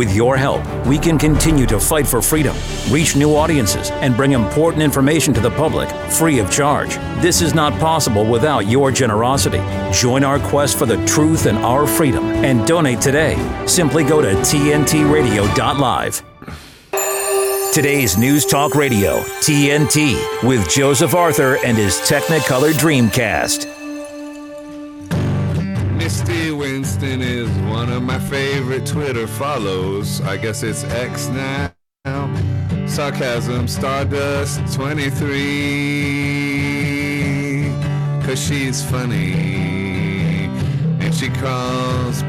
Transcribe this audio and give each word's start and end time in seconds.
With 0.00 0.16
your 0.16 0.38
help, 0.38 0.64
we 0.86 0.96
can 0.96 1.18
continue 1.18 1.66
to 1.66 1.78
fight 1.78 2.06
for 2.06 2.22
freedom, 2.22 2.56
reach 2.88 3.16
new 3.16 3.36
audiences, 3.36 3.90
and 3.90 4.16
bring 4.16 4.32
important 4.32 4.82
information 4.82 5.34
to 5.34 5.42
the 5.42 5.50
public 5.50 5.90
free 6.10 6.38
of 6.38 6.50
charge. 6.50 6.94
This 7.20 7.42
is 7.42 7.52
not 7.52 7.78
possible 7.78 8.24
without 8.24 8.60
your 8.60 8.90
generosity. 8.90 9.60
Join 9.92 10.24
our 10.24 10.38
quest 10.38 10.78
for 10.78 10.86
the 10.86 11.04
truth 11.04 11.44
and 11.44 11.58
our 11.58 11.86
freedom 11.86 12.24
and 12.24 12.66
donate 12.66 13.02
today. 13.02 13.36
Simply 13.66 14.02
go 14.02 14.22
to 14.22 14.32
tntradio.live. 14.36 16.22
Today's 17.74 18.16
News 18.16 18.46
Talk 18.46 18.74
Radio, 18.74 19.20
TNT, 19.42 20.42
with 20.42 20.66
Joseph 20.70 21.14
Arthur 21.14 21.58
and 21.62 21.76
his 21.76 21.96
Technicolor 21.96 22.72
Dreamcast. 22.72 23.79
My 28.10 28.18
favorite 28.18 28.84
Twitter 28.84 29.28
follows. 29.28 30.20
I 30.22 30.36
guess 30.36 30.64
it's 30.64 30.82
X 30.82 31.28
now. 31.28 31.70
Sarcasm 32.88 33.68
Stardust 33.68 34.58
23. 34.74 37.70
Cause 38.24 38.44
she's 38.44 38.82
funny. 38.82 40.48
And 41.02 41.14
she 41.14 41.28
calls 41.28 42.24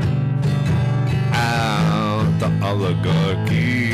out 1.33 2.31
the 2.39 2.51
oligarchy. 2.63 3.91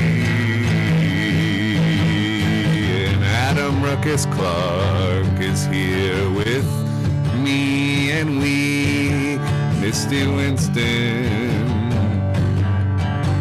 And 3.05 3.23
Adam 3.23 3.81
Ruckus 3.81 4.25
Clark 4.25 5.39
is 5.39 5.66
here 5.67 6.30
with 6.31 6.67
me 7.35 8.11
and 8.11 8.41
we. 8.41 9.38
Misty 9.80 10.27
Winston 10.27 11.46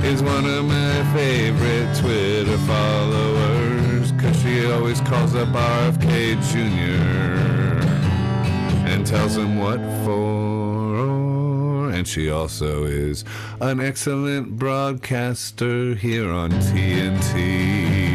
is 0.07 0.23
one 0.23 0.47
of 0.47 0.65
my 0.65 1.13
favorite 1.13 1.97
Twitter 1.97 2.57
followers. 2.59 4.13
Cause 4.13 4.41
she 4.41 4.65
always 4.71 5.01
calls 5.01 5.35
up 5.35 5.49
RFK 5.49 6.41
Jr. 6.53 7.83
and 8.87 9.05
tells 9.05 9.37
him 9.37 9.59
what 9.59 9.81
for. 10.05 11.91
And 11.91 12.07
she 12.07 12.31
also 12.31 12.85
is 12.85 13.25
an 13.61 13.81
excellent 13.81 14.57
broadcaster 14.57 15.97
here 15.97 16.31
on 16.31 16.53
TNT. 16.53 18.07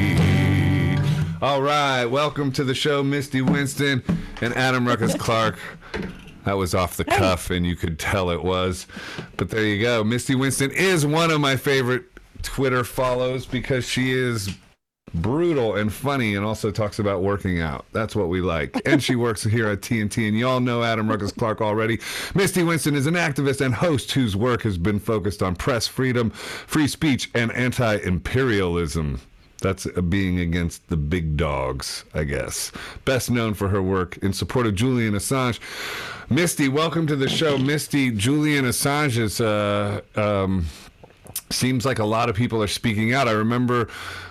All 1.42 1.62
right, 1.62 2.06
welcome 2.06 2.54
to 2.54 2.64
the 2.64 2.74
show, 2.74 3.04
Misty 3.04 3.42
Winston 3.42 4.02
and 4.40 4.54
Adam 4.54 4.88
Ruckus 4.88 5.14
Clark. 5.16 5.60
That 6.46 6.58
was 6.58 6.74
off 6.74 6.98
the 6.98 7.06
cuff, 7.06 7.52
and 7.52 7.66
you 7.66 7.76
could 7.76 8.00
tell 8.00 8.30
it 8.32 8.44
was. 8.44 8.88
But 9.38 9.50
there 9.50 9.66
you 9.66 9.82
go. 9.82 10.04
Misty 10.04 10.36
Winston 10.36 10.72
is 10.72 11.06
one 11.06 11.32
of 11.32 11.40
my 11.40 11.56
favorite 11.56 12.06
Twitter 12.42 12.84
follows 12.84 13.46
because 13.46 13.88
she 13.88 14.12
is 14.12 14.50
brutal 15.14 15.76
and 15.76 15.92
funny 15.92 16.36
and 16.36 16.46
also 16.46 16.72
talks 16.72 17.00
about 17.00 17.22
working 17.22 17.60
out. 17.60 17.86
That's 17.92 18.16
what 18.16 18.30
we 18.30 18.42
like. 18.42 18.82
And 18.86 19.04
she 19.04 19.16
works 19.18 19.44
here 19.44 19.68
at 19.68 19.82
TNT. 19.82 20.28
And 20.28 20.38
y'all 20.38 20.60
know 20.60 20.84
Adam 20.84 21.10
Ruckus 21.10 21.32
Clark 21.32 21.62
already. 21.62 22.00
Misty 22.34 22.64
Winston 22.64 22.96
is 22.96 23.06
an 23.06 23.16
activist 23.16 23.64
and 23.64 23.74
host 23.74 24.12
whose 24.12 24.36
work 24.36 24.64
has 24.64 24.78
been 24.78 25.00
focused 25.00 25.44
on 25.44 25.56
press 25.56 25.88
freedom, 25.88 26.30
free 26.30 26.88
speech, 26.88 27.30
and 27.34 27.52
anti 27.52 27.98
imperialism. 27.98 29.20
That's 29.62 29.86
being 29.86 30.40
against 30.40 30.88
the 30.90 30.98
big 30.98 31.38
dogs, 31.38 32.04
I 32.14 32.24
guess. 32.24 32.72
Best 33.06 33.30
known 33.30 33.54
for 33.54 33.70
her 33.70 33.82
work 33.82 34.18
in 34.18 34.34
support 34.34 34.66
of 34.66 34.76
Julian 34.76 35.14
Assange. 35.14 35.60
Misty, 36.30 36.68
welcome 36.68 37.08
to 37.08 37.16
the 37.16 37.30
show. 37.30 37.58
Misty, 37.58 38.12
Julian 38.12 38.66
Assange 38.66 39.18
is, 39.18 39.40
uh, 39.40 40.02
um, 40.16 40.66
seems 41.54 41.86
like 41.86 42.00
a 42.00 42.06
lot 42.06 42.30
of 42.30 42.36
people 42.36 42.62
are 42.62 42.68
speaking 42.68 43.14
out. 43.14 43.28
I 43.28 43.32
remember 43.32 43.88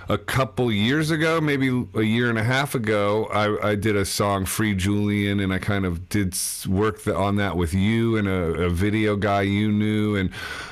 a 0.08 0.18
couple 0.18 0.72
years 0.72 1.12
ago, 1.12 1.40
maybe 1.40 1.86
a 1.94 2.02
year 2.02 2.28
and 2.28 2.38
a 2.38 2.42
half 2.42 2.74
ago, 2.74 3.26
I, 3.26 3.70
I 3.70 3.74
did 3.76 3.94
a 3.94 4.04
song, 4.04 4.44
Free 4.44 4.74
Julian, 4.74 5.38
and 5.38 5.53
I 5.53 5.58
kind 5.58 5.86
of 5.86 6.08
did 6.08 6.36
work 6.69 7.04
the, 7.04 7.14
on 7.14 7.36
that 7.36 7.56
with 7.56 7.72
you 7.72 8.16
and 8.16 8.26
a, 8.26 8.64
a 8.64 8.70
video 8.70 9.14
guy 9.14 9.42
you 9.42 9.70
knew. 9.70 10.16
And 10.16 10.31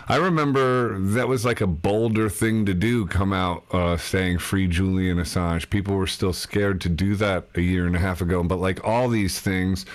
I 0.08 0.16
remember 0.16 0.98
that 0.98 1.28
was 1.28 1.44
like 1.44 1.60
a 1.60 1.68
bolder 1.68 2.28
thing 2.28 2.66
to 2.66 2.74
do, 2.74 3.06
come 3.06 3.32
out 3.32 3.64
uh, 3.72 3.96
saying 3.96 4.38
Free 4.38 4.66
Julian 4.66 5.18
Assange. 5.18 5.70
People 5.70 5.94
were 5.94 6.08
still 6.08 6.32
scared 6.32 6.80
to 6.80 6.88
do 6.88 7.14
that 7.16 7.46
a 7.54 7.60
year 7.60 7.86
and 7.86 7.94
a 7.94 8.00
half 8.00 8.20
ago. 8.20 8.42
But 8.42 8.56
like 8.56 8.84
all 8.84 9.08
these 9.08 9.38
things, 9.38 9.86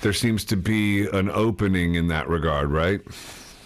there 0.00 0.14
seems 0.14 0.42
to 0.46 0.56
be 0.56 1.06
an 1.08 1.28
opening 1.30 1.96
in 1.96 2.08
that 2.08 2.28
regard, 2.28 2.70
right? 2.70 3.02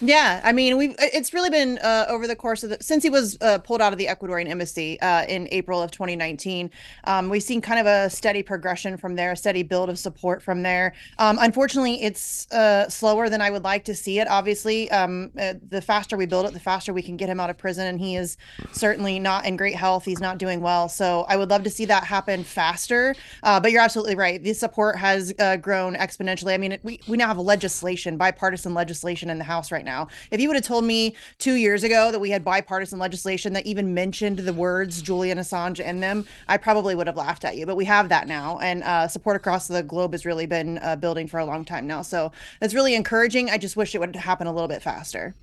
Yeah, 0.03 0.41
I 0.43 0.51
mean, 0.51 0.77
we've 0.77 0.95
it's 0.97 1.31
really 1.31 1.51
been 1.51 1.77
uh, 1.77 2.05
over 2.09 2.25
the 2.25 2.35
course 2.35 2.63
of 2.63 2.71
the 2.71 2.77
since 2.81 3.03
he 3.03 3.11
was 3.11 3.37
uh, 3.39 3.59
pulled 3.59 3.81
out 3.81 3.93
of 3.93 3.99
the 3.99 4.07
Ecuadorian 4.07 4.49
embassy 4.49 4.99
uh, 4.99 5.25
in 5.25 5.47
April 5.51 5.79
of 5.79 5.91
2019. 5.91 6.71
Um, 7.03 7.29
we've 7.29 7.43
seen 7.43 7.61
kind 7.61 7.79
of 7.79 7.85
a 7.85 8.09
steady 8.09 8.41
progression 8.41 8.97
from 8.97 9.15
there, 9.15 9.33
a 9.33 9.35
steady 9.35 9.61
build 9.61 9.91
of 9.91 9.99
support 9.99 10.41
from 10.41 10.63
there. 10.63 10.93
Um, 11.19 11.37
unfortunately, 11.39 12.01
it's 12.01 12.51
uh, 12.51 12.89
slower 12.89 13.29
than 13.29 13.41
I 13.41 13.51
would 13.51 13.63
like 13.63 13.85
to 13.85 13.93
see 13.93 14.19
it. 14.19 14.27
Obviously, 14.27 14.89
um, 14.89 15.29
uh, 15.39 15.53
the 15.69 15.83
faster 15.83 16.17
we 16.17 16.25
build 16.25 16.47
it, 16.47 16.53
the 16.53 16.59
faster 16.59 16.93
we 16.93 17.03
can 17.03 17.15
get 17.15 17.29
him 17.29 17.39
out 17.39 17.51
of 17.51 17.59
prison, 17.59 17.85
and 17.85 17.99
he 17.99 18.15
is 18.15 18.37
certainly 18.71 19.19
not 19.19 19.45
in 19.45 19.55
great 19.55 19.75
health. 19.75 20.03
He's 20.03 20.19
not 20.19 20.39
doing 20.39 20.61
well, 20.61 20.89
so 20.89 21.27
I 21.29 21.37
would 21.37 21.51
love 21.51 21.61
to 21.63 21.69
see 21.69 21.85
that 21.85 22.05
happen 22.05 22.43
faster. 22.43 23.15
Uh, 23.43 23.59
but 23.59 23.71
you're 23.71 23.81
absolutely 23.81 24.15
right. 24.15 24.43
The 24.43 24.53
support 24.53 24.97
has 24.97 25.31
grown 25.61 25.93
exponentially. 25.93 26.55
I 26.55 26.57
mean, 26.57 26.71
it, 26.71 26.83
we 26.83 26.99
we 27.07 27.17
now 27.17 27.27
have 27.27 27.37
legislation, 27.37 28.17
bipartisan 28.17 28.73
legislation 28.73 29.29
in 29.29 29.37
the 29.37 29.43
House 29.43 29.71
right 29.71 29.85
now. 29.85 29.90
If 30.31 30.39
you 30.39 30.47
would 30.47 30.55
have 30.55 30.65
told 30.65 30.83
me 30.83 31.15
two 31.37 31.55
years 31.55 31.83
ago 31.83 32.11
that 32.11 32.19
we 32.19 32.29
had 32.29 32.43
bipartisan 32.43 32.99
legislation 32.99 33.53
that 33.53 33.65
even 33.65 33.93
mentioned 33.93 34.39
the 34.39 34.53
words 34.53 35.01
Julian 35.01 35.37
Assange 35.37 35.79
in 35.79 35.99
them, 35.99 36.25
I 36.47 36.57
probably 36.57 36.95
would 36.95 37.07
have 37.07 37.17
laughed 37.17 37.45
at 37.45 37.57
you. 37.57 37.65
But 37.65 37.75
we 37.75 37.85
have 37.85 38.09
that 38.09 38.27
now, 38.27 38.59
and 38.59 38.83
uh, 38.83 39.07
support 39.07 39.35
across 39.35 39.67
the 39.67 39.83
globe 39.83 40.13
has 40.13 40.25
really 40.25 40.45
been 40.45 40.77
uh, 40.79 40.95
building 40.95 41.27
for 41.27 41.39
a 41.39 41.45
long 41.45 41.65
time 41.65 41.87
now. 41.87 42.01
So 42.01 42.31
it's 42.61 42.73
really 42.73 42.95
encouraging. 42.95 43.49
I 43.49 43.57
just 43.57 43.75
wish 43.75 43.93
it 43.95 43.99
would 43.99 44.15
happen 44.15 44.47
a 44.47 44.53
little 44.53 44.67
bit 44.67 44.81
faster. 44.81 45.35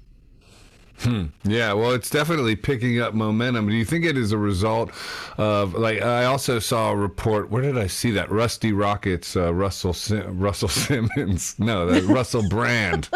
Yeah, 1.44 1.72
well, 1.75 1.92
it's 1.92 2.10
definitely 2.10 2.56
picking 2.56 3.00
up 3.00 3.14
momentum. 3.14 3.69
Do 3.69 3.75
you 3.75 3.84
think 3.84 4.04
it 4.04 4.16
is 4.16 4.32
a 4.32 4.38
result 4.38 4.91
of 5.38 5.75
like 5.75 6.03
I 6.03 6.25
also 6.25 6.59
saw 6.59 6.91
a 6.91 6.97
report? 6.97 7.50
Where 7.50 7.62
did 7.62 7.78
I 7.78 7.86
see 7.86 8.10
that? 8.12 8.31
Rusty 8.31 8.72
Rockets, 8.72 9.36
uh, 9.36 9.54
Russell 9.54 9.92
Sim- 9.94 10.38
Russell 10.38 10.69
Simmons. 10.69 11.59
No, 11.59 11.86
that 11.86 12.04
Russell 12.12 12.48
Brand. 12.48 13.09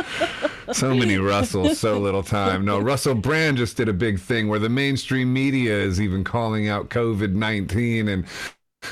So 0.72 0.94
many 0.94 1.16
Russells, 1.18 1.78
so 1.78 1.98
little 1.98 2.22
time. 2.22 2.64
No, 2.64 2.78
Russell 2.78 3.14
Brand 3.14 3.56
just 3.58 3.76
did 3.76 3.88
a 3.88 3.92
big 3.92 4.18
thing 4.20 4.48
where 4.48 4.60
the 4.60 4.68
mainstream 4.68 5.32
media 5.32 5.74
is 5.76 6.00
even 6.00 6.24
calling 6.24 6.68
out 6.68 6.88
COVID 6.88 7.32
nineteen 7.32 8.08
and 8.08 8.24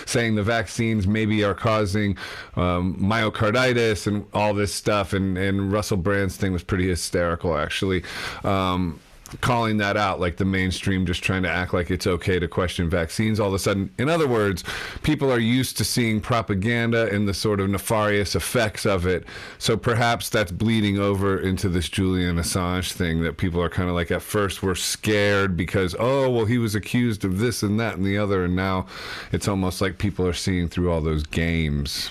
saying 0.06 0.34
the 0.34 0.42
vaccines 0.42 1.06
maybe 1.06 1.44
are 1.44 1.54
causing 1.54 2.16
um, 2.56 2.96
myocarditis 3.00 4.06
and 4.06 4.26
all 4.32 4.54
this 4.54 4.74
stuff. 4.74 5.12
And, 5.12 5.36
and 5.38 5.72
Russell 5.72 5.96
Brand's 5.96 6.36
thing 6.36 6.52
was 6.52 6.62
pretty 6.62 6.88
hysterical, 6.88 7.56
actually. 7.56 8.02
Um, 8.44 9.00
calling 9.40 9.76
that 9.78 9.96
out 9.96 10.20
like 10.20 10.36
the 10.36 10.44
mainstream 10.44 11.06
just 11.06 11.22
trying 11.22 11.42
to 11.42 11.48
act 11.48 11.72
like 11.72 11.90
it's 11.90 12.06
okay 12.06 12.38
to 12.38 12.48
question 12.48 12.90
vaccines 12.90 13.38
all 13.38 13.48
of 13.48 13.54
a 13.54 13.58
sudden. 13.58 13.90
In 13.98 14.08
other 14.08 14.28
words 14.28 14.64
people 15.02 15.32
are 15.32 15.38
used 15.38 15.76
to 15.78 15.84
seeing 15.84 16.20
propaganda 16.20 17.08
and 17.12 17.28
the 17.28 17.34
sort 17.34 17.60
of 17.60 17.68
nefarious 17.70 18.34
effects 18.34 18.84
of 18.86 19.06
it. 19.06 19.24
So 19.58 19.76
perhaps 19.76 20.28
that's 20.28 20.52
bleeding 20.52 20.98
over 20.98 21.38
into 21.40 21.68
this 21.68 21.88
julian 21.88 22.36
assange 22.36 22.92
thing 22.92 23.22
that 23.22 23.36
people 23.36 23.62
are 23.62 23.70
kind 23.70 23.88
of 23.88 23.94
like 23.94 24.10
at 24.10 24.22
first 24.22 24.62
we're 24.62 24.74
scared 24.74 25.56
because 25.56 25.94
oh 25.98 26.30
well 26.30 26.44
he 26.44 26.58
was 26.58 26.74
accused 26.74 27.24
of 27.24 27.38
this 27.38 27.62
and 27.62 27.78
that 27.80 27.96
and 27.96 28.04
the 28.04 28.18
other 28.18 28.44
and 28.44 28.56
now 28.56 28.86
it's 29.32 29.48
almost 29.48 29.80
like 29.80 29.98
people 29.98 30.26
are 30.26 30.32
seeing 30.32 30.68
through 30.68 30.90
all 30.90 31.00
those 31.00 31.22
games 31.22 32.10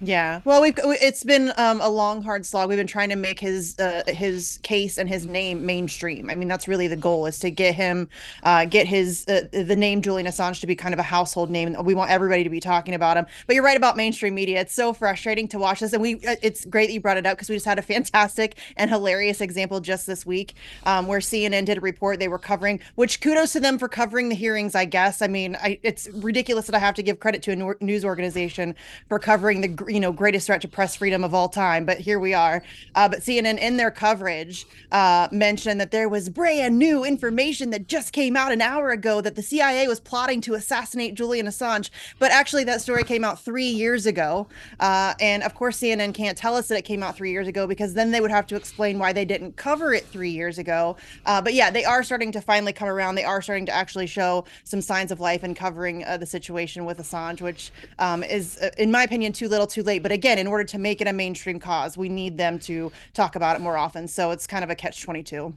Yeah. 0.00 0.40
Well, 0.44 0.60
we've 0.60 0.74
it's 0.76 1.22
been 1.22 1.52
um, 1.56 1.80
a 1.80 1.88
long, 1.88 2.22
hard 2.22 2.44
slog. 2.44 2.68
We've 2.68 2.76
been 2.78 2.86
trying 2.86 3.10
to 3.10 3.16
make 3.16 3.38
his 3.38 3.78
uh, 3.78 4.02
his 4.08 4.58
case 4.62 4.98
and 4.98 5.08
his 5.08 5.24
name 5.24 5.64
mainstream. 5.64 6.30
I 6.30 6.34
mean, 6.34 6.48
that's 6.48 6.66
really 6.66 6.88
the 6.88 6.96
goal 6.96 7.26
is 7.26 7.38
to 7.40 7.50
get 7.50 7.74
him, 7.74 8.08
uh, 8.42 8.64
get 8.64 8.88
his 8.88 9.24
uh, 9.28 9.42
the 9.52 9.76
name 9.76 10.02
Julian 10.02 10.26
Assange 10.26 10.60
to 10.60 10.66
be 10.66 10.74
kind 10.74 10.94
of 10.94 10.98
a 10.98 11.04
household 11.04 11.48
name. 11.48 11.76
We 11.84 11.94
want 11.94 12.10
everybody 12.10 12.42
to 12.42 12.50
be 12.50 12.60
talking 12.60 12.94
about 12.94 13.16
him. 13.16 13.26
But 13.46 13.54
you're 13.54 13.64
right 13.64 13.76
about 13.76 13.96
mainstream 13.96 14.34
media. 14.34 14.60
It's 14.60 14.74
so 14.74 14.92
frustrating 14.92 15.46
to 15.48 15.58
watch 15.58 15.80
this, 15.80 15.92
and 15.92 16.02
we 16.02 16.16
uh, 16.26 16.36
it's 16.42 16.64
great 16.64 16.88
that 16.88 16.92
you 16.92 17.00
brought 17.00 17.16
it 17.16 17.24
up 17.24 17.36
because 17.36 17.48
we 17.48 17.54
just 17.54 17.66
had 17.66 17.78
a 17.78 17.82
fantastic 17.82 18.56
and 18.76 18.90
hilarious 18.90 19.40
example 19.40 19.78
just 19.78 20.06
this 20.08 20.26
week 20.26 20.54
um, 20.84 21.06
where 21.06 21.20
CNN 21.20 21.66
did 21.66 21.78
a 21.78 21.80
report 21.80 22.18
they 22.18 22.28
were 22.28 22.38
covering. 22.38 22.80
Which 22.96 23.20
kudos 23.20 23.52
to 23.52 23.60
them 23.60 23.78
for 23.78 23.88
covering 23.88 24.28
the 24.28 24.34
hearings. 24.34 24.74
I 24.74 24.86
guess. 24.86 25.22
I 25.22 25.28
mean, 25.28 25.56
I, 25.62 25.78
it's 25.84 26.08
ridiculous 26.14 26.66
that 26.66 26.74
I 26.74 26.80
have 26.80 26.96
to 26.96 27.02
give 27.02 27.20
credit 27.20 27.42
to 27.44 27.52
a 27.52 27.84
news 27.84 28.04
organization 28.04 28.74
for 29.08 29.20
covering 29.20 29.60
the 29.60 29.83
you 29.88 30.00
know 30.00 30.12
greatest 30.12 30.46
threat 30.46 30.60
to 30.62 30.68
press 30.68 30.96
freedom 30.96 31.24
of 31.24 31.34
all 31.34 31.48
time. 31.48 31.84
But 31.84 31.98
here 31.98 32.18
we 32.18 32.34
are. 32.34 32.62
Uh, 32.94 33.08
but 33.08 33.20
CNN 33.20 33.58
in 33.58 33.76
their 33.76 33.90
coverage 33.90 34.66
uh, 34.92 35.28
mentioned 35.30 35.80
that 35.80 35.90
there 35.90 36.08
was 36.08 36.28
brand 36.28 36.78
new 36.78 37.04
information 37.04 37.70
that 37.70 37.88
just 37.88 38.12
came 38.12 38.36
out 38.36 38.52
an 38.52 38.60
hour 38.60 38.90
ago 38.90 39.20
that 39.20 39.34
the 39.34 39.42
CIA 39.42 39.88
was 39.88 40.00
plotting 40.00 40.40
to 40.42 40.54
assassinate 40.54 41.14
Julian 41.14 41.46
Assange. 41.46 41.90
But 42.18 42.30
actually, 42.30 42.64
that 42.64 42.80
story 42.80 43.04
came 43.04 43.24
out 43.24 43.40
three 43.40 43.66
years 43.66 44.06
ago. 44.06 44.48
Uh, 44.80 45.14
and 45.20 45.42
of 45.42 45.54
course, 45.54 45.78
CNN 45.78 46.14
can't 46.14 46.36
tell 46.36 46.56
us 46.56 46.68
that 46.68 46.78
it 46.78 46.82
came 46.82 47.02
out 47.02 47.16
three 47.16 47.30
years 47.30 47.48
ago 47.48 47.66
because 47.66 47.94
then 47.94 48.10
they 48.10 48.20
would 48.20 48.30
have 48.30 48.46
to 48.48 48.56
explain 48.56 48.98
why 48.98 49.12
they 49.12 49.24
didn't 49.24 49.56
cover 49.56 49.92
it 49.92 50.06
three 50.06 50.30
years 50.30 50.58
ago. 50.58 50.96
Uh, 51.26 51.40
but 51.40 51.54
yeah, 51.54 51.70
they 51.70 51.84
are 51.84 52.02
starting 52.02 52.32
to 52.32 52.40
finally 52.40 52.72
come 52.72 52.88
around. 52.88 53.14
They 53.14 53.24
are 53.24 53.42
starting 53.42 53.66
to 53.66 53.74
actually 53.74 54.06
show 54.06 54.44
some 54.64 54.80
signs 54.80 55.10
of 55.10 55.20
life 55.20 55.42
and 55.42 55.56
covering 55.56 56.04
uh, 56.04 56.16
the 56.16 56.26
situation 56.26 56.84
with 56.84 56.98
Assange, 56.98 57.40
which 57.40 57.70
um, 57.98 58.22
is, 58.22 58.58
uh, 58.58 58.70
in 58.78 58.90
my 58.90 59.02
opinion, 59.02 59.32
too 59.32 59.48
little, 59.48 59.66
too 59.74 59.82
late. 59.82 60.02
But 60.02 60.12
again, 60.12 60.38
in 60.38 60.46
order 60.46 60.64
to 60.64 60.78
make 60.78 61.00
it 61.00 61.06
a 61.08 61.12
mainstream 61.12 61.58
cause, 61.58 61.96
we 61.96 62.08
need 62.08 62.38
them 62.38 62.58
to 62.60 62.90
talk 63.12 63.36
about 63.36 63.56
it 63.56 63.60
more 63.60 63.76
often. 63.76 64.06
So 64.08 64.30
it's 64.30 64.46
kind 64.46 64.64
of 64.64 64.70
a 64.70 64.74
catch 64.74 65.02
twenty 65.02 65.22
two. 65.22 65.52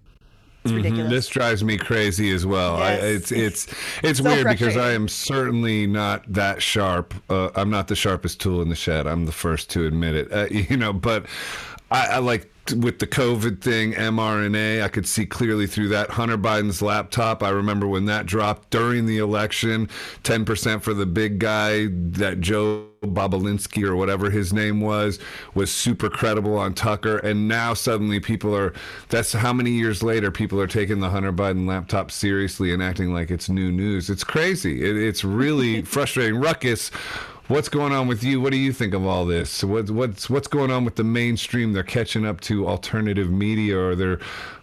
It's 0.63 0.73
Mhm. 0.73 0.77
ridiculous. 0.77 1.09
This 1.11 1.27
drives 1.27 1.63
me 1.63 1.77
crazy 1.77 2.31
as 2.31 2.45
well. 2.45 2.75
I, 2.77 2.93
Yes. 2.93 3.03
it's 3.03 3.31
it's 3.31 3.67
it's 4.03 4.19
So 4.19 4.25
weird 4.25 4.47
because 4.49 4.75
I 4.75 4.91
am 4.91 5.07
certainly 5.07 5.87
not 5.87 6.25
that 6.33 6.61
sharp. 6.61 7.13
Uh, 7.29 7.49
I'm 7.55 7.69
not 7.69 7.87
the 7.87 7.95
sharpest 7.95 8.41
tool 8.41 8.61
in 8.61 8.69
the 8.69 8.75
shed. 8.75 9.07
I'm 9.07 9.25
the 9.25 9.31
first 9.31 9.69
to 9.71 9.85
admit 9.85 10.15
it. 10.15 10.33
Uh, 10.33 10.47
you 10.51 10.75
know, 10.75 10.91
but 10.91 11.25
I, 11.91 12.07
I 12.07 12.17
like 12.17 12.49
with 12.75 12.99
the 12.99 13.07
COVID 13.07 13.61
thing, 13.61 13.93
mRNA. 13.93 14.83
I 14.83 14.89
could 14.89 15.07
see 15.07 15.25
clearly 15.25 15.67
through 15.67 15.87
that. 15.89 16.09
Hunter 16.09 16.37
Biden's 16.37 16.81
laptop. 16.81 17.41
I 17.41 17.47
remember 17.49 17.87
when 17.87 18.03
that 18.05 18.25
dropped 18.25 18.71
during 18.71 19.05
the 19.05 19.19
election. 19.19 19.87
Ten 20.23 20.43
percent 20.43 20.83
for 20.83 20.93
the 20.93 21.05
big 21.05 21.39
guy 21.39 21.87
that 21.89 22.41
Joe 22.41 22.87
Bobulinski 23.07 23.83
or 23.83 23.95
whatever 23.95 24.29
his 24.29 24.53
name 24.53 24.81
was 24.81 25.19
was 25.55 25.71
super 25.71 26.09
credible 26.09 26.57
on 26.57 26.73
Tucker 26.73 27.17
and 27.19 27.47
now 27.47 27.73
suddenly 27.73 28.19
people 28.19 28.55
are 28.55 28.73
that's 29.09 29.33
how 29.33 29.53
many 29.53 29.71
years 29.71 30.03
later 30.03 30.31
people 30.31 30.59
are 30.61 30.67
taking 30.67 30.99
the 30.99 31.09
Hunter 31.09 31.33
Biden 31.33 31.67
laptop 31.67 32.11
seriously 32.11 32.73
and 32.73 32.83
acting 32.83 33.13
like 33.13 33.31
it's 33.31 33.49
new 33.49 33.71
news 33.71 34.09
it's 34.09 34.23
crazy 34.23 34.83
it, 34.87 34.97
it's 34.97 35.23
really 35.23 35.81
frustrating 35.83 36.39
ruckus 36.39 36.89
what's 37.47 37.69
going 37.69 37.93
on 37.93 38.07
with 38.07 38.23
you 38.23 38.41
what 38.41 38.51
do 38.51 38.57
you 38.57 38.73
think 38.73 38.93
of 38.93 39.05
all 39.05 39.25
this 39.25 39.63
what, 39.63 39.89
what's 39.89 40.29
what's 40.29 40.47
going 40.47 40.69
on 40.71 40.83
with 40.85 40.95
the 40.97 41.03
mainstream 41.03 41.73
they're 41.73 41.83
catching 41.83 42.25
up 42.25 42.41
to 42.41 42.67
alternative 42.67 43.31
media 43.31 43.77
or 43.79 43.95
they're 43.95 44.19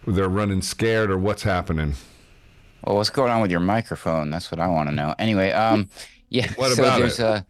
they're 0.07 0.29
running 0.29 0.61
scared 0.61 1.09
or 1.09 1.17
what's 1.17 1.43
happening 1.43 1.95
Well, 2.83 2.97
what's 2.97 3.09
going 3.09 3.31
on 3.31 3.41
with 3.41 3.51
your 3.51 3.59
microphone? 3.59 4.29
That's 4.29 4.51
what 4.51 4.59
I 4.59 4.67
want 4.67 4.89
to 4.89 4.95
know. 4.95 5.15
Anyway, 5.17 5.51
um, 5.51 5.89
yeah. 6.29 6.51
What 6.55 6.71
so 6.71 6.83
about 6.83 6.99
there's 6.99 7.19
it? 7.19 7.19
uh, 7.19 7.41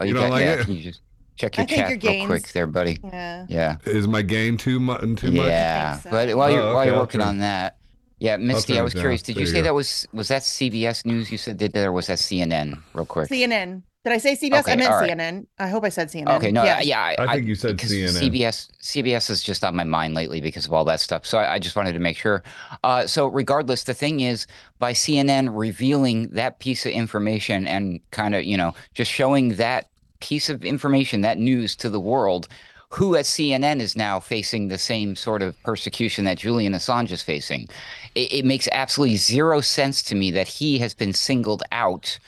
oh, 0.00 0.04
You 0.04 0.08
you, 0.08 0.14
don't 0.14 0.30
got, 0.30 0.30
like 0.34 0.44
yeah. 0.44 0.52
it? 0.54 0.64
Can 0.64 0.74
you 0.76 0.82
just 0.82 1.00
check 1.36 1.56
your 1.56 1.66
think 1.66 1.78
cat 1.80 1.90
your 1.90 1.98
real 1.98 1.98
gains- 1.98 2.26
quick, 2.26 2.48
there, 2.52 2.66
buddy? 2.66 2.98
Yeah. 3.04 3.46
Yeah. 3.48 3.76
is 3.86 4.08
my 4.08 4.22
game 4.22 4.56
too 4.56 4.80
much 4.80 5.00
too 5.16 5.32
much 5.32 5.46
Yeah, 5.46 5.98
so. 5.98 6.10
but 6.10 6.34
while 6.36 6.50
you're 6.50 6.62
Oh, 6.62 6.74
while 6.74 6.84
you're 6.86 6.98
working 6.98 7.20
on 7.20 7.38
that, 7.38 7.76
yeah, 8.18 8.36
Misty, 8.36 8.78
I 8.78 8.82
was 8.82 8.92
down. 8.92 9.02
curious. 9.02 9.22
Did 9.22 9.36
There 9.36 9.40
you 9.42 9.46
you 9.46 9.52
say 9.52 9.60
go. 9.60 9.64
that 9.64 9.74
was 9.74 10.06
was 10.12 10.28
that 10.28 10.42
CBS 10.42 11.06
News? 11.06 11.30
You 11.32 11.38
said 11.38 11.56
did 11.56 11.72
there 11.72 11.92
was 11.92 12.08
that 12.08 12.18
CNN? 12.18 12.82
Real 12.94 13.06
quick. 13.06 13.28
CNN. 13.30 13.82
Did 14.02 14.14
I 14.14 14.18
say 14.18 14.34
CBS? 14.34 14.66
I 14.66 14.76
meant 14.76 14.90
all 14.90 14.98
right. 14.98 15.10
CNN. 15.10 15.44
I 15.58 15.68
hope 15.68 15.84
I 15.84 15.90
said 15.90 16.08
CNN. 16.08 16.34
Okay, 16.38 16.50
no, 16.50 16.64
Yeah. 16.64 16.80
yeah, 16.80 17.14
I 17.18 17.34
think 17.34 17.46
you 17.46 17.54
said 17.54 17.76
CNN. 17.76 18.18
CBS 18.18 18.70
CBS 18.82 19.28
is 19.28 19.42
just 19.42 19.62
on 19.62 19.76
my 19.76 19.84
mind 19.84 20.14
lately 20.14 20.40
because 20.40 20.64
of 20.64 20.72
all 20.72 20.86
that 20.86 21.00
stuff. 21.00 21.26
So 21.26 21.36
I, 21.36 21.54
I 21.54 21.58
just 21.58 21.76
wanted 21.76 21.92
to 21.92 21.98
make 21.98 22.16
sure. 22.16 22.42
Uh, 22.82 23.06
so 23.06 23.26
regardless, 23.26 23.84
the 23.84 23.92
thing 23.92 24.20
is, 24.20 24.46
by 24.78 24.94
CNN 24.94 25.50
revealing 25.54 26.28
that 26.30 26.60
piece 26.60 26.86
of 26.86 26.92
information 26.92 27.66
and 27.66 28.00
kind 28.10 28.34
of 28.34 28.44
you 28.44 28.56
know 28.56 28.72
just 28.94 29.10
showing 29.12 29.56
that 29.56 29.89
piece 30.20 30.48
of 30.48 30.64
information, 30.64 31.20
that 31.22 31.38
news 31.38 31.74
to 31.76 31.90
the 31.90 32.00
world, 32.00 32.48
who 32.90 33.14
at 33.14 33.24
CNN 33.24 33.80
is 33.80 33.96
now 33.96 34.18
facing 34.18 34.68
the 34.68 34.78
same 34.78 35.14
sort 35.14 35.42
of 35.42 35.60
persecution 35.62 36.24
that 36.24 36.38
Julian 36.38 36.72
Assange 36.72 37.12
is 37.12 37.22
facing. 37.22 37.68
It, 38.14 38.32
it 38.32 38.44
makes 38.44 38.68
absolutely 38.72 39.16
zero 39.16 39.60
sense 39.60 40.02
to 40.04 40.14
me 40.14 40.30
that 40.32 40.48
he 40.48 40.78
has 40.78 40.92
been 40.92 41.12
singled 41.12 41.62
out 41.70 42.18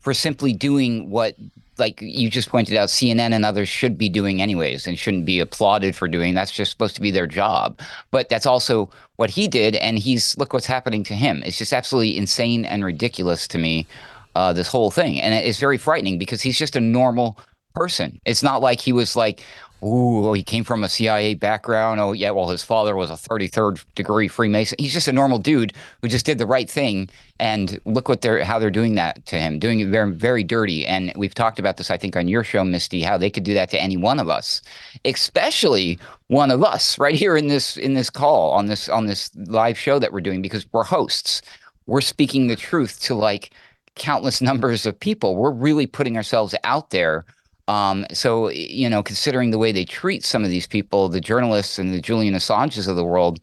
for 0.00 0.14
simply 0.14 0.52
doing 0.52 1.10
what 1.10 1.36
like 1.78 2.00
you 2.02 2.28
just 2.30 2.50
pointed 2.50 2.76
out 2.76 2.90
CNN 2.90 3.32
and 3.32 3.44
others 3.44 3.68
should 3.68 3.96
be 3.96 4.10
doing 4.10 4.42
anyways 4.42 4.86
and 4.86 4.98
shouldn't 4.98 5.24
be 5.24 5.40
applauded 5.40 5.96
for 5.96 6.06
doing. 6.06 6.34
That's 6.34 6.52
just 6.52 6.70
supposed 6.70 6.94
to 6.96 7.00
be 7.00 7.10
their 7.10 7.26
job. 7.26 7.80
But 8.10 8.28
that's 8.28 8.44
also 8.44 8.90
what 9.16 9.30
he 9.30 9.48
did 9.48 9.74
and 9.76 9.98
he's 9.98 10.36
look 10.36 10.52
what's 10.52 10.66
happening 10.66 11.02
to 11.04 11.14
him. 11.14 11.42
It's 11.44 11.58
just 11.58 11.72
absolutely 11.72 12.18
insane 12.18 12.66
and 12.66 12.84
ridiculous 12.84 13.48
to 13.48 13.58
me 13.58 13.86
uh, 14.34 14.52
this 14.52 14.68
whole 14.68 14.90
thing 14.90 15.20
and 15.20 15.34
it's 15.34 15.58
very 15.58 15.78
frightening 15.78 16.18
because 16.18 16.40
he's 16.40 16.58
just 16.58 16.76
a 16.76 16.80
normal 16.80 17.38
person 17.74 18.20
it's 18.24 18.42
not 18.42 18.60
like 18.60 18.80
he 18.80 18.92
was 18.92 19.16
like 19.16 19.42
Ooh, 19.82 20.28
oh, 20.28 20.32
he 20.34 20.42
came 20.42 20.62
from 20.62 20.84
a 20.84 20.90
CIA 20.90 21.34
background. 21.34 22.00
Oh, 22.00 22.12
yeah. 22.12 22.30
Well, 22.32 22.48
his 22.48 22.62
father 22.62 22.94
was 22.96 23.10
a 23.10 23.14
33rd 23.14 23.82
degree 23.94 24.28
Freemason. 24.28 24.76
He's 24.78 24.92
just 24.92 25.08
a 25.08 25.12
normal 25.12 25.38
dude 25.38 25.72
who 26.02 26.08
just 26.08 26.26
did 26.26 26.36
the 26.36 26.46
right 26.46 26.68
thing. 26.68 27.08
And 27.38 27.80
look 27.86 28.06
what 28.06 28.20
they're 28.20 28.44
how 28.44 28.58
they're 28.58 28.70
doing 28.70 28.96
that 28.96 29.24
to 29.26 29.36
him, 29.36 29.58
doing 29.58 29.80
it 29.80 29.88
very 29.88 30.12
very 30.12 30.44
dirty. 30.44 30.86
And 30.86 31.12
we've 31.16 31.34
talked 31.34 31.58
about 31.58 31.78
this, 31.78 31.90
I 31.90 31.96
think, 31.96 32.14
on 32.14 32.28
your 32.28 32.44
show, 32.44 32.62
Misty, 32.62 33.02
how 33.02 33.16
they 33.16 33.30
could 33.30 33.44
do 33.44 33.54
that 33.54 33.70
to 33.70 33.80
any 33.80 33.96
one 33.96 34.20
of 34.20 34.28
us, 34.28 34.60
especially 35.06 35.98
one 36.26 36.50
of 36.50 36.62
us 36.62 36.98
right 36.98 37.14
here 37.14 37.34
in 37.34 37.48
this 37.48 37.78
in 37.78 37.94
this 37.94 38.10
call 38.10 38.50
on 38.50 38.66
this 38.66 38.90
on 38.90 39.06
this 39.06 39.30
live 39.34 39.78
show 39.78 39.98
that 39.98 40.12
we're 40.12 40.20
doing 40.20 40.42
because 40.42 40.66
we're 40.72 40.84
hosts. 40.84 41.40
We're 41.86 42.02
speaking 42.02 42.48
the 42.48 42.56
truth 42.56 43.00
to 43.04 43.14
like 43.14 43.52
countless 43.96 44.40
numbers 44.42 44.86
of 44.86 44.98
people. 44.98 45.36
We're 45.36 45.50
really 45.50 45.86
putting 45.86 46.16
ourselves 46.16 46.54
out 46.64 46.90
there. 46.90 47.24
Um, 47.68 48.04
so 48.12 48.48
you 48.50 48.88
know, 48.90 49.02
considering 49.02 49.50
the 49.50 49.58
way 49.58 49.70
they 49.70 49.84
treat 49.84 50.24
some 50.24 50.44
of 50.44 50.50
these 50.50 50.66
people, 50.66 51.08
the 51.08 51.20
journalists 51.20 51.78
and 51.78 51.94
the 51.94 52.00
Julian 52.00 52.34
Assanges 52.34 52.88
of 52.88 52.96
the 52.96 53.04
world, 53.04 53.40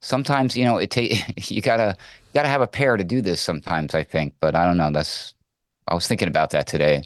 sometimes 0.00 0.56
you 0.56 0.64
know 0.64 0.78
it 0.78 0.90
take 0.90 1.22
you 1.50 1.62
gotta 1.62 1.96
gotta 2.34 2.48
have 2.48 2.60
a 2.60 2.66
pair 2.66 2.96
to 2.96 3.04
do 3.04 3.20
this. 3.22 3.40
Sometimes 3.40 3.94
I 3.94 4.02
think, 4.02 4.34
but 4.40 4.54
I 4.54 4.66
don't 4.66 4.76
know. 4.76 4.90
That's 4.90 5.34
I 5.88 5.94
was 5.94 6.06
thinking 6.06 6.28
about 6.28 6.50
that 6.50 6.66
today. 6.66 7.02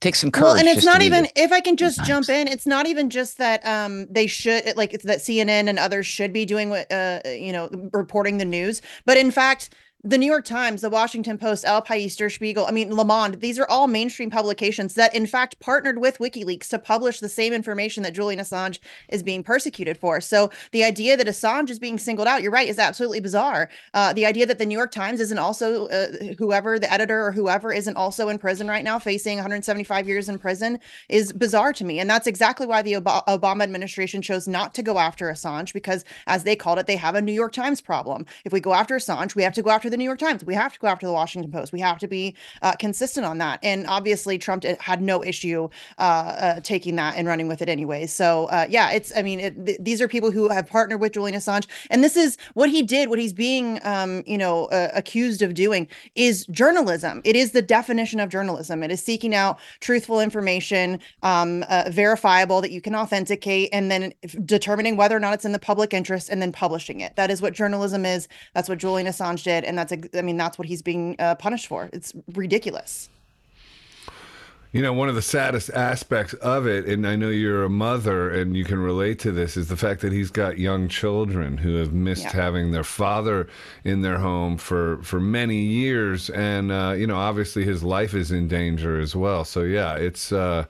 Take 0.00 0.14
some 0.14 0.30
courage. 0.30 0.44
Well, 0.44 0.56
and 0.56 0.68
it's 0.68 0.84
not 0.84 1.02
even 1.02 1.26
if 1.34 1.50
I 1.50 1.60
can 1.60 1.76
just 1.76 2.04
jump 2.04 2.28
in, 2.28 2.46
it's 2.46 2.66
not 2.66 2.86
even 2.86 3.10
just 3.10 3.38
that 3.38 3.66
um 3.66 4.06
they 4.08 4.26
should 4.26 4.76
like 4.76 4.94
it's 4.94 5.04
that 5.04 5.18
CNN 5.18 5.68
and 5.68 5.78
others 5.78 6.06
should 6.06 6.32
be 6.32 6.44
doing 6.44 6.70
what 6.70 6.90
uh 6.90 7.20
you 7.26 7.52
know 7.52 7.68
reporting 7.92 8.38
the 8.38 8.44
news, 8.44 8.80
but 9.04 9.16
in 9.16 9.30
fact 9.30 9.74
the 10.08 10.16
New 10.16 10.26
York 10.26 10.46
Times, 10.46 10.80
the 10.80 10.88
Washington 10.88 11.36
Post, 11.36 11.66
El 11.66 11.82
País, 11.82 12.16
Der 12.16 12.30
Spiegel, 12.30 12.64
I 12.64 12.70
mean, 12.70 12.94
Le 12.94 13.04
Monde, 13.04 13.38
these 13.42 13.58
are 13.58 13.68
all 13.68 13.86
mainstream 13.86 14.30
publications 14.30 14.94
that, 14.94 15.14
in 15.14 15.26
fact, 15.26 15.60
partnered 15.60 15.98
with 15.98 16.16
WikiLeaks 16.16 16.70
to 16.70 16.78
publish 16.78 17.20
the 17.20 17.28
same 17.28 17.52
information 17.52 18.02
that 18.04 18.14
Julian 18.14 18.40
Assange 18.40 18.78
is 19.10 19.22
being 19.22 19.42
persecuted 19.42 19.98
for. 19.98 20.22
So 20.22 20.50
the 20.72 20.82
idea 20.82 21.18
that 21.18 21.26
Assange 21.26 21.68
is 21.68 21.78
being 21.78 21.98
singled 21.98 22.26
out, 22.26 22.40
you're 22.40 22.50
right, 22.50 22.68
is 22.68 22.78
absolutely 22.78 23.20
bizarre. 23.20 23.68
Uh, 23.92 24.14
the 24.14 24.24
idea 24.24 24.46
that 24.46 24.58
the 24.58 24.64
New 24.64 24.78
York 24.78 24.92
Times 24.92 25.20
isn't 25.20 25.38
also, 25.38 25.88
uh, 25.88 26.06
whoever, 26.38 26.78
the 26.78 26.90
editor 26.90 27.26
or 27.26 27.32
whoever, 27.32 27.70
isn't 27.70 27.96
also 27.98 28.30
in 28.30 28.38
prison 28.38 28.66
right 28.66 28.84
now, 28.84 28.98
facing 28.98 29.36
175 29.36 30.08
years 30.08 30.30
in 30.30 30.38
prison, 30.38 30.78
is 31.10 31.34
bizarre 31.34 31.74
to 31.74 31.84
me. 31.84 32.00
And 32.00 32.08
that's 32.08 32.26
exactly 32.26 32.66
why 32.66 32.80
the 32.80 32.96
Ob- 32.96 33.26
Obama 33.26 33.62
administration 33.62 34.22
chose 34.22 34.48
not 34.48 34.72
to 34.72 34.82
go 34.82 34.98
after 34.98 35.30
Assange 35.30 35.74
because, 35.74 36.06
as 36.26 36.44
they 36.44 36.56
called 36.56 36.78
it, 36.78 36.86
they 36.86 36.96
have 36.96 37.14
a 37.14 37.20
New 37.20 37.32
York 37.32 37.52
Times 37.52 37.82
problem. 37.82 38.24
If 38.46 38.54
we 38.54 38.60
go 38.60 38.72
after 38.72 38.96
Assange, 38.96 39.34
we 39.34 39.42
have 39.42 39.52
to 39.52 39.62
go 39.62 39.68
after 39.68 39.90
the 39.90 39.97
New 39.98 40.04
York 40.04 40.18
Times. 40.18 40.44
We 40.44 40.54
have 40.54 40.72
to 40.72 40.78
go 40.78 40.86
after 40.86 41.06
the 41.06 41.12
Washington 41.12 41.50
Post. 41.50 41.72
We 41.72 41.80
have 41.80 41.98
to 41.98 42.08
be 42.08 42.34
uh, 42.62 42.72
consistent 42.72 43.26
on 43.26 43.38
that. 43.38 43.58
And 43.62 43.86
obviously, 43.86 44.38
Trump 44.38 44.62
did- 44.62 44.80
had 44.80 45.02
no 45.02 45.24
issue 45.24 45.68
uh, 45.98 46.02
uh, 46.02 46.60
taking 46.60 46.96
that 46.96 47.16
and 47.16 47.26
running 47.28 47.48
with 47.48 47.62
it 47.62 47.68
anyway. 47.68 48.06
So, 48.06 48.46
uh, 48.46 48.66
yeah, 48.68 48.90
it's, 48.90 49.12
I 49.16 49.22
mean, 49.22 49.40
it, 49.40 49.66
th- 49.66 49.78
these 49.80 50.00
are 50.00 50.08
people 50.08 50.30
who 50.30 50.48
have 50.48 50.66
partnered 50.66 51.00
with 51.00 51.12
Julian 51.12 51.36
Assange. 51.36 51.66
And 51.90 52.02
this 52.02 52.16
is 52.16 52.36
what 52.54 52.70
he 52.70 52.82
did, 52.82 53.08
what 53.08 53.18
he's 53.18 53.32
being, 53.32 53.80
um, 53.84 54.22
you 54.26 54.38
know, 54.38 54.66
uh, 54.66 54.90
accused 54.94 55.42
of 55.42 55.54
doing 55.54 55.88
is 56.14 56.46
journalism. 56.46 57.20
It 57.24 57.36
is 57.36 57.52
the 57.52 57.62
definition 57.62 58.20
of 58.20 58.28
journalism. 58.28 58.82
It 58.82 58.90
is 58.90 59.02
seeking 59.02 59.34
out 59.34 59.58
truthful 59.80 60.20
information, 60.20 61.00
um, 61.22 61.64
uh, 61.68 61.84
verifiable 61.90 62.60
that 62.60 62.70
you 62.70 62.80
can 62.80 62.94
authenticate, 62.94 63.68
and 63.72 63.90
then 63.90 64.12
determining 64.44 64.96
whether 64.96 65.16
or 65.16 65.20
not 65.20 65.34
it's 65.34 65.44
in 65.44 65.52
the 65.52 65.58
public 65.58 65.94
interest 65.94 66.28
and 66.28 66.42
then 66.42 66.52
publishing 66.52 67.00
it. 67.00 67.14
That 67.16 67.30
is 67.30 67.40
what 67.40 67.52
journalism 67.52 68.04
is. 68.04 68.28
That's 68.54 68.68
what 68.68 68.78
Julian 68.78 69.06
Assange 69.06 69.44
did. 69.44 69.64
And 69.64 69.77
that's, 69.78 69.92
I 70.14 70.22
mean, 70.22 70.36
that's 70.36 70.58
what 70.58 70.68
he's 70.68 70.82
being 70.82 71.16
uh, 71.18 71.36
punished 71.36 71.66
for. 71.68 71.88
It's 71.92 72.12
ridiculous. 72.34 73.08
You 74.70 74.82
know, 74.82 74.92
one 74.92 75.08
of 75.08 75.14
the 75.14 75.22
saddest 75.22 75.70
aspects 75.70 76.34
of 76.34 76.66
it, 76.66 76.84
and 76.84 77.06
I 77.06 77.16
know 77.16 77.30
you're 77.30 77.64
a 77.64 77.70
mother 77.70 78.28
and 78.28 78.54
you 78.54 78.64
can 78.64 78.78
relate 78.78 79.18
to 79.20 79.32
this, 79.32 79.56
is 79.56 79.68
the 79.68 79.78
fact 79.78 80.02
that 80.02 80.12
he's 80.12 80.30
got 80.30 80.58
young 80.58 80.88
children 80.88 81.56
who 81.56 81.76
have 81.76 81.94
missed 81.94 82.24
Yeah. 82.24 82.32
having 82.32 82.70
their 82.72 82.84
father 82.84 83.48
in 83.82 84.02
their 84.02 84.18
home 84.18 84.58
for 84.58 84.98
for 85.02 85.20
many 85.20 85.62
years, 85.62 86.28
and 86.28 86.70
uh, 86.70 86.94
you 86.94 87.06
know, 87.06 87.16
obviously 87.16 87.64
his 87.64 87.82
life 87.82 88.12
is 88.12 88.30
in 88.30 88.46
danger 88.46 89.00
as 89.00 89.16
well. 89.16 89.46
So 89.46 89.62
yeah, 89.62 89.94
it's 89.94 90.32
uh, 90.32 90.66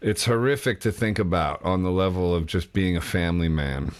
it's 0.00 0.24
horrific 0.24 0.78
to 0.82 0.92
think 0.92 1.18
about 1.18 1.60
on 1.64 1.82
the 1.82 1.90
level 1.90 2.32
of 2.32 2.46
just 2.46 2.72
being 2.72 2.96
a 2.96 3.00
family 3.00 3.48
man. 3.48 3.90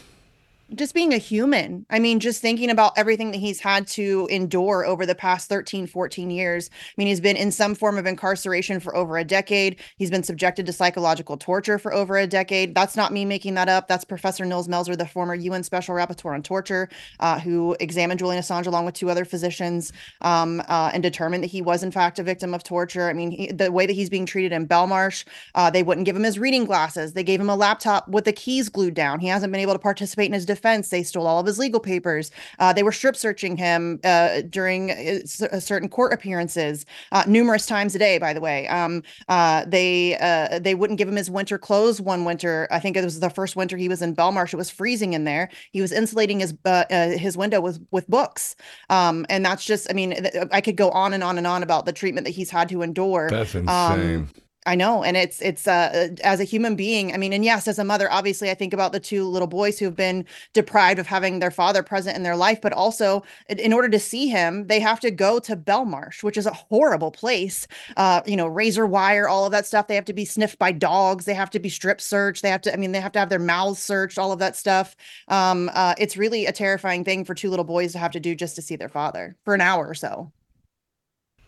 Just 0.74 0.94
being 0.94 1.14
a 1.14 1.18
human. 1.18 1.86
I 1.88 1.98
mean, 1.98 2.20
just 2.20 2.42
thinking 2.42 2.68
about 2.68 2.92
everything 2.96 3.30
that 3.30 3.38
he's 3.38 3.58
had 3.58 3.86
to 3.88 4.28
endure 4.30 4.84
over 4.84 5.06
the 5.06 5.14
past 5.14 5.48
13, 5.48 5.86
14 5.86 6.30
years. 6.30 6.68
I 6.72 6.94
mean, 6.98 7.06
he's 7.06 7.20
been 7.20 7.36
in 7.36 7.50
some 7.50 7.74
form 7.74 7.96
of 7.96 8.04
incarceration 8.04 8.78
for 8.78 8.94
over 8.94 9.16
a 9.16 9.24
decade. 9.24 9.80
He's 9.96 10.10
been 10.10 10.22
subjected 10.22 10.66
to 10.66 10.72
psychological 10.72 11.38
torture 11.38 11.78
for 11.78 11.94
over 11.94 12.18
a 12.18 12.26
decade. 12.26 12.74
That's 12.74 12.96
not 12.96 13.12
me 13.14 13.24
making 13.24 13.54
that 13.54 13.70
up. 13.70 13.88
That's 13.88 14.04
Professor 14.04 14.44
Nils 14.44 14.68
Melzer, 14.68 14.96
the 14.96 15.06
former 15.06 15.34
UN 15.34 15.62
Special 15.62 15.94
Rapporteur 15.94 16.34
on 16.34 16.42
Torture, 16.42 16.90
uh, 17.20 17.40
who 17.40 17.74
examined 17.80 18.18
Julian 18.18 18.42
Assange 18.42 18.66
along 18.66 18.84
with 18.84 18.94
two 18.94 19.08
other 19.08 19.24
physicians 19.24 19.92
um, 20.20 20.62
uh, 20.68 20.90
and 20.92 21.02
determined 21.02 21.42
that 21.44 21.50
he 21.50 21.62
was, 21.62 21.82
in 21.82 21.90
fact, 21.90 22.18
a 22.18 22.22
victim 22.22 22.52
of 22.52 22.62
torture. 22.62 23.08
I 23.08 23.14
mean, 23.14 23.30
he, 23.30 23.52
the 23.52 23.72
way 23.72 23.86
that 23.86 23.94
he's 23.94 24.10
being 24.10 24.26
treated 24.26 24.52
in 24.52 24.68
Belmarsh, 24.68 25.24
uh, 25.54 25.70
they 25.70 25.82
wouldn't 25.82 26.04
give 26.04 26.14
him 26.14 26.24
his 26.24 26.38
reading 26.38 26.66
glasses. 26.66 27.14
They 27.14 27.24
gave 27.24 27.40
him 27.40 27.48
a 27.48 27.56
laptop 27.56 28.06
with 28.08 28.26
the 28.26 28.32
keys 28.34 28.68
glued 28.68 28.94
down. 28.94 29.18
He 29.20 29.28
hasn't 29.28 29.50
been 29.50 29.62
able 29.62 29.72
to 29.72 29.78
participate 29.78 30.26
in 30.26 30.34
his 30.34 30.44
defense. 30.44 30.57
They 30.62 31.02
stole 31.02 31.26
all 31.26 31.40
of 31.40 31.46
his 31.46 31.58
legal 31.58 31.80
papers. 31.80 32.30
Uh, 32.58 32.72
they 32.72 32.82
were 32.82 32.92
strip 32.92 33.16
searching 33.16 33.56
him 33.56 34.00
uh, 34.04 34.42
during 34.48 34.90
uh, 34.90 35.18
uh, 35.52 35.60
certain 35.60 35.88
court 35.88 36.12
appearances, 36.12 36.86
uh, 37.12 37.24
numerous 37.26 37.66
times 37.66 37.94
a 37.94 37.98
day. 37.98 38.18
By 38.18 38.32
the 38.32 38.40
way, 38.40 38.68
um, 38.68 39.02
uh, 39.28 39.64
they 39.66 40.16
they 40.62 40.74
wouldn't 40.74 40.98
give 40.98 41.08
him 41.08 41.16
his 41.16 41.30
winter 41.30 41.58
clothes. 41.58 42.00
One 42.00 42.24
winter, 42.24 42.68
I 42.70 42.78
think 42.78 42.96
it 42.96 43.04
was 43.04 43.20
the 43.20 43.30
first 43.30 43.56
winter 43.56 43.76
he 43.76 43.88
was 43.88 44.02
in 44.02 44.14
Belmarsh. 44.14 44.52
It 44.52 44.56
was 44.56 44.70
freezing 44.70 45.12
in 45.12 45.24
there. 45.24 45.48
He 45.72 45.80
was 45.80 45.92
insulating 45.92 46.40
his 46.40 46.54
his 46.90 47.36
window 47.36 47.60
with 47.60 47.80
with 47.90 48.08
books, 48.08 48.56
um, 48.90 49.26
and 49.28 49.44
that's 49.44 49.64
just. 49.64 49.88
I 49.90 49.94
mean, 49.94 50.14
I 50.52 50.60
could 50.60 50.76
go 50.76 50.90
on 50.90 51.12
and 51.12 51.22
on 51.22 51.38
and 51.38 51.46
on 51.46 51.62
about 51.62 51.86
the 51.86 51.92
treatment 51.92 52.24
that 52.26 52.32
he's 52.32 52.50
had 52.50 52.68
to 52.70 52.82
endure. 52.82 53.28
That's 53.30 53.54
um, 53.54 53.68
insane. 53.68 54.16
Um, 54.16 54.28
I 54.68 54.74
know. 54.74 55.02
And 55.02 55.16
it's, 55.16 55.40
it's, 55.40 55.66
uh, 55.66 56.10
as 56.22 56.40
a 56.40 56.44
human 56.44 56.76
being, 56.76 57.14
I 57.14 57.16
mean, 57.16 57.32
and 57.32 57.42
yes, 57.42 57.66
as 57.66 57.78
a 57.78 57.84
mother, 57.84 58.12
obviously, 58.12 58.50
I 58.50 58.54
think 58.54 58.74
about 58.74 58.92
the 58.92 59.00
two 59.00 59.24
little 59.24 59.48
boys 59.48 59.78
who 59.78 59.86
have 59.86 59.96
been 59.96 60.26
deprived 60.52 60.98
of 60.98 61.06
having 61.06 61.38
their 61.38 61.50
father 61.50 61.82
present 61.82 62.16
in 62.16 62.22
their 62.22 62.36
life, 62.36 62.60
but 62.60 62.74
also 62.74 63.22
in 63.48 63.72
order 63.72 63.88
to 63.88 63.98
see 63.98 64.28
him, 64.28 64.66
they 64.66 64.78
have 64.78 65.00
to 65.00 65.10
go 65.10 65.38
to 65.38 65.56
Belmarsh, 65.56 66.22
which 66.22 66.36
is 66.36 66.44
a 66.44 66.52
horrible 66.52 67.10
place. 67.10 67.66
Uh, 67.96 68.20
you 68.26 68.36
know, 68.36 68.46
razor 68.46 68.86
wire, 68.86 69.26
all 69.26 69.46
of 69.46 69.52
that 69.52 69.64
stuff. 69.64 69.86
They 69.86 69.94
have 69.94 70.04
to 70.04 70.12
be 70.12 70.26
sniffed 70.26 70.58
by 70.58 70.72
dogs. 70.72 71.24
They 71.24 71.32
have 71.32 71.50
to 71.50 71.58
be 71.58 71.70
strip 71.70 71.98
searched. 71.98 72.42
They 72.42 72.50
have 72.50 72.60
to, 72.62 72.72
I 72.72 72.76
mean, 72.76 72.92
they 72.92 73.00
have 73.00 73.12
to 73.12 73.18
have 73.18 73.30
their 73.30 73.38
mouths 73.38 73.80
searched, 73.80 74.18
all 74.18 74.32
of 74.32 74.38
that 74.40 74.54
stuff. 74.54 74.96
Um, 75.28 75.70
uh, 75.72 75.94
it's 75.96 76.18
really 76.18 76.44
a 76.44 76.52
terrifying 76.52 77.04
thing 77.04 77.24
for 77.24 77.34
two 77.34 77.48
little 77.48 77.64
boys 77.64 77.92
to 77.92 77.98
have 77.98 78.12
to 78.12 78.20
do 78.20 78.34
just 78.34 78.54
to 78.56 78.62
see 78.62 78.76
their 78.76 78.90
father 78.90 79.34
for 79.44 79.54
an 79.54 79.62
hour 79.62 79.88
or 79.88 79.94
so. 79.94 80.30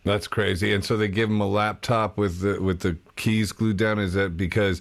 That's 0.04 0.26
crazy. 0.26 0.72
And 0.72 0.84
so 0.84 0.96
they 0.96 1.08
give 1.08 1.28
him 1.28 1.40
a 1.40 1.48
laptop 1.48 2.16
with 2.16 2.40
the 2.40 2.60
with 2.60 2.80
the 2.80 2.96
keys 3.16 3.52
glued 3.52 3.76
down. 3.76 3.98
Is 3.98 4.14
that 4.14 4.36
because 4.36 4.80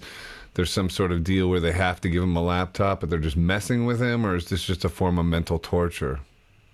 there's 0.54 0.70
some 0.70 0.90
sort 0.90 1.12
of 1.12 1.24
deal 1.24 1.48
where 1.48 1.60
they 1.60 1.72
have 1.72 2.00
to 2.00 2.08
give 2.08 2.22
him 2.22 2.36
a 2.36 2.42
laptop, 2.42 3.00
but 3.00 3.10
they're 3.10 3.18
just 3.18 3.36
messing 3.36 3.86
with 3.86 4.00
him, 4.00 4.24
or 4.24 4.34
is 4.34 4.48
this 4.48 4.64
just 4.64 4.84
a 4.84 4.88
form 4.88 5.18
of 5.18 5.26
mental 5.26 5.58
torture? 5.58 6.20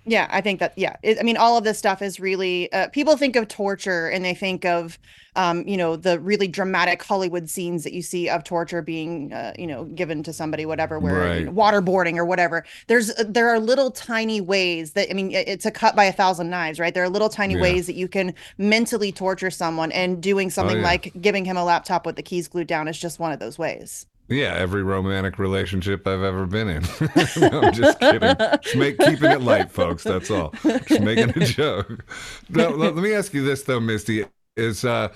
Yeah, 0.09 0.27
I 0.31 0.39
think 0.39 0.61
that, 0.61 0.71
yeah. 0.77 0.95
It, 1.03 1.19
I 1.19 1.23
mean, 1.23 1.35
all 1.35 1.57
of 1.57 1.65
this 1.65 1.77
stuff 1.77 2.01
is 2.01 2.17
really, 2.17 2.71
uh, 2.71 2.87
people 2.87 3.17
think 3.17 3.35
of 3.35 3.49
torture 3.49 4.07
and 4.07 4.23
they 4.23 4.33
think 4.33 4.63
of, 4.63 4.97
um, 5.35 5.67
you 5.67 5.75
know, 5.75 5.97
the 5.97 6.17
really 6.21 6.47
dramatic 6.47 7.03
Hollywood 7.03 7.49
scenes 7.49 7.83
that 7.83 7.91
you 7.91 8.01
see 8.01 8.29
of 8.29 8.45
torture 8.45 8.81
being, 8.81 9.33
uh, 9.33 9.51
you 9.59 9.67
know, 9.67 9.83
given 9.83 10.23
to 10.23 10.31
somebody, 10.31 10.65
whatever, 10.65 10.97
where 10.97 11.13
right. 11.13 11.39
you 11.39 11.45
know, 11.47 11.51
waterboarding 11.51 12.15
or 12.15 12.23
whatever. 12.23 12.63
There's, 12.87 13.09
uh, 13.11 13.25
there 13.27 13.49
are 13.49 13.59
little 13.59 13.91
tiny 13.91 14.39
ways 14.39 14.93
that, 14.93 15.09
I 15.09 15.13
mean, 15.13 15.31
it's 15.31 15.65
a 15.65 15.71
cut 15.71 15.93
by 15.93 16.05
a 16.05 16.13
thousand 16.13 16.49
knives, 16.49 16.79
right? 16.79 16.93
There 16.93 17.03
are 17.03 17.09
little 17.09 17.29
tiny 17.29 17.55
yeah. 17.55 17.61
ways 17.61 17.85
that 17.87 17.95
you 17.95 18.07
can 18.07 18.33
mentally 18.57 19.11
torture 19.11 19.51
someone 19.51 19.91
and 19.91 20.23
doing 20.23 20.47
oh, 20.47 20.51
something 20.51 20.77
oh, 20.77 20.79
yeah. 20.79 20.85
like 20.87 21.13
giving 21.19 21.43
him 21.43 21.57
a 21.57 21.65
laptop 21.65 22.05
with 22.05 22.15
the 22.15 22.23
keys 22.23 22.47
glued 22.47 22.67
down 22.67 22.87
is 22.87 22.97
just 22.97 23.19
one 23.19 23.33
of 23.33 23.39
those 23.39 23.59
ways. 23.59 24.05
Yeah, 24.29 24.53
every 24.55 24.83
romantic 24.83 25.39
relationship 25.39 26.05
I've 26.05 26.23
ever 26.23 26.45
been 26.45 26.67
in. 26.67 26.83
no, 27.37 27.61
I'm 27.61 27.73
just 27.73 27.99
kidding. 27.99 28.35
Just 28.61 28.75
make 28.75 28.97
keeping 28.97 29.31
it 29.31 29.41
light, 29.41 29.71
folks. 29.71 30.03
That's 30.03 30.29
all. 30.29 30.53
Just 30.63 31.01
making 31.01 31.29
a 31.29 31.45
joke. 31.45 32.05
Now, 32.49 32.69
let 32.69 32.95
me 32.95 33.13
ask 33.13 33.33
you 33.33 33.43
this 33.43 33.63
though, 33.63 33.79
Misty. 33.79 34.25
Is 34.57 34.83
uh 34.83 35.09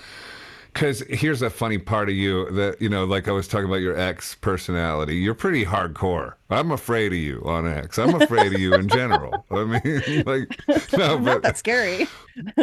because 0.74 1.02
here's 1.10 1.42
a 1.42 1.50
funny 1.50 1.78
part 1.78 2.10
of 2.10 2.16
you 2.16 2.50
that 2.52 2.82
you 2.82 2.90
know 2.90 3.04
like 3.04 3.28
i 3.28 3.32
was 3.32 3.48
talking 3.48 3.66
about 3.66 3.82
your 3.82 3.98
ex 3.98 4.36
personality 4.36 5.16
you're 5.16 5.34
pretty 5.34 5.66
hardcore 5.66 6.34
i'm 6.50 6.72
afraid 6.72 7.12
of 7.12 7.18
you 7.18 7.42
on 7.46 7.68
X 7.68 7.98
i'm 7.98 8.22
afraid 8.22 8.54
of 8.54 8.60
you 8.60 8.74
in 8.74 8.88
general 8.88 9.46
i 9.52 9.64
mean 9.64 10.24
like 10.26 10.60
no 10.94 11.18
but 11.24 11.44
that's 11.44 11.60
scary 11.60 12.08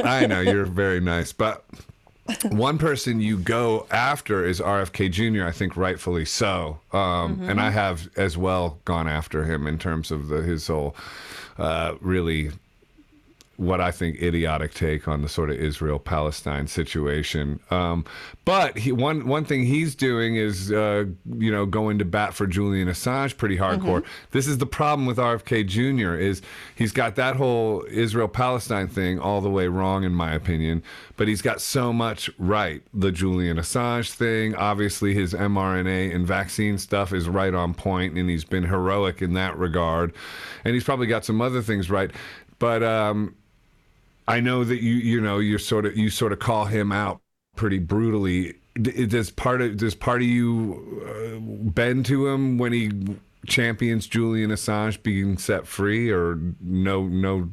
i 0.04 0.26
know 0.26 0.40
you're 0.40 0.64
very 0.64 1.00
nice 1.00 1.32
but 1.32 1.64
one 2.50 2.78
person 2.78 3.20
you 3.20 3.38
go 3.38 3.86
after 3.90 4.44
is 4.44 4.60
RFK 4.60 5.10
Jr. 5.10 5.44
I 5.44 5.52
think 5.52 5.76
rightfully 5.76 6.24
so, 6.24 6.80
um, 6.92 7.36
mm-hmm. 7.36 7.50
and 7.50 7.60
I 7.60 7.70
have 7.70 8.08
as 8.16 8.36
well 8.36 8.78
gone 8.84 9.08
after 9.08 9.44
him 9.44 9.66
in 9.66 9.78
terms 9.78 10.10
of 10.10 10.28
the, 10.28 10.42
his 10.42 10.66
whole 10.66 10.94
uh, 11.58 11.94
really 12.00 12.50
what 13.58 13.80
I 13.80 13.90
think 13.90 14.22
idiotic 14.22 14.72
take 14.72 15.08
on 15.08 15.20
the 15.20 15.28
sort 15.28 15.50
of 15.50 15.56
Israel 15.56 15.98
Palestine 15.98 16.68
situation. 16.68 17.58
Um, 17.72 18.04
but 18.44 18.78
he, 18.78 18.92
one 18.92 19.26
one 19.26 19.44
thing 19.44 19.64
he's 19.64 19.96
doing 19.96 20.36
is 20.36 20.70
uh, 20.70 21.06
you 21.36 21.50
know 21.50 21.66
going 21.66 21.98
to 21.98 22.04
bat 22.04 22.34
for 22.34 22.46
Julian 22.46 22.86
Assange 22.86 23.36
pretty 23.36 23.56
hardcore. 23.56 24.00
Mm-hmm. 24.00 24.26
This 24.30 24.46
is 24.46 24.58
the 24.58 24.66
problem 24.66 25.06
with 25.06 25.16
RFK 25.16 25.66
Jr. 25.66 26.14
is 26.14 26.40
he's 26.76 26.92
got 26.92 27.16
that 27.16 27.34
whole 27.34 27.84
Israel 27.90 28.28
Palestine 28.28 28.86
thing 28.86 29.18
all 29.18 29.40
the 29.40 29.50
way 29.50 29.66
wrong 29.66 30.04
in 30.04 30.14
my 30.14 30.32
opinion, 30.32 30.80
but 31.16 31.26
he's 31.26 31.42
got 31.42 31.60
so 31.60 31.92
much 31.92 32.30
right. 32.38 32.80
The 32.94 33.10
Julian 33.10 33.56
Assange 33.56 34.12
thing, 34.12 34.54
obviously 34.54 35.14
his 35.14 35.34
mRNA 35.34 36.14
and 36.14 36.24
vaccine 36.24 36.78
stuff 36.78 37.12
is 37.12 37.28
right 37.28 37.52
on 37.52 37.74
point, 37.74 38.16
and 38.16 38.30
he's 38.30 38.44
been 38.44 38.64
heroic 38.64 39.20
in 39.20 39.34
that 39.34 39.58
regard, 39.58 40.14
and 40.64 40.74
he's 40.74 40.84
probably 40.84 41.08
got 41.08 41.24
some 41.24 41.40
other 41.40 41.60
things 41.60 41.90
right. 41.90 42.12
But 42.60 42.82
um, 42.82 43.34
I 44.28 44.40
know 44.40 44.62
that 44.62 44.82
you 44.82 44.94
you 44.94 45.20
know 45.20 45.38
you 45.38 45.56
sort 45.56 45.86
of 45.86 45.96
you 45.96 46.10
sort 46.10 46.32
of 46.32 46.38
call 46.38 46.66
him 46.66 46.92
out 46.92 47.20
pretty 47.56 47.78
brutally. 47.78 48.54
Does 48.80 49.30
part 49.30 49.62
of 49.62 49.78
does 49.78 49.94
part 49.94 50.20
of 50.20 50.28
you 50.28 51.02
uh, 51.08 51.70
bend 51.70 52.06
to 52.06 52.28
him 52.28 52.58
when 52.58 52.72
he 52.72 52.92
champions 53.46 54.06
Julian 54.06 54.50
Assange 54.50 55.02
being 55.02 55.38
set 55.38 55.66
free, 55.66 56.10
or 56.10 56.38
no 56.60 57.06
no 57.06 57.48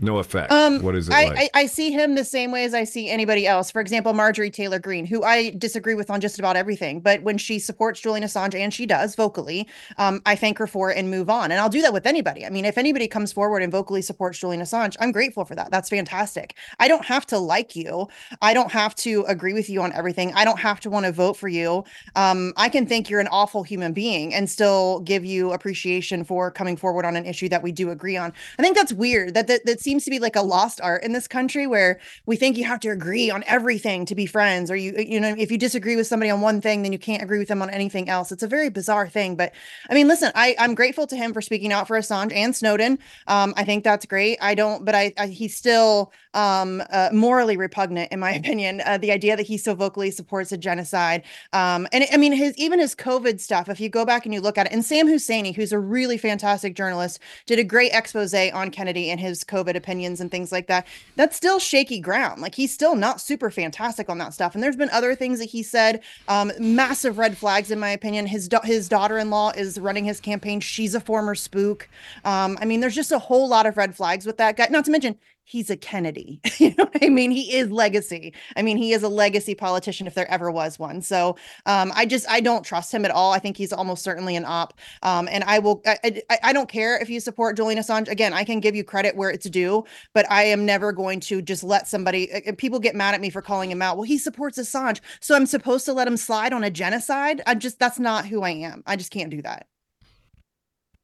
no 0.00 0.18
effect. 0.18 0.50
Um, 0.50 0.80
what 0.82 0.94
is 0.94 1.08
it 1.08 1.14
I, 1.14 1.24
like? 1.24 1.50
I, 1.54 1.60
I, 1.60 1.66
see 1.66 1.90
him 1.90 2.14
the 2.14 2.24
same 2.24 2.50
way 2.50 2.64
as 2.64 2.74
I 2.74 2.84
see 2.84 3.08
anybody 3.08 3.46
else. 3.46 3.70
For 3.70 3.80
example, 3.80 4.12
Marjorie 4.12 4.50
Taylor 4.50 4.78
Greene, 4.78 5.04
who 5.04 5.22
I 5.22 5.50
disagree 5.50 5.94
with 5.94 6.10
on 6.10 6.20
just 6.20 6.38
about 6.38 6.56
everything, 6.56 7.00
but 7.00 7.22
when 7.22 7.36
she 7.38 7.58
supports 7.58 8.00
Julian 8.00 8.24
Assange, 8.24 8.54
and 8.54 8.72
she 8.72 8.86
does 8.86 9.14
vocally, 9.14 9.68
um, 9.98 10.22
I 10.26 10.36
thank 10.36 10.58
her 10.58 10.66
for 10.66 10.90
it 10.90 10.96
and 10.96 11.10
move 11.10 11.28
on. 11.28 11.50
And 11.50 11.60
I'll 11.60 11.68
do 11.68 11.82
that 11.82 11.92
with 11.92 12.06
anybody. 12.06 12.46
I 12.46 12.50
mean, 12.50 12.64
if 12.64 12.78
anybody 12.78 13.08
comes 13.08 13.32
forward 13.32 13.62
and 13.62 13.70
vocally 13.70 14.02
supports 14.02 14.38
Julian 14.38 14.62
Assange, 14.62 14.96
I'm 15.00 15.12
grateful 15.12 15.44
for 15.44 15.54
that. 15.54 15.70
That's 15.70 15.88
fantastic. 15.88 16.56
I 16.78 16.88
don't 16.88 17.04
have 17.04 17.26
to 17.26 17.38
like 17.38 17.76
you. 17.76 18.08
I 18.40 18.54
don't 18.54 18.72
have 18.72 18.94
to 18.96 19.24
agree 19.28 19.52
with 19.52 19.68
you 19.68 19.82
on 19.82 19.92
everything. 19.92 20.32
I 20.34 20.44
don't 20.44 20.58
have 20.58 20.80
to 20.80 20.90
want 20.90 21.06
to 21.06 21.12
vote 21.12 21.36
for 21.36 21.48
you. 21.48 21.84
Um, 22.16 22.52
I 22.56 22.68
can 22.68 22.86
think 22.86 23.10
you're 23.10 23.20
an 23.20 23.28
awful 23.28 23.62
human 23.62 23.92
being 23.92 24.34
and 24.34 24.48
still 24.48 25.00
give 25.00 25.24
you 25.24 25.52
appreciation 25.52 26.24
for 26.24 26.50
coming 26.50 26.76
forward 26.76 27.04
on 27.04 27.16
an 27.16 27.26
issue 27.26 27.48
that 27.50 27.62
we 27.62 27.72
do 27.72 27.90
agree 27.90 28.16
on. 28.16 28.32
I 28.58 28.62
think 28.62 28.76
that's 28.76 28.92
weird. 28.92 29.34
That 29.34 29.46
that, 29.48 29.66
that 29.66 29.80
seems 29.90 30.04
to 30.04 30.10
be 30.10 30.20
like 30.20 30.36
a 30.36 30.42
lost 30.42 30.80
art 30.80 31.02
in 31.02 31.12
this 31.12 31.26
country 31.26 31.66
where 31.66 31.98
we 32.24 32.36
think 32.36 32.56
you 32.56 32.62
have 32.62 32.78
to 32.78 32.90
agree 32.90 33.28
on 33.28 33.42
everything 33.48 34.06
to 34.06 34.14
be 34.14 34.24
friends 34.24 34.70
or 34.70 34.76
you 34.76 34.94
you 34.96 35.18
know 35.18 35.34
if 35.36 35.50
you 35.50 35.58
disagree 35.58 35.96
with 35.96 36.06
somebody 36.06 36.30
on 36.30 36.40
one 36.40 36.60
thing 36.60 36.82
then 36.82 36.92
you 36.92 36.98
can't 36.98 37.24
agree 37.24 37.40
with 37.40 37.48
them 37.48 37.60
on 37.60 37.68
anything 37.70 38.08
else. 38.08 38.30
It's 38.30 38.44
a 38.44 38.46
very 38.46 38.70
bizarre 38.70 39.08
thing 39.08 39.34
but 39.34 39.52
i 39.88 39.94
mean 39.94 40.06
listen 40.06 40.30
i 40.36 40.54
i'm 40.60 40.76
grateful 40.76 41.08
to 41.08 41.16
him 41.16 41.32
for 41.32 41.40
speaking 41.40 41.72
out 41.72 41.88
for 41.88 41.98
assange 41.98 42.32
and 42.32 42.54
snowden. 42.54 43.00
Um 43.26 43.52
i 43.56 43.64
think 43.64 43.82
that's 43.82 44.06
great. 44.06 44.38
I 44.40 44.54
don't 44.54 44.84
but 44.84 44.94
i, 44.94 45.12
I 45.18 45.26
he's 45.26 45.56
still 45.56 46.12
um 46.34 46.84
uh, 46.90 47.08
morally 47.12 47.56
repugnant 47.56 48.12
in 48.12 48.20
my 48.20 48.30
opinion 48.40 48.82
uh, 48.86 48.96
the 48.96 49.10
idea 49.10 49.36
that 49.36 49.46
he 49.46 49.58
so 49.58 49.74
vocally 49.74 50.12
supports 50.12 50.52
a 50.52 50.56
genocide. 50.56 51.24
Um 51.52 51.88
and 51.92 52.06
i 52.12 52.16
mean 52.16 52.32
his 52.32 52.56
even 52.56 52.78
his 52.78 52.94
covid 52.94 53.40
stuff 53.40 53.68
if 53.68 53.80
you 53.80 53.88
go 53.88 54.04
back 54.04 54.24
and 54.24 54.32
you 54.32 54.40
look 54.40 54.56
at 54.56 54.66
it 54.66 54.72
and 54.72 54.84
sam 54.84 55.08
husseini 55.08 55.52
who's 55.52 55.72
a 55.72 55.80
really 55.80 56.16
fantastic 56.16 56.76
journalist 56.76 57.18
did 57.46 57.58
a 57.58 57.64
great 57.64 57.90
expose 57.92 58.32
on 58.32 58.70
kennedy 58.70 59.10
and 59.10 59.18
his 59.18 59.42
covid 59.42 59.79
opinions 59.80 60.20
and 60.20 60.30
things 60.30 60.52
like 60.52 60.66
that, 60.68 60.86
that's 61.16 61.36
still 61.36 61.58
shaky 61.58 62.00
ground. 62.00 62.40
Like 62.40 62.54
he's 62.54 62.72
still 62.72 62.94
not 62.94 63.20
super 63.20 63.50
fantastic 63.50 64.08
on 64.08 64.18
that 64.18 64.34
stuff. 64.34 64.54
And 64.54 64.62
there's 64.62 64.76
been 64.76 64.90
other 64.90 65.14
things 65.14 65.38
that 65.40 65.50
he 65.50 65.62
said, 65.62 66.00
um, 66.28 66.52
massive 66.58 67.18
red 67.18 67.36
flags 67.36 67.70
in 67.70 67.78
my 67.78 67.90
opinion. 67.90 68.26
His 68.26 68.48
his 68.64 68.88
daughter-in-law 68.88 69.52
is 69.56 69.78
running 69.78 70.04
his 70.04 70.20
campaign. 70.20 70.60
She's 70.60 70.94
a 70.94 71.00
former 71.00 71.34
spook. 71.34 71.88
Um, 72.24 72.58
I 72.60 72.64
mean, 72.64 72.80
there's 72.80 72.94
just 72.94 73.12
a 73.12 73.18
whole 73.18 73.48
lot 73.48 73.66
of 73.66 73.76
red 73.76 73.96
flags 73.96 74.26
with 74.26 74.36
that 74.36 74.56
guy. 74.56 74.68
Not 74.70 74.84
to 74.84 74.90
mention 74.90 75.16
he's 75.50 75.68
a 75.68 75.76
Kennedy. 75.76 76.40
you 76.58 76.72
know 76.78 76.88
I 77.02 77.08
mean? 77.08 77.32
He 77.32 77.56
is 77.56 77.70
legacy. 77.72 78.32
I 78.56 78.62
mean, 78.62 78.76
he 78.76 78.92
is 78.92 79.02
a 79.02 79.08
legacy 79.08 79.56
politician 79.56 80.06
if 80.06 80.14
there 80.14 80.30
ever 80.30 80.48
was 80.50 80.78
one. 80.78 81.02
So 81.02 81.36
um, 81.66 81.92
I 81.96 82.06
just 82.06 82.28
I 82.28 82.40
don't 82.40 82.64
trust 82.64 82.94
him 82.94 83.04
at 83.04 83.10
all. 83.10 83.32
I 83.32 83.40
think 83.40 83.56
he's 83.56 83.72
almost 83.72 84.04
certainly 84.04 84.36
an 84.36 84.44
op. 84.44 84.74
Um, 85.02 85.28
and 85.30 85.42
I 85.44 85.58
will 85.58 85.82
I, 85.84 86.22
I, 86.30 86.38
I 86.44 86.52
don't 86.52 86.68
care 86.68 86.96
if 86.98 87.10
you 87.10 87.18
support 87.18 87.56
Julian 87.56 87.80
Assange. 87.80 88.08
Again, 88.08 88.32
I 88.32 88.44
can 88.44 88.60
give 88.60 88.76
you 88.76 88.84
credit 88.84 89.16
where 89.16 89.30
it's 89.30 89.50
due, 89.50 89.84
but 90.14 90.24
I 90.30 90.44
am 90.44 90.64
never 90.64 90.92
going 90.92 91.18
to 91.20 91.42
just 91.42 91.64
let 91.64 91.88
somebody. 91.88 92.30
People 92.56 92.78
get 92.78 92.94
mad 92.94 93.14
at 93.14 93.20
me 93.20 93.30
for 93.30 93.42
calling 93.42 93.72
him 93.72 93.82
out. 93.82 93.96
Well, 93.96 94.04
he 94.04 94.18
supports 94.18 94.56
Assange, 94.56 95.00
so 95.20 95.34
I'm 95.34 95.46
supposed 95.46 95.84
to 95.86 95.92
let 95.92 96.06
him 96.06 96.16
slide 96.16 96.52
on 96.52 96.62
a 96.62 96.70
genocide. 96.70 97.42
I'm 97.46 97.58
just 97.58 97.80
that's 97.80 97.98
not 97.98 98.26
who 98.26 98.42
I 98.42 98.50
am. 98.50 98.84
I 98.86 98.94
just 98.94 99.10
can't 99.10 99.30
do 99.30 99.42
that. 99.42 99.66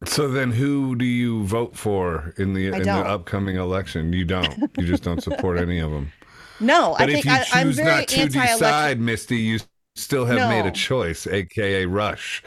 So 0.05 0.29
then, 0.29 0.53
who 0.53 0.95
do 0.95 1.05
you 1.07 1.45
vote 1.45 1.75
for 1.77 2.33
in 2.37 2.53
the 2.53 2.71
I 2.73 2.79
in 2.79 2.85
don't. 2.85 3.03
the 3.03 3.09
upcoming 3.09 3.57
election? 3.57 4.13
You 4.13 4.25
don't. 4.25 4.71
You 4.77 4.87
just 4.87 5.03
don't 5.03 5.23
support 5.23 5.59
any 5.59 5.79
of 5.79 5.91
them. 5.91 6.13
No, 6.59 6.97
But 6.99 7.11
I 7.11 7.13
think 7.13 7.27
I, 7.27 7.45
I'm 7.53 7.67
choose 7.69 7.77
very 7.77 7.91
anti-election. 8.01 8.31
decide, 8.31 8.99
Misty, 9.01 9.37
you 9.37 9.59
still 9.95 10.25
have 10.25 10.49
made 10.49 10.65
a 10.65 10.71
choice, 10.71 11.27
aka 11.27 11.85
Rush. 11.85 12.43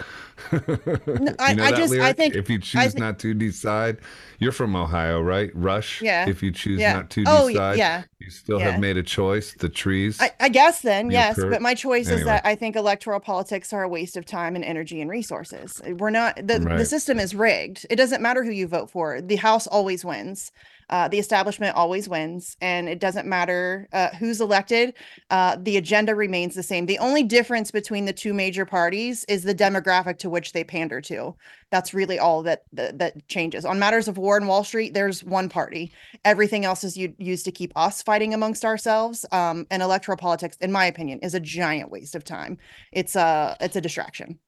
No, 0.52 0.60
I, 1.40 1.52
you 1.52 1.56
know 1.58 1.64
I 1.64 1.72
just 1.72 1.94
I 1.94 2.14
think 2.14 2.36
if 2.36 2.50
you 2.50 2.60
choose 2.60 2.94
thi- 2.94 3.00
not 3.00 3.20
to 3.20 3.34
decide, 3.34 3.98
you're 4.40 4.52
from 4.52 4.76
Ohio, 4.76 5.22
right? 5.22 5.52
Rush. 5.54 6.02
Yeah. 6.02 6.28
If 6.28 6.42
you 6.44 6.52
choose 6.52 6.80
Yeah. 6.80 6.94
not 6.94 7.10
to 7.12 7.24
Oh, 7.28 7.48
decide, 7.50 7.78
yeah. 7.78 8.04
you 8.20 8.30
still 8.30 8.60
Yeah. 8.60 8.72
have 8.72 8.80
made 8.80 8.98
a 8.98 9.04
choice. 9.04 9.54
The 9.54 9.70
trees. 9.70 10.20
I, 10.22 10.32
I 10.40 10.50
guess 10.50 10.82
then, 10.82 11.12
yes. 11.12 11.38
But 11.40 11.62
my 11.62 11.74
choice 11.76 12.10
is 12.10 12.24
that 12.26 12.46
I 12.46 12.56
think 12.56 12.76
electoral 12.76 13.20
politics 13.20 13.74
are 13.74 13.84
a 13.84 13.90
waste 13.90 14.18
of 14.18 14.26
time 14.26 14.56
and 14.56 14.64
energy 14.64 15.02
and 15.02 15.10
resources. 15.10 15.82
We're 15.98 16.10
not 16.10 16.36
the, 16.38 16.60
the 16.60 16.86
system 16.86 17.20
is 17.20 17.36
rigged. 17.36 17.86
It 17.90 17.96
doesn't 17.96 18.22
matter 18.22 18.44
who 18.44 18.52
you 18.52 18.68
vote 18.68 18.90
for. 18.92 19.22
The 19.22 19.36
House 19.38 19.68
always 19.68 20.04
wins. 20.06 20.52
Uh, 20.90 21.08
the 21.08 21.20
establishment 21.20 21.76
always 21.76 22.10
wins, 22.10 22.58
and 22.62 22.90
it 22.90 23.00
doesn't 23.00 23.28
matter 23.28 23.88
uh, 23.94 24.10
who's 24.16 24.42
elected. 24.42 24.94
Uh, 25.30 25.58
the 25.62 25.78
agenda 25.78 26.16
remains 26.16 26.56
the 26.56 26.64
same. 26.64 26.86
The 26.86 27.00
only 27.00 27.24
difference 27.24 27.72
between 27.72 28.06
the 28.06 28.14
two 28.14 28.34
major 28.34 28.66
parties 28.66 29.26
is 29.26 29.44
the 29.44 29.56
demographic 29.56 30.18
to 30.20 30.30
which 30.30 30.54
they 30.54 30.64
pander 30.64 31.02
to. 31.02 31.36
That's 31.72 31.94
really 31.94 32.18
all 32.18 32.42
that 32.44 32.64
that, 32.74 32.98
that 33.00 33.28
changes. 33.28 33.66
On 33.66 33.78
matters 33.78 34.08
of 34.08 34.18
war 34.18 34.38
and 34.38 34.48
Wall 34.48 34.64
Street, 34.64 34.94
there's 34.94 35.24
one 35.24 35.50
party. 35.50 35.92
Everything 36.26 36.66
else 36.66 36.84
is 36.84 36.98
u- 36.98 37.14
used 37.18 37.46
to 37.46 37.52
keep 37.52 37.72
us 37.76 38.02
fighting 38.02 38.34
amongst 38.34 38.66
ourselves. 38.66 39.26
Um, 39.32 39.68
and 39.70 39.84
electoral 39.84 40.18
politics, 40.18 40.58
in 40.62 40.72
my 40.72 40.86
opinion, 40.86 41.20
is 41.20 41.36
a 41.36 41.40
giant 41.40 41.92
waste 41.92 42.16
of 42.16 42.24
time. 42.24 42.58
It's 42.92 43.16
a 43.16 43.56
it's 43.60 43.76
a 43.76 43.82
distraction. 43.82 44.40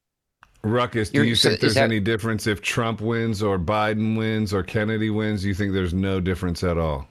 Ruckus, 0.64 1.10
do 1.10 1.18
You're- 1.18 1.28
you 1.28 1.34
think 1.36 1.54
is 1.54 1.60
there's 1.60 1.74
that- 1.74 1.84
any 1.84 1.98
difference 2.00 2.46
if 2.46 2.62
Trump 2.62 3.00
wins 3.00 3.42
or 3.42 3.58
Biden 3.58 4.16
wins 4.16 4.54
or 4.54 4.62
Kennedy 4.62 5.10
wins? 5.10 5.44
You 5.44 5.54
think 5.54 5.72
there's 5.72 5.94
no 5.94 6.20
difference 6.20 6.62
at 6.62 6.78
all? 6.78 7.08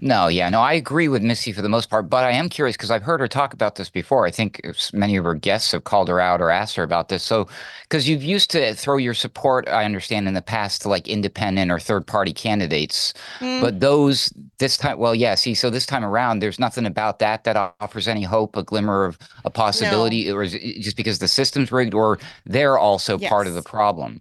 No, 0.00 0.28
yeah, 0.28 0.48
no, 0.48 0.60
I 0.60 0.74
agree 0.74 1.08
with 1.08 1.22
Missy 1.24 1.50
for 1.50 1.60
the 1.60 1.68
most 1.68 1.90
part, 1.90 2.08
but 2.08 2.22
I 2.22 2.30
am 2.30 2.48
curious 2.48 2.76
because 2.76 2.92
I've 2.92 3.02
heard 3.02 3.18
her 3.18 3.26
talk 3.26 3.52
about 3.52 3.74
this 3.74 3.90
before. 3.90 4.26
I 4.26 4.30
think 4.30 4.60
many 4.92 5.16
of 5.16 5.24
her 5.24 5.34
guests 5.34 5.72
have 5.72 5.82
called 5.82 6.06
her 6.06 6.20
out 6.20 6.40
or 6.40 6.50
asked 6.50 6.76
her 6.76 6.84
about 6.84 7.08
this. 7.08 7.24
So, 7.24 7.48
because 7.82 8.08
you've 8.08 8.22
used 8.22 8.48
to 8.52 8.74
throw 8.74 8.96
your 8.96 9.12
support, 9.14 9.66
I 9.68 9.84
understand, 9.84 10.28
in 10.28 10.34
the 10.34 10.40
past 10.42 10.82
to 10.82 10.88
like 10.88 11.08
independent 11.08 11.72
or 11.72 11.80
third 11.80 12.06
party 12.06 12.32
candidates, 12.32 13.12
Mm, 13.40 13.60
but 13.60 13.80
those 13.80 14.32
this 14.58 14.76
time, 14.76 14.98
well, 14.98 15.14
yeah, 15.14 15.34
see, 15.34 15.54
so 15.54 15.70
this 15.70 15.86
time 15.86 16.04
around, 16.04 16.40
there's 16.40 16.58
nothing 16.58 16.86
about 16.86 17.18
that 17.20 17.44
that 17.44 17.56
offers 17.80 18.08
any 18.08 18.22
hope, 18.24 18.56
a 18.56 18.62
glimmer 18.62 19.04
of 19.04 19.18
a 19.44 19.50
possibility, 19.50 20.30
or 20.30 20.42
is 20.42 20.54
it 20.54 20.80
just 20.80 20.96
because 20.96 21.18
the 21.20 21.28
system's 21.28 21.70
rigged, 21.72 21.94
or 21.94 22.18
they're 22.46 22.78
also 22.78 23.18
part 23.18 23.46
of 23.46 23.54
the 23.54 23.62
problem? 23.62 24.20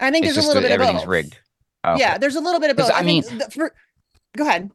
I 0.00 0.10
think 0.10 0.26
It's 0.26 0.34
there's 0.34 0.38
a 0.38 0.42
little 0.42 0.62
bit 0.62 0.72
of 0.72 0.80
everything's 0.80 1.02
both. 1.02 1.08
rigged. 1.08 1.38
Okay. 1.86 2.00
Yeah, 2.00 2.18
there's 2.18 2.36
a 2.36 2.40
little 2.40 2.60
bit 2.60 2.70
of 2.70 2.76
both. 2.76 2.90
I 2.90 3.00
I, 3.00 3.02
mean- 3.02 3.24
the, 3.30 3.50
for, 3.50 3.74
go 4.36 4.46
ahead. 4.46 4.70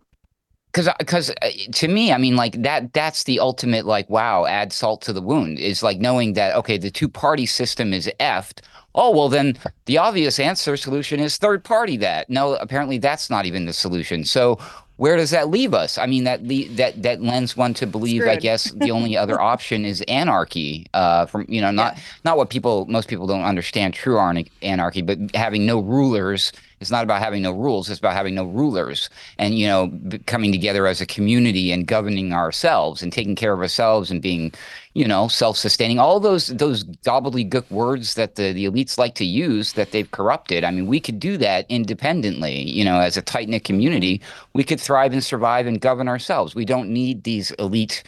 because 0.71 0.89
because 0.99 1.29
uh, 1.41 1.49
to 1.71 1.87
me 1.87 2.11
i 2.11 2.17
mean 2.17 2.35
like 2.35 2.61
that 2.61 2.93
that's 2.93 3.23
the 3.23 3.39
ultimate 3.39 3.85
like 3.85 4.09
wow 4.09 4.45
add 4.45 4.71
salt 4.73 5.01
to 5.01 5.13
the 5.13 5.21
wound 5.21 5.57
is 5.59 5.81
like 5.83 5.99
knowing 5.99 6.33
that 6.33 6.55
okay 6.55 6.77
the 6.77 6.91
two 6.91 7.07
party 7.09 7.45
system 7.45 7.93
is 7.93 8.09
effed 8.19 8.61
oh 8.95 9.11
well 9.11 9.29
then 9.29 9.57
the 9.85 9.97
obvious 9.97 10.39
answer 10.39 10.75
solution 10.77 11.19
is 11.19 11.37
third 11.37 11.63
party 11.63 11.97
that 11.97 12.29
no 12.29 12.55
apparently 12.55 12.97
that's 12.97 13.29
not 13.29 13.45
even 13.45 13.65
the 13.65 13.73
solution 13.73 14.23
so 14.25 14.59
where 14.97 15.15
does 15.15 15.31
that 15.31 15.49
leave 15.49 15.73
us? 15.73 15.97
I 15.97 16.05
mean 16.05 16.23
that 16.25 16.43
le- 16.43 16.67
that 16.75 17.01
that 17.03 17.21
lends 17.21 17.55
one 17.55 17.73
to 17.75 17.87
believe 17.87 18.23
i 18.23 18.35
guess 18.35 18.71
the 18.71 18.91
only 18.91 19.15
other 19.15 19.39
option 19.53 19.85
is 19.85 20.01
anarchy 20.07 20.85
uh 20.93 21.25
from 21.25 21.45
you 21.47 21.61
know 21.61 21.71
not 21.71 21.97
not 22.25 22.37
what 22.37 22.49
people 22.49 22.85
most 22.87 23.07
people 23.07 23.27
don't 23.27 23.43
understand 23.43 23.93
true 23.93 24.17
anarchy 24.61 25.01
but 25.01 25.17
having 25.35 25.65
no 25.65 25.79
rulers 25.79 26.51
it's 26.79 26.91
not 26.91 27.03
about 27.03 27.21
having 27.21 27.41
no 27.41 27.51
rules 27.51 27.89
it's 27.89 27.99
about 27.99 28.13
having 28.13 28.35
no 28.35 28.45
rulers 28.45 29.09
and 29.37 29.57
you 29.57 29.67
know 29.67 29.87
b- 29.87 30.19
coming 30.19 30.51
together 30.51 30.87
as 30.87 31.01
a 31.01 31.05
community 31.05 31.71
and 31.71 31.87
governing 31.87 32.33
ourselves 32.33 33.01
and 33.01 33.13
taking 33.13 33.35
care 33.35 33.53
of 33.53 33.59
ourselves 33.59 34.11
and 34.11 34.21
being 34.21 34.51
you 34.97 35.07
know 35.07 35.27
self-sustaining 35.27 35.99
all 35.99 36.19
those 36.19 36.47
those 36.47 36.83
gobbledygook 37.05 37.69
words 37.69 38.15
that 38.15 38.33
the, 38.33 38.51
the 38.51 38.65
elites 38.65 38.97
like 38.97 39.13
to 39.13 39.25
use 39.25 39.73
that 39.73 39.91
they've 39.91 40.09
corrupted. 40.09 40.63
I 40.63 40.71
mean 40.71 40.87
we 40.87 40.99
could 40.99 41.19
do 41.19 41.37
that 41.37 41.67
independently 41.69 42.63
you 42.67 42.83
know 42.83 42.99
as 42.99 43.15
a 43.15 43.21
tight-knit 43.21 43.63
community. 43.63 44.21
We 44.53 44.63
could 44.63 44.81
thrive 44.81 45.13
and 45.13 45.23
survive 45.23 45.67
and 45.67 45.79
govern 45.79 46.07
ourselves. 46.07 46.55
We 46.55 46.65
don't 46.65 46.89
need 46.89 47.23
these 47.23 47.51
elite 47.59 48.01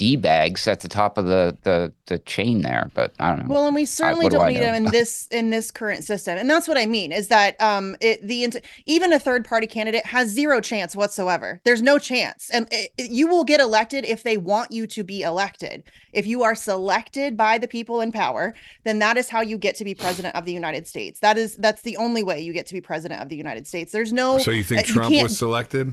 d-bags 0.00 0.66
at 0.66 0.80
the 0.80 0.88
top 0.88 1.18
of 1.18 1.26
the 1.26 1.54
the, 1.62 1.92
the 2.06 2.18
chain 2.20 2.62
there 2.62 2.90
but 2.94 3.12
i 3.20 3.28
don't 3.28 3.46
know 3.46 3.54
Well, 3.54 3.66
and 3.66 3.74
we 3.74 3.84
certainly 3.84 4.24
what 4.24 4.30
do 4.32 4.38
don't 4.38 4.46
I 4.46 4.50
need 4.52 4.60
know? 4.60 4.66
them 4.72 4.86
in 4.86 4.90
this 4.98 5.28
in 5.30 5.50
this 5.50 5.70
current 5.70 6.04
system, 6.04 6.38
and 6.38 6.48
that's 6.48 6.66
what 6.66 6.78
I 6.78 6.86
mean. 6.86 7.12
Is 7.12 7.28
that 7.28 7.60
um, 7.60 7.96
it, 8.00 8.26
the 8.26 8.60
even 8.86 9.12
a 9.12 9.18
third 9.18 9.44
party 9.44 9.66
candidate 9.66 10.06
has 10.06 10.28
zero 10.30 10.60
chance 10.62 10.96
whatsoever. 10.96 11.60
There's 11.64 11.82
no 11.82 11.98
chance, 11.98 12.48
and 12.50 12.66
it, 12.72 12.90
it- 12.96 13.10
you 13.10 13.26
will 13.28 13.44
get 13.44 13.60
elected 13.60 14.04
if 14.06 14.22
they 14.22 14.38
want 14.38 14.72
you 14.72 14.86
to 14.86 15.04
be 15.04 15.20
elected. 15.22 15.82
If 16.14 16.26
you 16.26 16.42
are 16.42 16.54
selected 16.54 17.36
by 17.36 17.58
the 17.58 17.68
people 17.68 18.00
in 18.00 18.10
power, 18.10 18.54
then 18.84 18.98
that 19.00 19.16
is 19.18 19.28
how 19.28 19.42
you 19.42 19.58
get 19.58 19.76
to 19.76 19.84
be 19.84 19.94
president 19.94 20.34
of 20.34 20.44
the 20.46 20.52
United 20.52 20.86
States. 20.88 21.20
That 21.20 21.36
is 21.36 21.56
that's 21.56 21.82
the 21.82 21.96
only 21.98 22.22
way 22.22 22.40
you 22.40 22.52
get 22.54 22.66
to 22.68 22.74
be 22.74 22.80
president 22.80 23.20
of 23.20 23.28
the 23.28 23.36
United 23.36 23.66
States. 23.66 23.92
There's 23.92 24.12
no. 24.12 24.38
So 24.38 24.50
you 24.50 24.64
think 24.64 24.80
uh, 24.88 24.92
Trump 24.94 25.12
can't- 25.12 25.24
was 25.24 25.36
selected? 25.36 25.92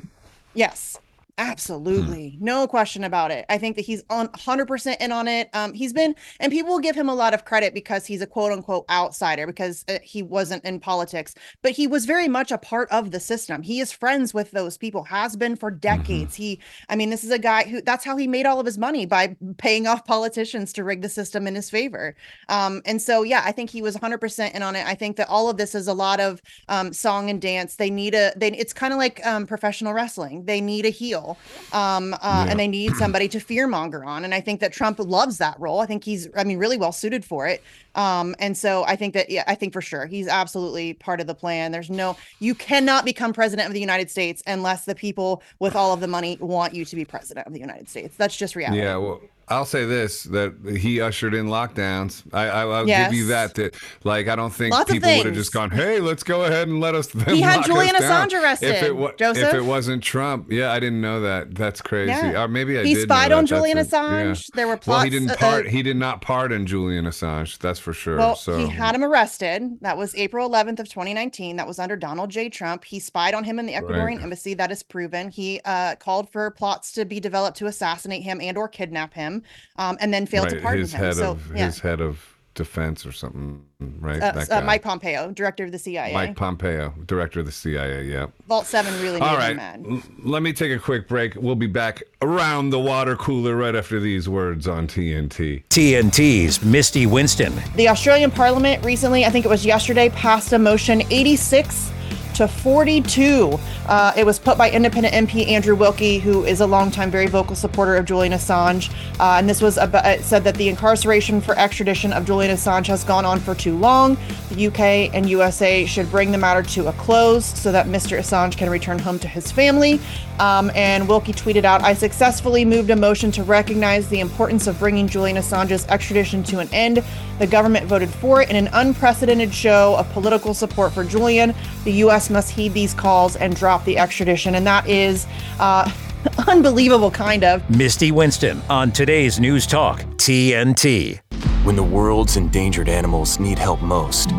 Yes, 0.53 0.97
absolutely. 1.37 2.37
No 2.39 2.67
question 2.67 3.03
about 3.03 3.31
it. 3.31 3.45
I 3.49 3.57
think 3.57 3.75
that 3.75 3.83
he's 3.83 4.03
on 4.09 4.27
100% 4.29 4.97
in 4.99 5.11
on 5.11 5.27
it. 5.27 5.49
Um, 5.53 5.73
he's 5.73 5.93
been, 5.93 6.15
and 6.39 6.51
people 6.51 6.71
will 6.73 6.79
give 6.79 6.95
him 6.95 7.09
a 7.09 7.15
lot 7.15 7.33
of 7.33 7.45
credit 7.45 7.73
because 7.73 8.05
he's 8.05 8.21
a 8.21 8.27
quote 8.27 8.51
unquote 8.51 8.85
outsider 8.89 9.45
because 9.45 9.85
uh, 9.87 9.99
he 10.03 10.23
wasn't 10.23 10.63
in 10.65 10.79
politics, 10.79 11.35
but 11.61 11.71
he 11.71 11.85
was 11.85 12.05
very 12.05 12.27
much 12.27 12.51
a 12.51 12.57
part 12.57 12.89
of 12.89 13.11
the 13.11 13.19
system. 13.19 13.61
He 13.61 13.79
is 13.79 13.91
friends 13.91 14.33
with 14.33 14.51
those 14.51 14.77
people, 14.77 15.03
has 15.03 15.35
been 15.35 15.55
for 15.55 15.69
decades. 15.69 16.35
He, 16.35 16.59
I 16.89 16.95
mean, 16.95 17.09
this 17.09 17.23
is 17.23 17.31
a 17.31 17.39
guy 17.39 17.63
who 17.63 17.81
that's 17.81 18.05
how 18.05 18.17
he 18.17 18.27
made 18.27 18.45
all 18.45 18.59
of 18.59 18.65
his 18.65 18.77
money 18.77 19.05
by 19.05 19.35
paying 19.57 19.85
off 19.85 20.05
politicians 20.05 20.73
to 20.73 20.83
rig 20.83 21.01
the 21.01 21.09
system 21.09 21.45
in 21.47 21.55
his 21.55 21.69
favor. 21.69 22.15
Um, 22.49 22.81
and 22.85 23.01
so, 23.01 23.23
yeah, 23.23 23.43
I 23.45 23.51
think 23.51 23.69
he 23.69 23.81
was 23.81 23.95
100% 23.95 24.53
in 24.53 24.63
on 24.63 24.75
it. 24.75 24.85
I 24.87 24.95
think 24.95 25.17
that 25.17 25.29
all 25.29 25.49
of 25.49 25.57
this 25.57 25.75
is 25.75 25.87
a 25.87 25.93
lot 25.93 26.19
of 26.19 26.41
um, 26.67 26.93
song 26.93 27.29
and 27.29 27.41
dance. 27.41 27.75
They 27.75 27.89
need 27.89 28.15
a, 28.15 28.33
they, 28.35 28.51
it's 28.51 28.73
kind 28.73 28.93
of 28.93 28.97
like 28.97 29.23
um, 29.25 29.45
professional 29.45 29.93
wrestling. 29.93 30.45
They 30.45 30.61
need 30.61 30.85
a 30.85 30.89
heel 30.89 31.26
um, 31.73 32.13
uh, 32.13 32.17
Yeah. 32.21 32.45
and 32.51 32.59
they 32.59 32.67
need 32.67 32.95
somebody 32.95 33.27
to 33.29 33.39
fearmonger 33.39 34.05
on. 34.05 34.23
And 34.23 34.33
I 34.33 34.41
think 34.41 34.59
that 34.61 34.71
Trump 34.71 34.99
loves 34.99 35.37
that 35.39 35.59
role. 35.59 35.79
I 35.79 35.85
think 35.85 36.03
he's, 36.03 36.27
I 36.35 36.43
mean, 36.43 36.57
really 36.59 36.77
well 36.77 36.91
suited 36.91 37.25
for 37.25 37.47
it. 37.47 37.63
Um, 37.97 38.35
and 38.39 38.55
so 38.55 38.83
I 38.85 38.95
think 38.95 39.13
that, 39.15 39.29
yeah, 39.29 39.43
I 39.47 39.55
think 39.55 39.73
for 39.73 39.81
sure 39.81 40.05
he's 40.05 40.27
absolutely 40.27 40.93
part 40.93 41.19
of 41.19 41.27
the 41.27 41.35
plan. 41.35 41.71
There's 41.71 41.89
no, 41.89 42.15
you 42.39 42.55
cannot 42.55 43.05
become 43.05 43.33
president 43.33 43.67
of 43.67 43.73
the 43.73 43.79
United 43.79 44.09
States 44.09 44.43
unless 44.47 44.85
the 44.85 44.95
people 44.95 45.41
with 45.59 45.75
all 45.75 45.93
of 45.93 45.99
the 45.99 46.07
money 46.07 46.37
want 46.39 46.73
you 46.73 46.85
to 46.85 46.95
be 46.95 47.03
president 47.03 47.47
of 47.47 47.53
the 47.53 47.59
United 47.59 47.89
States. 47.89 48.15
That's 48.15 48.37
just 48.37 48.55
reality. 48.55 48.81
Yeah, 48.81 48.97
well, 48.97 49.19
I'll 49.49 49.65
say 49.65 49.85
this: 49.85 50.23
that 50.23 50.53
he 50.77 50.99
ushered 50.99 51.33
in 51.33 51.45
lockdowns. 51.45 52.23
I, 52.33 52.47
I 52.49 52.61
I'll 52.65 52.85
give 52.85 53.13
you 53.13 53.27
that. 53.27 53.53
That 53.55 53.75
like 54.03 54.27
I 54.27 54.35
don't 54.35 54.53
think 54.53 54.73
Lots 54.73 54.91
people 54.91 55.15
would 55.15 55.25
have 55.25 55.35
just 55.35 55.53
gone, 55.53 55.71
"Hey, 55.71 56.01
let's 56.01 56.23
go 56.23 56.43
ahead 56.43 56.67
and 56.67 56.81
let 56.81 56.95
us." 56.95 57.07
He 57.27 57.39
had 57.39 57.63
Julian. 57.63 57.95
Assange 57.95 58.33
arrested, 58.33 58.75
If 58.75 58.83
it, 58.83 58.95
wa- 58.95 59.13
if 59.17 59.53
it 59.53 59.63
wasn't 59.63 60.03
Trump, 60.03 60.51
yeah, 60.51 60.71
I 60.73 60.79
didn't 60.79 60.99
know 60.99 61.21
that. 61.21 61.55
That's 61.55 61.81
crazy. 61.81 62.11
Yeah. 62.11 62.43
Or 62.43 62.47
maybe 62.49 62.77
I 62.77 62.83
he 62.83 62.95
spied 62.95 63.31
on 63.31 63.45
that. 63.45 63.49
That's 63.49 63.59
Julian 63.61 63.77
a- 63.77 63.85
Assange. 63.85 64.49
yeah. 64.49 64.55
There 64.55 64.67
were 64.67 64.75
plots. 64.77 64.87
Well, 64.87 65.03
he 65.05 65.09
didn't 65.09 65.31
uh, 65.31 65.37
part. 65.37 65.67
he 65.67 65.81
did 65.81 65.95
not 65.97 66.21
pardon 66.21 66.65
Julian 66.65 67.05
Assange. 67.05 67.57
That's 67.59 67.79
for 67.87 67.93
sure. 67.93 68.17
Well, 68.17 68.35
so 68.35 68.57
he 68.57 68.67
had 68.67 68.93
him 68.93 69.03
arrested. 69.03 69.77
That 69.81 69.97
was 69.97 70.13
April 70.15 70.49
11th 70.49 70.79
of 70.79 70.89
2019. 70.89 71.55
That 71.55 71.65
was 71.65 71.79
under 71.79 71.95
Donald 71.95 72.29
J. 72.29 72.49
Trump. 72.49 72.83
He 72.83 72.99
spied 72.99 73.33
on 73.33 73.43
him 73.45 73.59
in 73.59 73.65
the 73.65 73.73
Ecuadorian 73.73 74.15
Right. 74.17 74.21
embassy. 74.23 74.53
That 74.53 74.71
is 74.71 74.83
proven. 74.83 75.29
He 75.31 75.61
uh, 75.63 75.95
called 75.95 76.29
for 76.29 76.51
plots 76.51 76.91
to 76.93 77.05
be 77.05 77.19
developed 77.21 77.57
to 77.59 77.67
assassinate 77.67 78.23
him 78.23 78.41
and 78.41 78.57
or 78.57 78.67
kidnap 78.67 79.13
him, 79.13 79.41
um, 79.77 79.97
and 80.01 80.13
then 80.13 80.25
failed 80.25 80.49
to 80.49 80.59
pardon 80.61 80.81
his 80.81 80.93
him. 80.93 80.99
head 80.99 81.15
So 81.15 81.31
of 81.31 81.55
yeah, 81.55 81.67
his 81.67 81.79
head 81.79 82.01
of 82.01 82.36
defense 82.57 83.05
or 83.05 83.13
something, 83.13 83.63
right? 84.01 84.21
uh, 84.21 84.31
That 84.33 84.51
uh, 84.51 84.59
guy. 84.59 84.65
Mike 84.65 84.83
Pompeo, 84.83 85.31
director 85.31 85.63
of 85.63 85.71
the 85.71 85.79
CIA. 85.79 86.13
Mike 86.13 86.35
Pompeo, 86.35 86.93
director 87.05 87.39
of 87.39 87.45
the 87.45 87.51
CIA. 87.53 88.03
Yeah. 88.03 88.27
Vault 88.47 88.65
Seven 88.65 88.93
really 89.01 89.21
made 89.21 89.25
All 89.25 89.37
mad. 89.37 89.85
L- 89.89 90.01
let 90.23 90.43
me 90.43 90.51
take 90.51 90.71
a 90.71 90.79
quick 90.79 91.07
break. 91.07 91.35
We'll 91.35 91.55
be 91.55 91.67
back 91.67 92.03
around 92.21 92.71
the 92.71 92.79
water 92.79 93.15
cooler 93.15 93.55
right 93.55 93.75
after 93.75 93.99
these 93.99 94.27
words 94.27 94.67
on 94.67 94.87
TNT. 94.87 95.63
TNT's 95.69 96.63
Misty 96.65 97.05
Winston. 97.05 97.53
The 97.75 97.87
Australian 97.87 98.31
Parliament 98.31 98.83
recently, 98.83 99.23
I 99.23 99.29
think 99.29 99.45
it 99.45 99.49
was 99.49 99.65
yesterday, 99.65 100.09
passed 100.09 100.51
a 100.51 100.59
motion 100.59 101.01
86 101.09 101.91
to 102.37 102.47
42. 102.47 103.59
Uh, 103.87 104.13
it 104.15 104.25
was 104.25 104.37
put 104.37 104.57
by 104.57 104.69
independent 104.69 105.13
MP 105.13 105.47
Andrew 105.47 105.75
Wilkie, 105.75 106.19
who 106.19 106.45
is 106.45 106.61
a 106.61 106.67
longtime 106.67 107.09
very 107.09 107.25
vocal 107.25 107.55
supporter 107.55 107.95
of 107.95 108.05
Julian 108.05 108.33
Assange. 108.33 108.91
Uh, 109.19 109.37
and 109.39 109.49
this 109.49 109.61
was 109.61 109.77
about, 109.77 110.05
it 110.05 110.23
said 110.23 110.43
that 110.43 110.55
the 110.55 110.69
incarceration 110.69 111.41
for 111.41 111.57
extradition 111.57 112.13
of 112.13 112.25
Julian 112.25 112.55
Assange 112.55 112.87
has 112.87 113.03
gone 113.03 113.25
on 113.25 113.39
for 113.39 113.55
too 113.55 113.75
long. 113.75 114.17
The 114.51 114.67
UK 114.67 115.13
and 115.15 115.27
USA 115.29 115.85
should 115.85 116.11
bring 116.11 116.31
the 116.31 116.37
matter 116.37 116.61
to 116.61 116.87
a 116.87 116.93
close 116.93 117.45
so 117.45 117.71
that 117.71 117.87
Mr. 117.87 118.19
Assange 118.19 118.55
can 118.55 118.69
return 118.69 118.99
home 118.99 119.17
to 119.19 119.27
his 119.27 119.51
family. 119.51 119.99
Um, 120.39 120.71
and 120.75 121.07
Wilkie 121.07 121.33
tweeted 121.33 121.63
out, 121.63 121.81
I 121.81 121.93
successfully 121.93 122.63
moved 122.63 122.91
a 122.91 122.95
motion 122.95 123.31
to 123.31 123.43
recognize 123.43 124.07
the 124.07 124.19
importance 124.19 124.67
of 124.67 124.77
bringing 124.77 125.07
Julian 125.07 125.37
Assange's 125.37 125.87
extradition 125.87 126.43
to 126.43 126.59
an 126.59 126.69
end. 126.71 127.03
The 127.39 127.47
government 127.47 127.87
voted 127.87 128.09
for 128.09 128.41
it 128.41 128.49
in 128.49 128.55
an 128.55 128.69
unprecedented 128.73 129.53
show 129.53 129.95
of 129.97 130.09
political 130.11 130.53
support 130.53 130.93
for 130.93 131.03
Julian. 131.03 131.55
The 131.83 131.93
U.S. 131.93 132.26
must 132.29 132.51
heed 132.51 132.73
these 132.73 132.93
calls 132.93 133.35
and 133.35 133.55
drop 133.55 133.85
the 133.85 133.97
extradition. 133.97 134.55
And 134.55 134.65
that 134.67 134.87
is 134.87 135.27
uh, 135.59 135.91
unbelievable, 136.47 137.11
kind 137.11 137.43
of. 137.43 137.67
Misty 137.69 138.11
Winston 138.11 138.61
on 138.69 138.91
today's 138.91 139.39
News 139.39 139.67
Talk, 139.67 140.01
TNT. 140.17 141.19
When 141.63 141.75
the 141.75 141.83
world's 141.83 142.37
endangered 142.37 142.89
animals 142.89 143.39
need 143.39 143.59
help 143.59 143.81
most, 143.81 144.31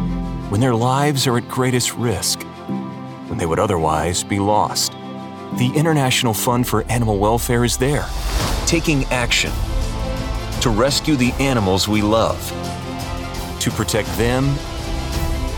when 0.50 0.60
their 0.60 0.74
lives 0.74 1.26
are 1.26 1.36
at 1.36 1.48
greatest 1.48 1.94
risk, 1.94 2.42
when 3.28 3.38
they 3.38 3.46
would 3.46 3.58
otherwise 3.58 4.24
be 4.24 4.38
lost. 4.38 4.92
The 5.56 5.70
International 5.74 6.34
Fund 6.34 6.66
for 6.66 6.84
Animal 6.84 7.18
Welfare 7.18 7.64
is 7.64 7.76
there, 7.76 8.06
taking 8.66 9.04
action 9.06 9.52
to 10.60 10.70
rescue 10.70 11.16
the 11.16 11.32
animals 11.32 11.88
we 11.88 12.02
love, 12.02 12.38
to 13.60 13.70
protect 13.70 14.08
them 14.16 14.44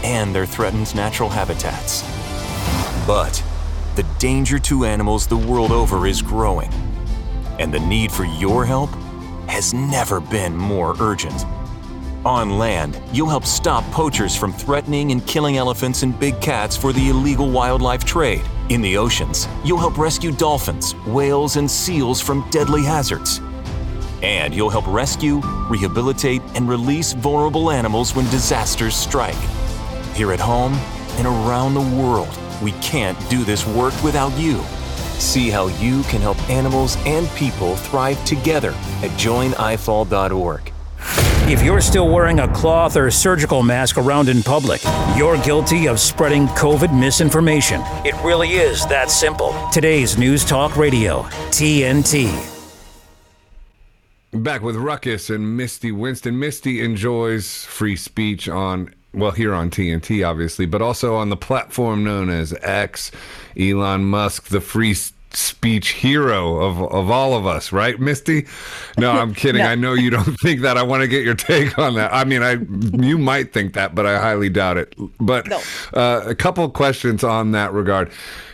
and 0.03 0.35
their 0.35 0.47
threatened 0.47 0.95
natural 0.95 1.29
habitats. 1.29 2.03
But 3.11 3.43
the 3.97 4.05
danger 4.21 4.61
to 4.61 4.85
animals 4.85 5.27
the 5.27 5.37
world 5.37 5.73
over 5.73 6.07
is 6.07 6.23
growing, 6.23 6.73
and 7.59 7.75
the 7.75 7.81
need 7.81 8.13
for 8.13 8.23
your 8.25 8.65
help 8.65 8.89
has 9.49 9.75
never 9.75 10.21
been 10.21 10.57
more 10.57 10.95
urgent. 11.01 11.45
On 12.25 12.57
land, 12.57 13.03
you'll 13.13 13.29
help 13.29 13.47
stop 13.47 13.83
poachers 13.91 14.37
from 14.37 14.53
threatening 14.53 15.11
and 15.11 15.27
killing 15.27 15.57
elephants 15.57 16.05
and 16.05 16.17
big 16.21 16.41
cats 16.41 16.77
for 16.77 16.93
the 16.93 17.09
illegal 17.09 17.51
wildlife 17.51 18.05
trade. 18.05 18.43
In 18.69 18.81
the 18.81 18.97
oceans, 18.97 19.49
you'll 19.65 19.79
help 19.79 19.99
rescue 19.99 20.31
dolphins, 20.31 20.95
whales, 21.05 21.57
and 21.57 21.69
seals 21.69 22.21
from 22.21 22.49
deadly 22.51 22.85
hazards. 22.85 23.41
And 24.23 24.55
you'll 24.55 24.71
help 24.71 24.87
rescue, 24.87 25.41
rehabilitate, 25.69 26.43
and 26.55 26.69
release 26.69 27.13
vulnerable 27.13 27.73
animals 27.73 28.15
when 28.15 28.31
disasters 28.31 28.95
strike. 28.95 29.43
Here 30.15 30.33
at 30.33 30.39
home 30.39 30.75
and 31.19 31.27
around 31.27 31.75
the 31.75 31.81
world, 32.01 32.39
we 32.63 32.73
can't 32.81 33.19
do 33.31 33.45
this 33.45 33.67
work 33.67 33.95
without 34.03 34.33
you. 34.39 34.63
See 35.19 35.51
how 35.51 35.67
you 35.67 36.03
can 36.05 36.21
help 36.21 36.39
animals 36.49 36.97
and 37.07 37.29
people 37.31 37.77
thrive 37.77 38.23
together 38.25 38.71
at 39.03 39.11
joinifall.org. 39.19 40.73
If 41.51 41.63
you're 41.63 41.81
still 41.81 42.09
wearing 42.09 42.41
a 42.41 42.49
cloth 42.55 42.97
or 42.97 43.11
surgical 43.11 43.63
mask 43.63 43.99
around 43.99 44.29
in 44.29 44.43
public, 44.43 44.81
you're 45.17 45.37
guilty 45.39 45.89
of 45.89 45.99
spreading 45.99 46.47
COVID 46.49 46.97
misinformation. 46.97 47.81
It 48.05 48.15
really 48.23 48.51
is 48.51 48.87
that 48.87 49.11
simple. 49.11 49.53
Today's 49.73 50.17
News 50.17 50.45
Talk 50.45 50.77
Radio, 50.77 51.23
TNT. 51.51 52.29
Back 54.33 54.63
with 54.63 54.77
Ruckus 54.77 55.29
and 55.29 55.57
Misty 55.57 55.91
Winston. 55.91 56.39
Misty 56.39 56.81
enjoys 56.85 57.65
free 57.65 57.97
speech 57.97 58.49
on, 58.49 58.95
well, 59.13 59.33
here 59.33 59.55
on 59.55 59.71
TNT, 59.71 60.27
obviously, 60.29 60.67
but 60.67 60.81
also 60.83 61.17
on 61.17 61.29
the 61.31 61.37
platform 61.37 62.05
known 62.05 62.31
as 62.31 62.53
X. 62.63 63.11
Elon 63.59 64.05
Musk, 64.05 64.49
the 64.49 64.61
free 64.61 64.95
speech 65.33 65.91
hero 65.91 66.57
of 66.57 66.81
of 66.93 67.09
all 67.09 67.35
of 67.35 67.47
us, 67.47 67.71
right, 67.73 68.01
Misty? 68.01 68.47
No, 68.99 69.11
I'm 69.21 69.33
kidding. 69.35 69.63
No. 69.63 69.69
I 69.69 69.75
know 69.77 69.93
you 69.95 70.11
don't 70.11 70.35
think 70.41 70.61
that. 70.63 70.77
I 70.77 70.83
want 70.83 71.03
to 71.03 71.09
get 71.09 71.25
your 71.25 71.35
take 71.35 71.79
on 71.79 71.95
that. 71.95 72.13
I 72.13 72.25
mean, 72.25 72.43
I 72.43 72.59
you 73.05 73.17
might 73.19 73.53
think 73.53 73.75
that, 73.75 73.95
but 73.95 74.07
I 74.07 74.19
highly 74.21 74.49
doubt 74.49 74.77
it. 74.77 74.95
But 75.21 75.47
No. 75.49 75.61
uh, 75.95 76.23
a 76.27 76.35
couple 76.35 76.69
questions 76.71 77.23
on 77.25 77.53
that 77.53 77.73
regard. 77.73 78.11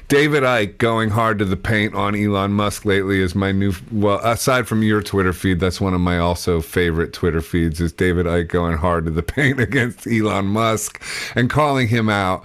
David 0.09 0.45
Icke 0.45 0.79
going 0.79 1.11
hard 1.11 1.41
to 1.41 1.45
the 1.45 1.57
paint 1.57 1.95
on 1.95 2.15
Elon 2.15 2.53
Musk 2.53 2.85
lately 2.85 3.21
is 3.21 3.35
my 3.35 3.51
new. 3.51 3.73
Well, 3.91 4.21
aside 4.23 4.69
from 4.69 4.85
your 4.85 5.03
Twitter 5.03 5.33
feed, 5.33 5.59
that's 5.59 5.81
one 5.81 5.95
of 5.95 6.01
my 6.01 6.19
also 6.19 6.61
favorite 6.61 7.13
Twitter 7.13 7.41
feeds. 7.41 7.81
Is 7.81 7.93
David 7.93 8.27
Icke 8.27 8.49
going 8.49 8.77
hard 8.77 9.05
to 9.07 9.11
the 9.11 9.23
paint 9.25 9.59
against 9.59 10.07
Elon 10.07 10.47
Musk 10.47 11.03
and 11.35 11.51
calling 11.51 11.89
him 11.89 12.09
out? 12.09 12.45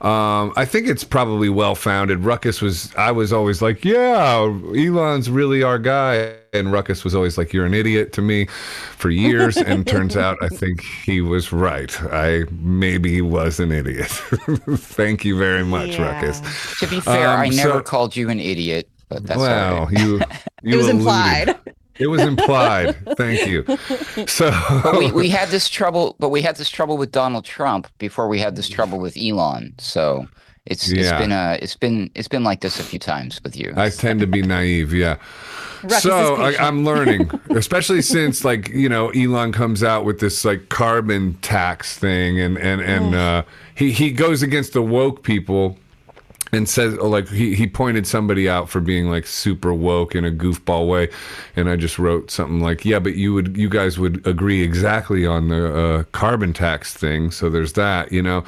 Um, 0.00 0.54
I 0.56 0.64
think 0.64 0.88
it's 0.88 1.04
probably 1.04 1.50
well 1.50 1.74
founded. 1.74 2.20
Ruckus 2.20 2.62
was. 2.62 2.94
I 2.96 3.12
was 3.12 3.30
always 3.30 3.60
like, 3.60 3.84
yeah, 3.84 4.38
Elon's 4.74 5.28
really 5.30 5.62
our 5.62 5.78
guy, 5.78 6.34
and 6.52 6.70
Ruckus 6.70 7.02
was 7.02 7.14
always 7.14 7.38
like, 7.38 7.52
you're 7.52 7.64
an 7.64 7.74
idiot 7.74 8.12
to 8.14 8.22
me, 8.22 8.46
for 8.96 9.10
years. 9.10 9.56
and 9.56 9.86
turns 9.86 10.16
out, 10.16 10.36
I 10.42 10.48
think 10.48 10.82
he 10.82 11.20
was 11.20 11.52
right. 11.52 11.94
I 12.12 12.44
maybe 12.50 13.12
he 13.12 13.22
was 13.22 13.58
an 13.58 13.72
idiot. 13.72 14.06
Thank 14.10 15.24
you 15.24 15.36
very 15.38 15.64
much, 15.64 15.90
Yeah. 15.98 16.20
Ruckus. 16.20 16.40
To 16.80 16.86
be 16.86 17.00
fair, 17.00 17.28
Um, 17.28 17.40
I 17.40 17.48
never 17.48 17.72
so- 17.78 17.80
called 17.82 18.14
you 18.16 18.28
an 18.28 18.38
idiot, 18.40 18.88
but 19.08 19.26
that's 19.26 19.40
all 19.40 19.46
Wow, 19.46 19.84
right. 19.86 19.98
you, 19.98 20.20
you 20.62 20.74
It 20.74 20.76
was 20.76 20.86
alluded. 20.88 20.98
implied. 21.00 21.58
It 21.98 22.06
was 22.06 22.22
implied. 22.22 22.96
Thank 23.16 23.46
you. 23.46 23.64
So 24.26 24.50
we, 24.98 25.12
we 25.12 25.28
had 25.28 25.48
this 25.50 25.68
trouble, 25.68 26.16
but 26.18 26.30
we 26.30 26.40
had 26.42 26.56
this 26.56 26.70
trouble 26.70 26.96
with 26.96 27.12
Donald 27.12 27.44
Trump 27.44 27.86
before 27.98 28.28
we 28.28 28.38
had 28.38 28.56
this 28.56 28.68
trouble 28.68 28.98
with 28.98 29.16
Elon. 29.16 29.74
So 29.78 30.26
it's 30.66 30.88
it's 30.90 31.08
Yeah. 31.10 31.18
been 31.18 31.32
uh 31.32 31.58
it's 31.60 31.76
been 31.76 32.10
it's 32.14 32.28
been 32.28 32.44
like 32.44 32.60
this 32.60 32.78
a 32.78 32.82
few 32.82 32.98
times 32.98 33.40
with 33.42 33.56
you. 33.56 33.72
I 33.76 33.90
tend 33.90 34.20
to 34.20 34.26
be 34.26 34.42
naive, 34.42 34.92
yeah. 34.92 35.16
Ruckus 35.82 36.02
so 36.02 36.36
I, 36.36 36.54
I'm 36.64 36.84
learning, 36.84 37.28
especially 37.50 38.02
since 38.02 38.44
like 38.44 38.68
you 38.68 38.88
know 38.88 39.08
Elon 39.10 39.50
comes 39.52 39.82
out 39.82 40.04
with 40.04 40.20
this 40.20 40.44
like 40.44 40.68
carbon 40.68 41.34
tax 41.42 41.98
thing, 41.98 42.38
and 42.40 42.56
and 42.56 42.80
and 42.80 43.14
uh, 43.14 43.42
he 43.74 43.90
he 43.90 44.12
goes 44.12 44.42
against 44.42 44.72
the 44.74 44.82
woke 44.82 45.24
people. 45.24 45.76
And 46.54 46.68
says 46.68 46.98
oh, 47.00 47.08
like 47.08 47.28
he, 47.28 47.54
he 47.54 47.66
pointed 47.66 48.06
somebody 48.06 48.46
out 48.46 48.68
for 48.68 48.80
being 48.80 49.08
like 49.08 49.26
super 49.26 49.72
woke 49.72 50.14
in 50.14 50.26
a 50.26 50.30
goofball 50.30 50.86
way, 50.86 51.08
and 51.56 51.66
I 51.66 51.76
just 51.76 51.98
wrote 51.98 52.30
something 52.30 52.60
like, 52.60 52.84
yeah, 52.84 52.98
but 52.98 53.14
you 53.14 53.32
would 53.32 53.56
you 53.56 53.70
guys 53.70 53.98
would 53.98 54.26
agree 54.26 54.62
exactly 54.62 55.24
on 55.24 55.48
the 55.48 55.74
uh, 55.74 56.02
carbon 56.12 56.52
tax 56.52 56.92
thing, 56.92 57.30
so 57.30 57.48
there's 57.48 57.72
that, 57.72 58.12
you 58.12 58.20
know, 58.20 58.44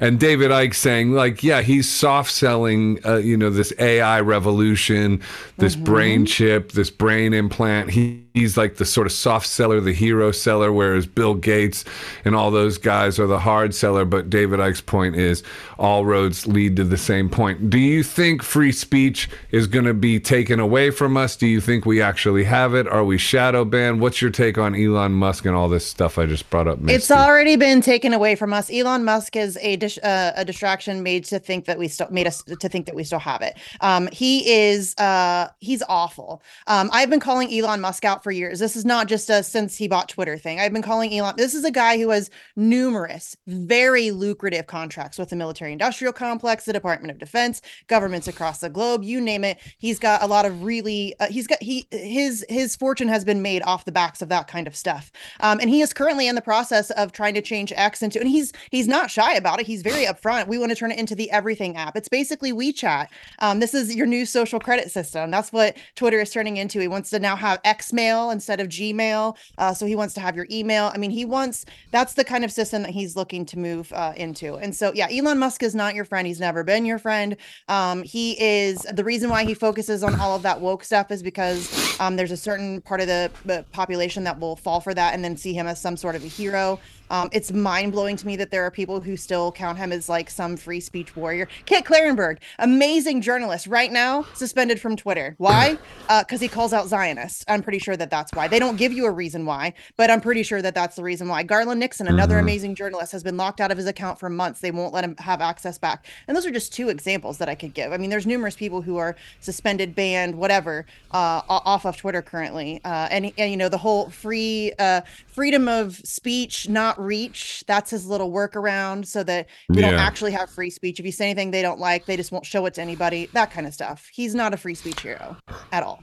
and 0.00 0.18
David 0.18 0.50
Icke 0.50 0.74
saying 0.74 1.12
like, 1.12 1.44
yeah, 1.44 1.62
he's 1.62 1.88
soft 1.88 2.32
selling, 2.32 2.98
uh, 3.06 3.18
you 3.18 3.36
know, 3.36 3.50
this 3.50 3.72
AI 3.78 4.20
revolution, 4.20 5.22
this 5.58 5.76
brain 5.76 6.26
chip, 6.26 6.72
this 6.72 6.90
brain 6.90 7.32
implant. 7.32 7.90
He, 7.90 8.23
he's 8.34 8.56
like 8.56 8.76
the 8.76 8.84
sort 8.84 9.06
of 9.06 9.12
soft 9.12 9.46
seller, 9.46 9.80
the 9.80 9.92
hero 9.92 10.32
seller, 10.32 10.72
whereas 10.72 11.06
Bill 11.06 11.34
Gates 11.34 11.84
and 12.24 12.34
all 12.34 12.50
those 12.50 12.78
guys 12.78 13.18
are 13.20 13.28
the 13.28 13.38
hard 13.38 13.74
seller. 13.74 14.04
But 14.04 14.28
David 14.28 14.58
Icke's 14.58 14.80
point 14.80 15.14
is 15.14 15.44
all 15.78 16.04
roads 16.04 16.46
lead 16.46 16.76
to 16.76 16.84
the 16.84 16.98
same 16.98 17.30
point. 17.30 17.70
Do 17.70 17.78
you 17.78 18.02
think 18.02 18.42
free 18.42 18.72
speech 18.72 19.30
is 19.52 19.68
going 19.68 19.84
to 19.84 19.94
be 19.94 20.18
taken 20.18 20.58
away 20.58 20.90
from 20.90 21.16
us? 21.16 21.36
Do 21.36 21.46
you 21.46 21.60
think 21.60 21.86
we 21.86 22.02
actually 22.02 22.44
have 22.44 22.74
it? 22.74 22.88
Are 22.88 23.04
we 23.04 23.18
shadow 23.18 23.64
banned? 23.64 24.00
What's 24.00 24.20
your 24.20 24.32
take 24.32 24.58
on 24.58 24.74
Elon 24.74 25.12
Musk 25.12 25.46
and 25.46 25.54
all 25.54 25.68
this 25.68 25.86
stuff 25.86 26.18
I 26.18 26.26
just 26.26 26.50
brought 26.50 26.66
up? 26.66 26.78
It's 26.88 27.10
already 27.10 27.54
been 27.54 27.80
taken 27.80 28.12
away 28.12 28.34
from 28.34 28.52
us. 28.52 28.68
Elon 28.70 29.04
Musk 29.04 29.36
is 29.36 29.56
a 29.62 29.76
dis- 29.76 29.98
uh, 29.98 30.32
a 30.34 30.44
distraction 30.44 31.04
made 31.04 31.24
to 31.26 31.38
think 31.38 31.66
that 31.66 31.78
we 31.78 31.86
still 31.86 32.08
made 32.10 32.26
us 32.26 32.42
to 32.42 32.68
think 32.68 32.86
that 32.86 32.96
we 32.96 33.04
still 33.04 33.20
have 33.20 33.42
it. 33.42 33.56
Um, 33.80 34.08
he 34.10 34.50
is 34.50 34.96
uh, 34.98 35.48
he's 35.60 35.84
awful. 35.88 36.42
Um, 36.66 36.90
I've 36.92 37.10
been 37.10 37.20
calling 37.20 37.52
Elon 37.56 37.80
Musk 37.80 38.04
out 38.04 38.23
for 38.24 38.32
years. 38.32 38.58
This 38.58 38.74
is 38.74 38.84
not 38.84 39.06
just 39.06 39.30
a 39.30 39.44
since 39.44 39.76
he 39.76 39.86
bought 39.86 40.08
Twitter 40.08 40.36
thing. 40.36 40.58
I've 40.58 40.72
been 40.72 40.82
calling 40.82 41.16
Elon. 41.16 41.34
This 41.36 41.54
is 41.54 41.64
a 41.64 41.70
guy 41.70 41.98
who 41.98 42.08
has 42.08 42.30
numerous 42.56 43.36
very 43.46 44.10
lucrative 44.10 44.66
contracts 44.66 45.18
with 45.18 45.28
the 45.28 45.36
military 45.36 45.72
industrial 45.72 46.12
complex, 46.12 46.64
the 46.64 46.72
Department 46.72 47.12
of 47.12 47.18
Defense, 47.18 47.60
governments 47.86 48.26
across 48.26 48.58
the 48.58 48.70
globe. 48.70 49.04
You 49.04 49.20
name 49.20 49.44
it. 49.44 49.58
He's 49.78 49.98
got 49.98 50.22
a 50.22 50.26
lot 50.26 50.46
of 50.46 50.64
really. 50.64 51.14
Uh, 51.20 51.26
he's 51.26 51.46
got 51.46 51.62
he 51.62 51.86
his 51.90 52.44
his 52.48 52.74
fortune 52.74 53.08
has 53.08 53.24
been 53.24 53.42
made 53.42 53.62
off 53.62 53.84
the 53.84 53.92
backs 53.92 54.22
of 54.22 54.30
that 54.30 54.48
kind 54.48 54.66
of 54.66 54.74
stuff. 54.74 55.12
Um, 55.40 55.60
and 55.60 55.68
he 55.68 55.82
is 55.82 55.92
currently 55.92 56.26
in 56.26 56.34
the 56.34 56.42
process 56.42 56.90
of 56.92 57.12
trying 57.12 57.34
to 57.34 57.42
change 57.42 57.72
X 57.76 58.02
into, 58.02 58.18
and 58.18 58.28
he's 58.28 58.52
he's 58.70 58.88
not 58.88 59.10
shy 59.10 59.34
about 59.34 59.60
it. 59.60 59.66
He's 59.66 59.82
very 59.82 60.06
upfront. 60.06 60.48
We 60.48 60.56
want 60.58 60.70
to 60.70 60.76
turn 60.76 60.90
it 60.90 60.98
into 60.98 61.14
the 61.14 61.30
everything 61.30 61.76
app. 61.76 61.94
It's 61.94 62.08
basically 62.08 62.52
WeChat. 62.52 63.08
Um, 63.40 63.60
this 63.60 63.74
is 63.74 63.94
your 63.94 64.06
new 64.06 64.24
social 64.24 64.58
credit 64.58 64.90
system. 64.90 65.30
That's 65.30 65.52
what 65.52 65.76
Twitter 65.94 66.20
is 66.20 66.30
turning 66.30 66.56
into. 66.56 66.80
He 66.80 66.88
wants 66.88 67.10
to 67.10 67.18
now 67.18 67.36
have 67.36 67.60
X 67.64 67.92
Mail 67.92 68.13
instead 68.30 68.60
of 68.60 68.68
Gmail. 68.68 69.36
Uh, 69.58 69.74
so 69.74 69.86
he 69.86 69.96
wants 69.96 70.14
to 70.14 70.20
have 70.20 70.36
your 70.36 70.46
email. 70.50 70.90
I 70.92 70.98
mean, 70.98 71.10
he 71.10 71.24
wants 71.24 71.64
that's 71.90 72.14
the 72.14 72.24
kind 72.24 72.44
of 72.44 72.52
system 72.52 72.82
that 72.82 72.90
he's 72.90 73.16
looking 73.16 73.44
to 73.46 73.58
move 73.58 73.92
uh, 73.92 74.12
into. 74.16 74.56
And 74.56 74.74
so, 74.74 74.92
yeah, 74.94 75.08
Elon 75.10 75.38
Musk 75.38 75.62
is 75.62 75.74
not 75.74 75.94
your 75.94 76.04
friend. 76.04 76.26
He's 76.26 76.40
never 76.40 76.64
been 76.64 76.84
your 76.84 76.98
friend. 76.98 77.36
Um, 77.68 78.02
he 78.02 78.40
is 78.40 78.78
the 78.92 79.04
reason 79.04 79.30
why 79.30 79.44
he 79.44 79.54
focuses 79.54 80.02
on 80.02 80.18
all 80.20 80.36
of 80.36 80.42
that 80.42 80.60
woke 80.60 80.84
stuff 80.84 81.10
is 81.10 81.22
because 81.22 81.98
um, 82.00 82.16
there's 82.16 82.30
a 82.32 82.36
certain 82.36 82.80
part 82.80 83.00
of 83.00 83.06
the, 83.06 83.30
the 83.44 83.64
population 83.72 84.24
that 84.24 84.38
will 84.38 84.56
fall 84.56 84.80
for 84.80 84.94
that 84.94 85.14
and 85.14 85.24
then 85.24 85.36
see 85.36 85.52
him 85.52 85.66
as 85.66 85.80
some 85.80 85.96
sort 85.96 86.14
of 86.14 86.24
a 86.24 86.28
hero. 86.28 86.78
Um, 87.14 87.28
it's 87.30 87.52
mind 87.52 87.92
blowing 87.92 88.16
to 88.16 88.26
me 88.26 88.34
that 88.34 88.50
there 88.50 88.64
are 88.64 88.72
people 88.72 89.00
who 89.00 89.16
still 89.16 89.52
count 89.52 89.78
him 89.78 89.92
as 89.92 90.08
like 90.08 90.28
some 90.28 90.56
free 90.56 90.80
speech 90.80 91.14
warrior. 91.14 91.46
Kit 91.64 91.84
Klarenberg, 91.84 92.38
amazing 92.58 93.20
journalist, 93.20 93.68
right 93.68 93.92
now 93.92 94.26
suspended 94.34 94.80
from 94.80 94.96
Twitter. 94.96 95.36
Why? 95.38 95.78
Because 96.08 96.24
uh, 96.32 96.42
he 96.42 96.48
calls 96.48 96.72
out 96.72 96.88
Zionists. 96.88 97.44
I'm 97.46 97.62
pretty 97.62 97.78
sure 97.78 97.96
that 97.96 98.10
that's 98.10 98.32
why. 98.32 98.48
They 98.48 98.58
don't 98.58 98.74
give 98.74 98.92
you 98.92 99.06
a 99.06 99.12
reason 99.12 99.46
why, 99.46 99.74
but 99.96 100.10
I'm 100.10 100.20
pretty 100.20 100.42
sure 100.42 100.60
that 100.60 100.74
that's 100.74 100.96
the 100.96 101.04
reason 101.04 101.28
why. 101.28 101.44
Garland 101.44 101.78
Nixon, 101.78 102.08
another 102.08 102.34
mm-hmm. 102.34 102.46
amazing 102.46 102.74
journalist, 102.74 103.12
has 103.12 103.22
been 103.22 103.36
locked 103.36 103.60
out 103.60 103.70
of 103.70 103.78
his 103.78 103.86
account 103.86 104.18
for 104.18 104.28
months. 104.28 104.58
They 104.58 104.72
won't 104.72 104.92
let 104.92 105.04
him 105.04 105.14
have 105.18 105.40
access 105.40 105.78
back. 105.78 106.06
And 106.26 106.36
those 106.36 106.44
are 106.44 106.50
just 106.50 106.72
two 106.72 106.88
examples 106.88 107.38
that 107.38 107.48
I 107.48 107.54
could 107.54 107.74
give. 107.74 107.92
I 107.92 107.96
mean, 107.96 108.10
there's 108.10 108.26
numerous 108.26 108.56
people 108.56 108.82
who 108.82 108.96
are 108.96 109.14
suspended, 109.38 109.94
banned, 109.94 110.34
whatever, 110.34 110.84
uh, 111.12 111.42
off 111.48 111.86
of 111.86 111.96
Twitter 111.96 112.22
currently. 112.22 112.80
Uh, 112.84 113.06
and, 113.12 113.32
and 113.38 113.52
you 113.52 113.56
know 113.56 113.68
the 113.68 113.78
whole 113.78 114.10
free 114.10 114.72
uh, 114.80 115.02
freedom 115.34 115.66
of 115.68 115.96
speech, 115.96 116.68
not 116.68 116.98
reach. 116.98 117.64
That's 117.66 117.90
his 117.90 118.06
little 118.06 118.30
workaround 118.30 119.06
so 119.06 119.22
that 119.24 119.48
we 119.68 119.80
yeah. 119.80 119.90
don't 119.90 120.00
actually 120.00 120.32
have 120.32 120.48
free 120.48 120.70
speech. 120.70 121.00
If 121.00 121.06
you 121.06 121.12
say 121.12 121.26
anything 121.26 121.50
they 121.50 121.62
don't 121.62 121.80
like, 121.80 122.06
they 122.06 122.16
just 122.16 122.32
won't 122.32 122.46
show 122.46 122.64
it 122.66 122.74
to 122.74 122.82
anybody. 122.82 123.26
That 123.32 123.50
kind 123.50 123.66
of 123.66 123.74
stuff. 123.74 124.08
He's 124.12 124.34
not 124.34 124.54
a 124.54 124.56
free 124.56 124.74
speech 124.74 125.00
hero 125.00 125.36
at 125.72 125.82
all. 125.82 126.02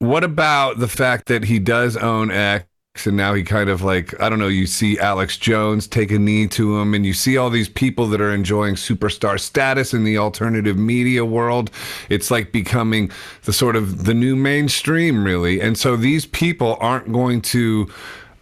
What 0.00 0.24
about 0.24 0.78
the 0.78 0.88
fact 0.88 1.26
that 1.26 1.44
he 1.44 1.58
does 1.58 1.96
own 1.96 2.30
X? 2.30 2.66
and 3.06 3.16
now 3.16 3.32
he 3.32 3.42
kind 3.42 3.70
of 3.70 3.82
like 3.82 4.20
I 4.20 4.28
don't 4.28 4.40
know. 4.40 4.48
You 4.48 4.66
see 4.66 4.98
Alex 4.98 5.36
Jones 5.36 5.86
take 5.86 6.10
a 6.10 6.18
knee 6.18 6.48
to 6.48 6.78
him, 6.78 6.92
and 6.92 7.06
you 7.06 7.14
see 7.14 7.36
all 7.36 7.48
these 7.48 7.68
people 7.68 8.06
that 8.08 8.20
are 8.20 8.34
enjoying 8.34 8.74
superstar 8.74 9.38
status 9.38 9.94
in 9.94 10.04
the 10.04 10.18
alternative 10.18 10.76
media 10.76 11.24
world. 11.24 11.70
It's 12.08 12.30
like 12.30 12.52
becoming 12.52 13.10
the 13.44 13.52
sort 13.52 13.76
of 13.76 14.04
the 14.04 14.12
new 14.12 14.34
mainstream, 14.34 15.24
really. 15.24 15.60
And 15.60 15.78
so 15.78 15.96
these 15.96 16.26
people 16.26 16.76
aren't 16.80 17.12
going 17.12 17.42
to 17.42 17.88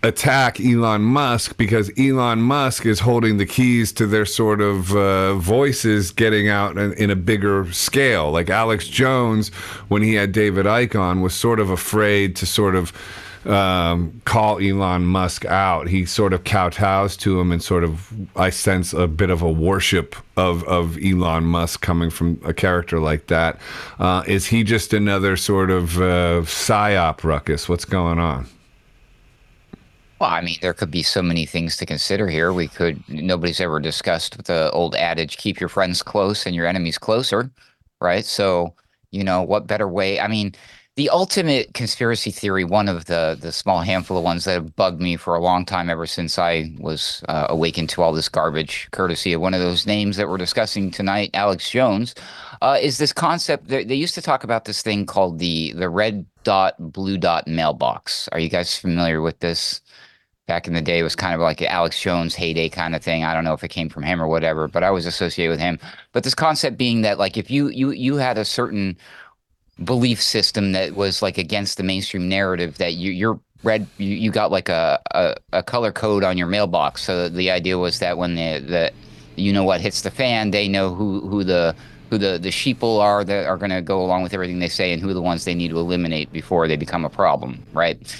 attack 0.02 0.60
Elon 0.60 1.02
Musk 1.02 1.56
because 1.56 1.90
Elon 1.98 2.40
Musk 2.40 2.86
is 2.86 3.00
holding 3.00 3.38
the 3.38 3.46
keys 3.46 3.92
to 3.92 4.06
their 4.06 4.24
sort 4.24 4.60
of 4.60 4.94
uh, 4.94 5.34
voices 5.34 6.12
getting 6.12 6.48
out 6.48 6.78
in, 6.78 6.92
in, 6.94 7.10
a 7.10 7.16
bigger 7.16 7.70
scale. 7.72 8.30
Like 8.30 8.48
Alex 8.48 8.86
Jones, 8.86 9.48
when 9.88 10.02
he 10.02 10.14
had 10.14 10.32
David 10.32 10.66
Icke 10.66 10.98
on, 10.98 11.20
was 11.20 11.34
sort 11.34 11.58
of 11.58 11.70
afraid 11.70 12.36
to 12.36 12.46
sort 12.46 12.76
of 12.76 12.92
um, 13.44 14.20
call 14.24 14.60
Elon 14.60 15.04
Musk 15.04 15.44
out. 15.46 15.88
He 15.88 16.04
sort 16.04 16.32
of 16.32 16.44
kowtows 16.44 17.16
to 17.18 17.40
him 17.40 17.50
and 17.50 17.62
sort 17.62 17.82
of, 17.82 18.12
I 18.36 18.50
sense 18.50 18.92
a 18.92 19.08
bit 19.08 19.30
of 19.30 19.42
a 19.42 19.50
worship 19.50 20.14
of, 20.36 20.62
of 20.64 20.96
Elon 21.02 21.44
Musk 21.44 21.80
coming 21.80 22.10
from 22.10 22.40
a 22.44 22.52
character 22.52 23.00
like 23.00 23.26
that. 23.28 23.58
Uh, 23.98 24.22
is 24.28 24.46
he 24.46 24.62
just 24.62 24.92
another 24.92 25.36
sort 25.36 25.70
of 25.70 25.98
uh, 25.98 26.42
psyop 26.42 27.24
ruckus? 27.24 27.68
What's 27.68 27.84
going 27.84 28.20
on? 28.20 28.46
Well, 30.20 30.30
I 30.30 30.40
mean, 30.40 30.58
there 30.60 30.74
could 30.74 30.90
be 30.90 31.02
so 31.04 31.22
many 31.22 31.46
things 31.46 31.76
to 31.76 31.86
consider 31.86 32.28
here. 32.28 32.52
We 32.52 32.66
could, 32.68 33.02
nobody's 33.08 33.60
ever 33.60 33.78
discussed 33.78 34.44
the 34.44 34.70
old 34.72 34.96
adage 34.96 35.36
keep 35.36 35.60
your 35.60 35.68
friends 35.68 36.02
close 36.02 36.44
and 36.44 36.56
your 36.56 36.66
enemies 36.66 36.98
closer, 36.98 37.50
right? 38.00 38.24
So, 38.24 38.74
you 39.12 39.22
know, 39.22 39.42
what 39.42 39.68
better 39.68 39.86
way? 39.88 40.18
I 40.18 40.26
mean, 40.26 40.54
the 40.96 41.10
ultimate 41.10 41.74
conspiracy 41.74 42.32
theory, 42.32 42.64
one 42.64 42.88
of 42.88 43.04
the 43.04 43.38
the 43.40 43.52
small 43.52 43.82
handful 43.82 44.18
of 44.18 44.24
ones 44.24 44.44
that 44.44 44.54
have 44.54 44.74
bugged 44.74 45.00
me 45.00 45.16
for 45.16 45.36
a 45.36 45.40
long 45.40 45.64
time, 45.64 45.88
ever 45.88 46.06
since 46.06 46.40
I 46.40 46.72
was 46.80 47.22
uh, 47.28 47.46
awakened 47.48 47.88
to 47.90 48.02
all 48.02 48.12
this 48.12 48.28
garbage, 48.28 48.88
courtesy 48.90 49.32
of 49.32 49.40
one 49.40 49.54
of 49.54 49.60
those 49.60 49.86
names 49.86 50.16
that 50.16 50.28
we're 50.28 50.38
discussing 50.38 50.90
tonight, 50.90 51.30
Alex 51.34 51.70
Jones, 51.70 52.16
uh, 52.62 52.78
is 52.82 52.98
this 52.98 53.12
concept. 53.12 53.68
They, 53.68 53.84
they 53.84 53.94
used 53.94 54.16
to 54.16 54.22
talk 54.22 54.42
about 54.42 54.64
this 54.64 54.82
thing 54.82 55.06
called 55.06 55.38
the 55.38 55.72
the 55.74 55.88
red 55.88 56.26
dot 56.42 56.74
blue 56.80 57.16
dot 57.16 57.46
mailbox. 57.46 58.28
Are 58.32 58.40
you 58.40 58.48
guys 58.48 58.76
familiar 58.76 59.22
with 59.22 59.38
this? 59.38 59.80
Back 60.48 60.66
in 60.66 60.72
the 60.72 60.80
day, 60.80 61.02
was 61.02 61.14
kind 61.14 61.34
of 61.34 61.40
like 61.40 61.62
Alex 61.62 62.00
Jones 62.00 62.34
heyday 62.34 62.68
kind 62.68 62.96
of 62.96 63.02
thing. 63.02 63.22
I 63.22 63.34
don't 63.34 63.44
know 63.44 63.52
if 63.52 63.62
it 63.62 63.68
came 63.68 63.88
from 63.88 64.02
him 64.02 64.20
or 64.20 64.26
whatever, 64.26 64.66
but 64.66 64.82
I 64.82 64.90
was 64.90 65.06
associated 65.06 65.50
with 65.50 65.60
him. 65.60 65.78
But 66.12 66.24
this 66.24 66.34
concept 66.34 66.76
being 66.76 67.02
that, 67.02 67.18
like, 67.18 67.36
if 67.36 67.50
you 67.50 67.68
you 67.68 67.90
you 67.90 68.16
had 68.16 68.38
a 68.38 68.44
certain 68.44 68.96
belief 69.84 70.20
system 70.20 70.72
that 70.72 70.96
was 70.96 71.22
like 71.22 71.38
against 71.38 71.76
the 71.76 71.84
mainstream 71.84 72.28
narrative 72.28 72.78
that 72.78 72.94
you, 72.94 73.12
you're 73.12 73.38
red 73.62 73.86
you, 73.98 74.14
you 74.14 74.30
got 74.30 74.50
like 74.50 74.68
a, 74.68 75.00
a, 75.12 75.34
a 75.52 75.62
color 75.62 75.92
code 75.92 76.24
on 76.24 76.36
your 76.36 76.46
mailbox 76.46 77.02
so 77.02 77.28
the 77.28 77.50
idea 77.50 77.78
was 77.78 77.98
that 77.98 78.18
when 78.18 78.34
the, 78.34 78.58
the 78.60 78.92
you 79.36 79.52
know 79.52 79.64
what 79.64 79.80
hits 79.80 80.02
the 80.02 80.10
fan 80.10 80.50
they 80.50 80.68
know 80.68 80.94
who 80.94 81.20
who 81.28 81.44
the 81.44 81.74
who 82.10 82.18
the 82.18 82.38
the 82.38 82.48
sheeple 82.48 83.00
are 83.00 83.24
that 83.24 83.46
are 83.46 83.56
going 83.56 83.70
to 83.70 83.82
go 83.82 84.02
along 84.02 84.22
with 84.22 84.34
everything 84.34 84.58
they 84.58 84.68
say 84.68 84.92
and 84.92 85.02
who 85.02 85.12
the 85.12 85.22
ones 85.22 85.44
they 85.44 85.54
need 85.54 85.68
to 85.68 85.78
eliminate 85.78 86.32
before 86.32 86.66
they 86.66 86.76
become 86.76 87.04
a 87.04 87.10
problem 87.10 87.62
right 87.72 88.16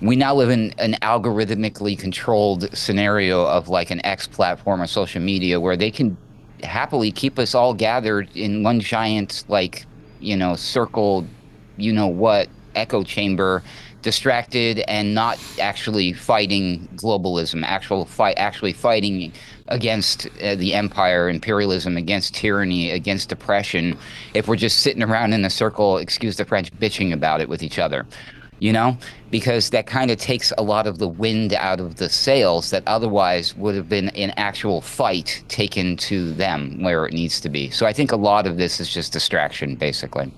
we 0.00 0.16
now 0.16 0.34
live 0.34 0.50
in 0.50 0.72
an 0.78 0.94
algorithmically 1.02 1.98
controlled 1.98 2.76
scenario 2.76 3.46
of 3.46 3.68
like 3.68 3.90
an 3.90 4.04
X 4.04 4.26
platform 4.26 4.82
or 4.82 4.86
social 4.86 5.22
media 5.22 5.60
where 5.60 5.76
they 5.76 5.90
can 5.90 6.16
happily 6.62 7.10
keep 7.12 7.38
us 7.38 7.54
all 7.54 7.74
gathered 7.74 8.28
in 8.34 8.62
one 8.62 8.80
giant 8.80 9.44
like 9.48 9.86
you 10.20 10.36
know, 10.36 10.56
circle, 10.56 11.26
you 11.76 11.92
know 11.92 12.06
what, 12.06 12.48
echo 12.74 13.02
chamber, 13.02 13.62
distracted 14.02 14.80
and 14.86 15.14
not 15.14 15.38
actually 15.60 16.12
fighting 16.12 16.88
globalism, 16.96 17.64
actual 17.64 18.04
fight, 18.04 18.34
actually 18.38 18.72
fighting 18.72 19.32
against 19.68 20.28
uh, 20.42 20.54
the 20.54 20.74
empire, 20.74 21.28
imperialism, 21.28 21.96
against 21.96 22.34
tyranny, 22.34 22.90
against 22.90 23.32
oppression. 23.32 23.98
If 24.32 24.46
we're 24.46 24.56
just 24.56 24.78
sitting 24.78 25.02
around 25.02 25.32
in 25.32 25.44
a 25.44 25.50
circle, 25.50 25.98
excuse 25.98 26.36
the 26.36 26.44
French, 26.44 26.72
bitching 26.74 27.12
about 27.12 27.40
it 27.40 27.48
with 27.48 27.62
each 27.62 27.78
other 27.78 28.06
you 28.58 28.72
know, 28.72 28.96
because 29.30 29.70
that 29.70 29.86
kind 29.86 30.10
of 30.10 30.18
takes 30.18 30.52
a 30.56 30.62
lot 30.62 30.86
of 30.86 30.98
the 30.98 31.08
wind 31.08 31.52
out 31.52 31.80
of 31.80 31.96
the 31.96 32.08
sails 32.08 32.70
that 32.70 32.82
otherwise 32.86 33.54
would 33.56 33.74
have 33.74 33.88
been 33.88 34.08
an 34.10 34.32
actual 34.36 34.80
fight 34.80 35.42
taken 35.48 35.96
to 35.96 36.32
them 36.34 36.82
where 36.82 37.06
it 37.06 37.12
needs 37.12 37.40
to 37.40 37.48
be. 37.48 37.70
So 37.70 37.86
I 37.86 37.92
think 37.92 38.12
a 38.12 38.16
lot 38.16 38.46
of 38.46 38.56
this 38.56 38.80
is 38.80 38.92
just 38.92 39.12
distraction, 39.12 39.76
basically. 39.76 40.32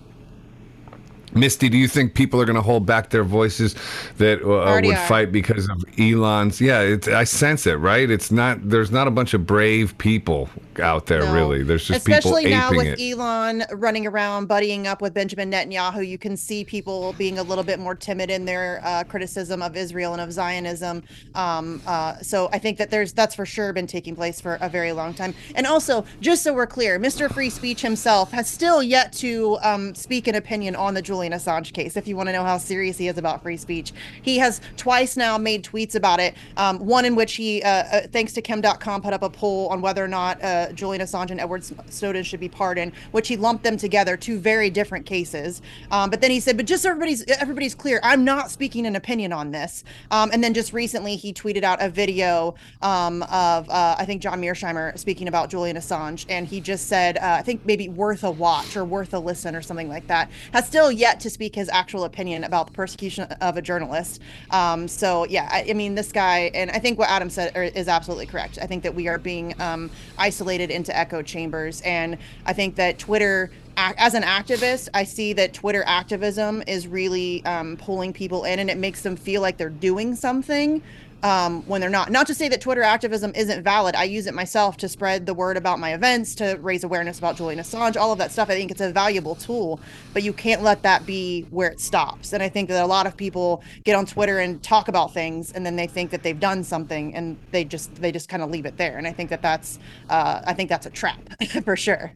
Misty, 1.34 1.68
do 1.68 1.76
you 1.76 1.88
think 1.88 2.14
people 2.14 2.40
are 2.40 2.44
going 2.44 2.56
to 2.56 2.62
hold 2.62 2.86
back 2.86 3.10
their 3.10 3.24
voices 3.24 3.74
that 4.16 4.42
uh, 4.42 4.80
would 4.80 4.86
are. 4.86 5.06
fight 5.06 5.32
because 5.32 5.68
of 5.68 5.84
Elon's? 5.98 6.60
Yeah, 6.60 6.96
I 7.08 7.24
sense 7.24 7.66
it. 7.66 7.74
Right? 7.74 8.10
It's 8.10 8.30
not. 8.30 8.68
There's 8.68 8.90
not 8.90 9.06
a 9.06 9.10
bunch 9.10 9.34
of 9.34 9.46
brave 9.46 9.96
people 9.98 10.48
out 10.80 11.06
there. 11.06 11.20
No. 11.20 11.34
Really, 11.34 11.62
there's 11.62 11.86
just 11.86 12.00
especially 12.00 12.46
now 12.46 12.70
with 12.70 12.98
it. 12.98 13.00
Elon 13.00 13.64
running 13.72 14.06
around, 14.06 14.48
buddying 14.48 14.86
up 14.86 15.02
with 15.02 15.14
Benjamin 15.14 15.50
Netanyahu. 15.50 16.06
You 16.06 16.18
can 16.18 16.36
see 16.36 16.64
people 16.64 17.14
being 17.18 17.38
a 17.38 17.42
little 17.42 17.64
bit 17.64 17.78
more 17.78 17.94
timid 17.94 18.30
in 18.30 18.44
their 18.44 18.80
uh, 18.84 19.04
criticism 19.04 19.62
of 19.62 19.76
Israel 19.76 20.12
and 20.12 20.22
of 20.22 20.32
Zionism. 20.32 21.02
Um, 21.34 21.82
uh, 21.86 22.18
so 22.18 22.48
I 22.52 22.58
think 22.58 22.78
that 22.78 22.90
there's 22.90 23.12
that's 23.12 23.34
for 23.34 23.46
sure 23.46 23.72
been 23.72 23.86
taking 23.86 24.16
place 24.16 24.40
for 24.40 24.58
a 24.60 24.68
very 24.68 24.92
long 24.92 25.14
time. 25.14 25.34
And 25.54 25.66
also, 25.66 26.04
just 26.20 26.42
so 26.42 26.54
we're 26.54 26.66
clear, 26.66 26.98
Mr. 26.98 27.32
Free 27.32 27.50
Speech 27.50 27.82
himself 27.82 28.30
has 28.32 28.48
still 28.48 28.82
yet 28.82 29.12
to 29.14 29.58
um, 29.62 29.94
speak 29.94 30.26
an 30.26 30.34
opinion 30.34 30.74
on 30.74 30.94
the 30.94 31.02
Julian 31.02 31.17
Assange 31.26 31.72
case. 31.72 31.96
If 31.96 32.08
you 32.08 32.16
want 32.16 32.28
to 32.28 32.32
know 32.32 32.44
how 32.44 32.58
serious 32.58 32.96
he 32.96 33.08
is 33.08 33.18
about 33.18 33.42
free 33.42 33.56
speech, 33.56 33.92
he 34.22 34.38
has 34.38 34.60
twice 34.76 35.16
now 35.16 35.38
made 35.38 35.64
tweets 35.64 35.94
about 35.94 36.20
it. 36.20 36.34
Um, 36.56 36.78
one 36.78 37.04
in 37.04 37.14
which 37.14 37.34
he, 37.34 37.62
uh, 37.62 37.68
uh, 37.68 38.00
thanks 38.08 38.32
to 38.34 38.42
Kim 38.42 38.62
Dotcom, 38.62 39.02
put 39.02 39.12
up 39.12 39.22
a 39.22 39.30
poll 39.30 39.68
on 39.68 39.80
whether 39.80 40.04
or 40.04 40.08
not 40.08 40.42
uh, 40.42 40.72
Julian 40.72 41.02
Assange 41.02 41.30
and 41.30 41.40
Edward 41.40 41.64
Snowden 41.90 42.22
should 42.22 42.40
be 42.40 42.48
pardoned, 42.48 42.92
which 43.12 43.28
he 43.28 43.36
lumped 43.36 43.64
them 43.64 43.76
together, 43.76 44.16
two 44.16 44.38
very 44.38 44.70
different 44.70 45.06
cases. 45.06 45.62
Um, 45.90 46.10
but 46.10 46.20
then 46.20 46.30
he 46.30 46.40
said, 46.40 46.56
"But 46.56 46.66
just 46.66 46.82
so 46.82 46.90
everybody's 46.90 47.24
everybody's 47.28 47.74
clear, 47.74 48.00
I'm 48.02 48.24
not 48.24 48.50
speaking 48.50 48.86
an 48.86 48.96
opinion 48.96 49.32
on 49.32 49.50
this." 49.50 49.84
Um, 50.10 50.30
and 50.32 50.44
then 50.44 50.54
just 50.54 50.72
recently, 50.72 51.16
he 51.16 51.32
tweeted 51.32 51.62
out 51.62 51.82
a 51.82 51.88
video 51.88 52.54
um, 52.82 53.22
of 53.24 53.68
uh, 53.70 53.96
I 53.98 54.04
think 54.04 54.22
John 54.22 54.40
Mearsheimer 54.40 54.98
speaking 54.98 55.28
about 55.28 55.48
Julian 55.50 55.76
Assange, 55.76 56.26
and 56.28 56.46
he 56.46 56.60
just 56.60 56.88
said, 56.88 57.16
uh, 57.18 57.36
"I 57.38 57.42
think 57.42 57.64
maybe 57.64 57.88
worth 57.88 58.24
a 58.24 58.30
watch 58.30 58.76
or 58.76 58.84
worth 58.84 59.14
a 59.14 59.18
listen 59.18 59.56
or 59.56 59.62
something 59.62 59.88
like 59.88 60.06
that." 60.08 60.30
Has 60.52 60.66
still 60.66 60.92
yet 60.92 61.07
to 61.20 61.30
speak 61.30 61.54
his 61.54 61.68
actual 61.68 62.04
opinion 62.04 62.44
about 62.44 62.66
the 62.66 62.72
persecution 62.72 63.24
of 63.24 63.56
a 63.56 63.62
journalist. 63.62 64.20
Um, 64.50 64.88
so 64.88 65.24
yeah, 65.26 65.48
I, 65.50 65.66
I, 65.70 65.72
mean, 65.72 65.94
this 65.94 66.12
guy, 66.12 66.50
and 66.54 66.70
I 66.70 66.78
think 66.78 66.98
what 66.98 67.08
Adam 67.08 67.30
said 67.30 67.56
er, 67.56 67.64
is 67.64 67.88
absolutely 67.88 68.26
correct. 68.26 68.58
I 68.60 68.66
think 68.66 68.82
that 68.82 68.94
we 68.94 69.08
are 69.08 69.18
being 69.18 69.60
um, 69.60 69.90
isolated 70.18 70.70
into 70.70 70.96
echo 70.96 71.22
chambers, 71.22 71.80
and 71.82 72.18
I 72.46 72.52
think 72.52 72.76
that 72.76 72.98
Twitter 72.98 73.50
as 73.78 74.14
an 74.14 74.24
activist, 74.24 74.88
I 74.92 75.04
see 75.04 75.32
that 75.34 75.54
Twitter 75.54 75.84
activism 75.86 76.64
is 76.66 76.88
really 76.88 77.44
um, 77.44 77.76
pulling 77.76 78.12
people 78.12 78.44
in, 78.44 78.58
and 78.58 78.68
it 78.68 78.76
makes 78.76 79.02
them 79.02 79.14
feel 79.14 79.40
like 79.40 79.56
they're 79.56 79.70
doing 79.70 80.16
something 80.16 80.82
um, 81.22 81.62
when 81.62 81.80
they're 81.80 81.90
not. 81.90 82.10
Not 82.10 82.26
to 82.28 82.34
say 82.34 82.48
that 82.48 82.60
Twitter 82.60 82.82
activism 82.82 83.32
isn't 83.34 83.62
valid. 83.62 83.94
I 83.94 84.04
use 84.04 84.26
it 84.26 84.34
myself 84.34 84.76
to 84.78 84.88
spread 84.88 85.26
the 85.26 85.34
word 85.34 85.56
about 85.56 85.78
my 85.78 85.94
events, 85.94 86.34
to 86.36 86.58
raise 86.60 86.84
awareness 86.84 87.18
about 87.18 87.36
Julian 87.36 87.60
Assange, 87.60 87.96
all 87.96 88.12
of 88.12 88.18
that 88.18 88.30
stuff. 88.30 88.48
I 88.50 88.54
think 88.54 88.70
it's 88.70 88.80
a 88.80 88.92
valuable 88.92 89.34
tool, 89.34 89.80
but 90.12 90.22
you 90.22 90.32
can't 90.32 90.62
let 90.62 90.82
that 90.82 91.06
be 91.06 91.42
where 91.50 91.70
it 91.70 91.80
stops. 91.80 92.32
And 92.32 92.42
I 92.42 92.48
think 92.48 92.68
that 92.68 92.84
a 92.84 92.86
lot 92.86 93.06
of 93.06 93.16
people 93.16 93.62
get 93.84 93.96
on 93.96 94.06
Twitter 94.06 94.38
and 94.38 94.62
talk 94.62 94.88
about 94.88 95.12
things, 95.12 95.52
and 95.52 95.66
then 95.66 95.76
they 95.76 95.86
think 95.86 96.10
that 96.10 96.22
they've 96.22 96.38
done 96.38 96.62
something, 96.62 97.14
and 97.14 97.36
they 97.50 97.64
just 97.64 97.94
they 97.96 98.12
just 98.12 98.28
kind 98.28 98.42
of 98.42 98.50
leave 98.50 98.66
it 98.66 98.76
there. 98.76 98.98
And 98.98 99.06
I 99.06 99.12
think 99.12 99.30
that 99.30 99.42
that's 99.42 99.78
uh, 100.08 100.42
I 100.46 100.54
think 100.54 100.68
that's 100.68 100.86
a 100.86 100.90
trap 100.90 101.20
for 101.64 101.76
sure. 101.76 102.12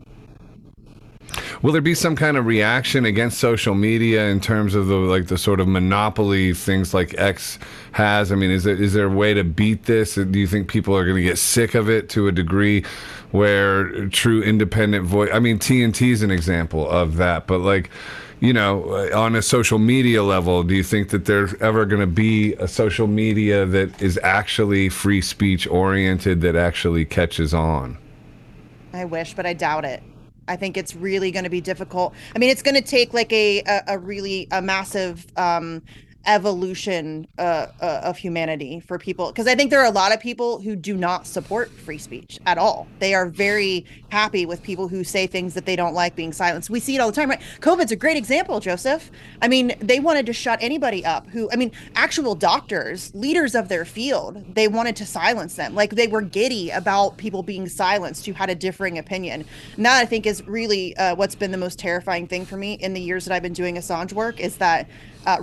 Will 1.62 1.72
there 1.72 1.82
be 1.82 1.94
some 1.94 2.16
kind 2.16 2.36
of 2.36 2.46
reaction 2.46 3.04
against 3.04 3.38
social 3.38 3.74
media 3.74 4.28
in 4.28 4.40
terms 4.40 4.74
of 4.74 4.86
the 4.86 4.96
like 4.96 5.26
the 5.26 5.38
sort 5.38 5.60
of 5.60 5.68
monopoly 5.68 6.52
things 6.52 6.92
like 6.94 7.14
X 7.18 7.58
has? 7.92 8.32
I 8.32 8.34
mean, 8.34 8.50
is 8.50 8.64
there 8.64 8.76
is 8.76 8.92
there 8.92 9.06
a 9.06 9.10
way 9.10 9.34
to 9.34 9.44
beat 9.44 9.84
this? 9.84 10.14
Do 10.14 10.38
you 10.38 10.46
think 10.46 10.68
people 10.68 10.96
are 10.96 11.04
going 11.04 11.16
to 11.16 11.22
get 11.22 11.38
sick 11.38 11.74
of 11.74 11.88
it 11.88 12.08
to 12.10 12.28
a 12.28 12.32
degree 12.32 12.84
where 13.30 14.08
true 14.08 14.42
independent 14.42 15.06
voice? 15.06 15.30
I 15.32 15.38
mean, 15.38 15.58
TNT 15.58 16.10
is 16.10 16.22
an 16.22 16.30
example 16.30 16.88
of 16.88 17.16
that, 17.16 17.46
but 17.46 17.58
like 17.58 17.90
you 18.40 18.52
know, 18.52 19.08
on 19.14 19.36
a 19.36 19.40
social 19.42 19.78
media 19.78 20.24
level, 20.24 20.64
do 20.64 20.74
you 20.74 20.82
think 20.82 21.10
that 21.10 21.26
there's 21.26 21.54
ever 21.60 21.86
going 21.86 22.00
to 22.00 22.08
be 22.08 22.54
a 22.54 22.66
social 22.66 23.06
media 23.06 23.64
that 23.66 24.02
is 24.02 24.18
actually 24.24 24.88
free 24.88 25.22
speech 25.22 25.68
oriented 25.68 26.40
that 26.40 26.56
actually 26.56 27.04
catches 27.04 27.54
on? 27.54 27.98
I 28.92 29.04
wish, 29.04 29.34
but 29.34 29.46
I 29.46 29.52
doubt 29.52 29.84
it. 29.84 30.02
I 30.48 30.57
think 30.57 30.76
it's 30.76 30.94
really 30.94 31.31
going 31.31 31.44
to 31.44 31.50
be 31.50 31.61
difficult. 31.61 32.14
I 32.35 32.38
mean, 32.38 32.50
it's 32.50 32.62
going 32.62 32.74
to 32.74 32.83
take 32.83 33.14
like 33.14 33.33
a, 33.33 33.61
a, 33.61 33.83
a 33.88 33.98
really 33.98 34.48
a 34.50 34.61
massive 34.61 35.26
um, 35.37 35.83
evolution 36.26 37.26
uh, 37.38 37.66
uh, 37.80 38.00
of 38.04 38.16
humanity 38.16 38.80
for 38.80 38.98
people 38.98 39.28
because 39.28 39.46
i 39.46 39.54
think 39.54 39.70
there 39.70 39.80
are 39.80 39.87
a 39.87 39.90
lot 39.90 40.12
of 40.12 40.20
people 40.20 40.61
who 40.61 40.76
do 40.76 40.96
not 40.96 41.26
support 41.26 41.70
free 41.70 41.98
speech 41.98 42.38
at 42.46 42.58
all. 42.58 42.87
They 42.98 43.14
are 43.14 43.26
very 43.26 43.85
happy 44.11 44.46
with 44.46 44.62
people 44.62 44.88
who 44.88 45.04
say 45.04 45.26
things 45.26 45.54
that 45.54 45.66
they 45.66 45.76
don't 45.76 45.94
like 45.94 46.14
being 46.14 46.32
silenced. 46.32 46.70
We 46.70 46.80
see 46.80 46.94
it 46.94 46.98
all 47.00 47.08
the 47.08 47.16
time 47.16 47.30
right? 47.30 47.40
Covid's 47.61 47.92
a 47.92 47.96
great 47.96 48.16
example 48.16 48.61
joseph. 48.61 49.11
I 49.40 49.48
mean 49.48 49.74
they 49.80 50.00
wanted 50.00 50.26
to 50.26 50.32
shut 50.32 50.58
anybody 50.62 51.04
up 51.04 51.26
who 51.28 51.48
i 51.52 51.56
mean 51.56 51.72
actual 51.94 52.35
doctors 52.35 53.14
leaders 53.14 53.54
of 53.54 53.68
their 53.68 53.85
field 53.85 54.44
they 54.54 54.68
wanted 54.68 54.96
to 54.96 55.06
silence 55.06 55.54
them. 55.54 55.74
Like 55.74 55.90
they 55.90 56.08
were 56.08 56.22
giddy 56.22 56.70
about 56.70 57.16
people 57.16 57.42
being 57.42 57.68
silenced 57.68 58.26
who 58.26 58.32
had 58.32 58.50
a 58.50 58.54
differing 58.54 58.98
opinion. 58.98 59.44
And 59.76 59.85
that 59.87 59.98
i 60.00 60.04
think 60.04 60.26
is 60.26 60.46
really 60.46 60.96
uh, 60.96 61.14
what's 61.14 61.35
been 61.35 61.50
the 61.50 61.58
most 61.58 61.78
terrifying 61.78 62.26
thing 62.26 62.44
for 62.44 62.56
me 62.56 62.74
in 62.74 62.94
the 62.94 63.00
years 63.00 63.24
that 63.24 63.35
i've 63.35 63.42
been 63.42 63.52
doing 63.52 63.76
assange 63.76 64.12
work 64.12 64.40
is 64.40 64.56
that 64.56 64.88
uh, 65.26 65.38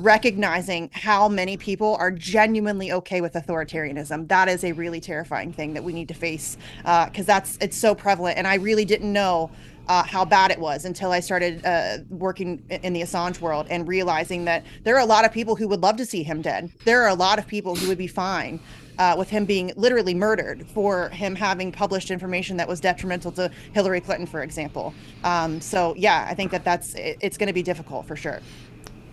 recognizing 0.70 0.90
how 0.94 1.28
many 1.28 1.58
people 1.58 1.96
are 2.00 2.12
genuinely 2.12 2.92
okay 2.92 3.22
with 3.22 3.34
authoritarianism. 3.34 4.28
That 4.28 4.48
is 4.48 4.64
a 4.64 4.72
really 4.74 5.00
terrifying 5.00 5.52
thing 5.52 5.74
that 5.74 5.84
we 5.84 5.94
need 5.94 6.08
to 6.10 6.14
face 6.14 6.58
because 6.78 7.28
uh, 7.30 7.34
that's 7.34 7.58
it's 7.62 7.78
so 7.78 7.96
prevalent. 7.96 8.38
And 8.38 8.48
I 8.48 8.56
really 8.56 8.86
didn't 8.86 9.12
know 9.12 9.50
uh, 9.88 10.04
how 10.04 10.24
bad 10.24 10.52
it 10.52 10.60
was 10.60 10.86
until 10.86 11.12
I 11.12 11.20
started 11.20 11.66
uh, 11.66 11.98
working 12.10 12.64
in 12.70 12.94
the 12.94 13.02
Assange 13.02 13.42
world 13.42 13.66
and 13.72 13.88
realizing 13.88 14.46
that 14.46 14.64
there 14.84 14.96
are 14.96 15.02
a 15.02 15.06
lot 15.06 15.26
of 15.26 15.32
people 15.32 15.56
who 15.56 15.68
would 15.68 15.82
love 15.82 15.98
to 15.98 16.06
see 16.06 16.22
him 16.22 16.42
dead. 16.42 16.72
There 16.86 17.02
are 17.02 17.10
a 17.10 17.16
lot 17.16 17.40
of 17.40 17.48
people 17.48 17.76
who 17.76 17.88
would 17.88 17.98
be 17.98 18.08
fine 18.08 18.60
uh, 19.00 19.16
with 19.18 19.30
him 19.30 19.46
being 19.46 19.72
literally 19.78 20.14
murdered 20.14 20.68
for 20.68 21.10
him 21.10 21.34
having 21.34 21.72
published 21.72 22.12
information 22.12 22.58
that 22.58 22.68
was 22.68 22.80
detrimental 22.82 23.32
to 23.32 23.50
Hillary 23.74 24.02
Clinton, 24.02 24.28
for 24.28 24.44
example. 24.44 24.94
Um, 25.24 25.60
so 25.62 25.96
yeah, 25.98 26.28
I 26.30 26.36
think 26.36 26.52
that 26.52 26.64
that's 26.64 26.94
it, 26.94 27.18
it's 27.22 27.38
going 27.38 27.48
to 27.48 27.54
be 27.54 27.64
difficult 27.64 28.06
for 28.06 28.16
sure 28.16 28.42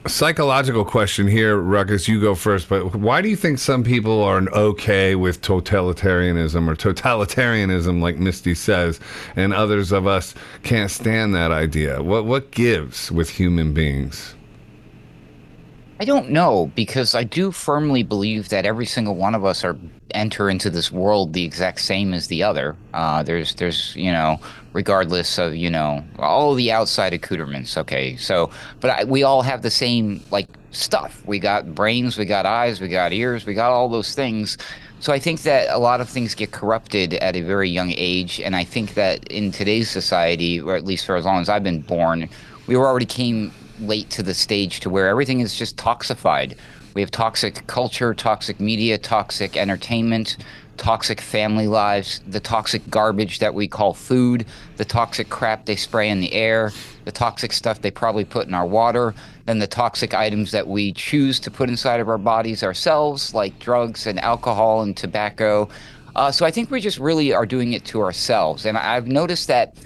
psychological 0.09 0.85
question 0.85 1.27
here, 1.27 1.57
Ruckus. 1.57 2.09
You 2.09 2.21
go 2.21 2.35
first, 2.35 2.69
but 2.69 2.95
why 2.95 3.21
do 3.23 3.29
you 3.29 3.37
think 3.37 3.59
some 3.59 3.85
people 3.85 4.23
are 4.23 4.41
okay 4.53 5.15
with 5.15 5.41
totalitarianism 5.43 6.69
or 6.69 6.75
totalitarianism, 6.75 8.01
like 8.01 8.17
Misty 8.17 8.55
says, 8.55 9.01
and 9.35 9.53
others 9.53 9.93
of 9.93 10.07
us 10.07 10.35
can't 10.63 10.91
stand 10.91 11.35
that 11.35 11.51
idea? 11.51 12.03
What 12.03 12.25
what 12.27 12.51
gives 12.51 13.11
with 13.11 13.31
human 13.31 13.73
beings? 13.73 14.35
I 15.99 16.05
don't 16.05 16.31
know 16.31 16.71
because 16.75 17.15
I 17.15 17.25
do 17.25 17.51
firmly 17.51 18.03
believe 18.03 18.51
that 18.51 18.67
every 18.67 18.85
single 18.85 19.15
one 19.15 19.35
of 19.35 19.47
us 19.47 19.65
are 19.65 19.79
enter 20.11 20.51
into 20.51 20.69
this 20.69 20.93
world 20.93 21.33
the 21.33 21.45
exact 21.45 21.81
same 21.81 22.13
as 22.13 22.29
the 22.29 22.43
other. 22.43 22.77
Uh, 22.93 23.23
there's 23.23 23.55
there's 23.55 23.97
you 23.97 24.13
know 24.13 24.39
regardless 24.75 25.39
of 25.39 25.57
you 25.57 25.71
know 25.71 26.05
all 26.19 26.55
the 26.55 26.71
outside 26.71 27.15
accoutrements. 27.15 27.79
Okay, 27.79 28.17
so 28.17 28.51
but 28.81 28.91
I, 28.91 29.05
we 29.05 29.23
all 29.23 29.41
have 29.41 29.63
the 29.63 29.71
same 29.71 30.23
like 30.31 30.49
stuff. 30.71 31.23
We 31.25 31.39
got 31.39 31.75
brains, 31.75 32.19
we 32.19 32.27
got 32.27 32.45
eyes, 32.45 32.79
we 32.79 32.89
got 32.89 33.15
ears, 33.15 33.47
we 33.47 33.55
got 33.55 33.71
all 33.71 33.89
those 33.89 34.15
things. 34.15 34.59
So 35.01 35.15
I 35.15 35.19
think 35.19 35.43
that 35.43 35.69
a 35.71 35.79
lot 35.79 36.03
of 36.03 36.11
things 36.11 36.35
get 36.35 36.53
corrupted 36.53 37.15
at 37.15 37.37
a 37.37 37.41
very 37.41 37.71
young 37.71 37.93
age, 37.97 38.41
and 38.41 38.55
I 38.55 38.65
think 38.65 38.95
that 38.95 39.27
in 39.29 39.51
today's 39.51 39.91
society, 39.91 40.61
or 40.61 40.77
at 40.77 40.85
least 40.85 41.07
for 41.07 41.17
as 41.17 41.25
long 41.25 41.41
as 41.41 41.49
I've 41.49 41.65
been 41.65 41.81
born, 41.81 42.29
we 42.67 42.77
already 42.77 43.07
came 43.07 43.53
late 43.81 44.11
to 44.11 44.23
the 44.23 44.35
stage 44.35 44.81
to 44.81 44.91
where 44.91 45.09
everything 45.09 45.41
is 45.41 45.55
just 45.55 45.77
toxified. 45.77 46.57
We 46.95 47.01
have 47.03 47.11
toxic 47.11 47.67
culture, 47.67 48.15
toxic 48.15 48.59
media, 48.59 48.97
toxic 48.97 49.57
entertainment, 49.57 50.39
toxic 50.77 51.21
family 51.21 51.67
lives, 51.67 52.21
the 52.27 52.41
toxic 52.41 52.89
garbage 52.91 53.39
that 53.39 53.55
we 53.55 53.69
call 53.69 53.95
food, 53.95 54.47
the 54.77 54.85
toxic 54.85 55.29
crap 55.29 55.67
they 55.67 55.77
spray 55.77 56.09
in 56.09 56.21
the 56.21 56.33
air, 56.33 56.73
the 57.05 57.13
toxic 57.13 57.53
stuff 57.53 57.81
they 57.81 57.91
probably 57.91 58.25
put 58.25 58.47
in 58.47 58.55
our 58.55 58.67
water, 58.67 59.15
then 59.47 59.59
the 59.59 59.67
toxic 59.67 60.15
items 60.15 60.51
that 60.53 60.67
we 60.67 60.93
choose 60.93 61.39
to 61.41 61.51
put 61.51 61.69
inside 61.69 62.01
of 62.01 62.09
our 62.09 62.19
bodies 62.19 62.63
ourselves, 62.63 63.35
like 63.35 63.59
drugs 63.59 64.07
and 64.07 64.19
alcohol 64.21 64.83
and 64.83 64.97
tobacco. 64.97 65.69
Uh, 66.15 66.33
so 66.33 66.47
I 66.47 66.51
think 66.51 66.71
we 66.71 66.81
just 66.81 66.99
really 66.99 67.33
are 67.33 67.47
doing 67.47 67.75
it 67.75 67.85
to 67.87 68.03
ourselves. 68.03 68.65
And 68.65 68.79
I've 68.79 69.07
noticed 69.07 69.49
that 69.49 69.77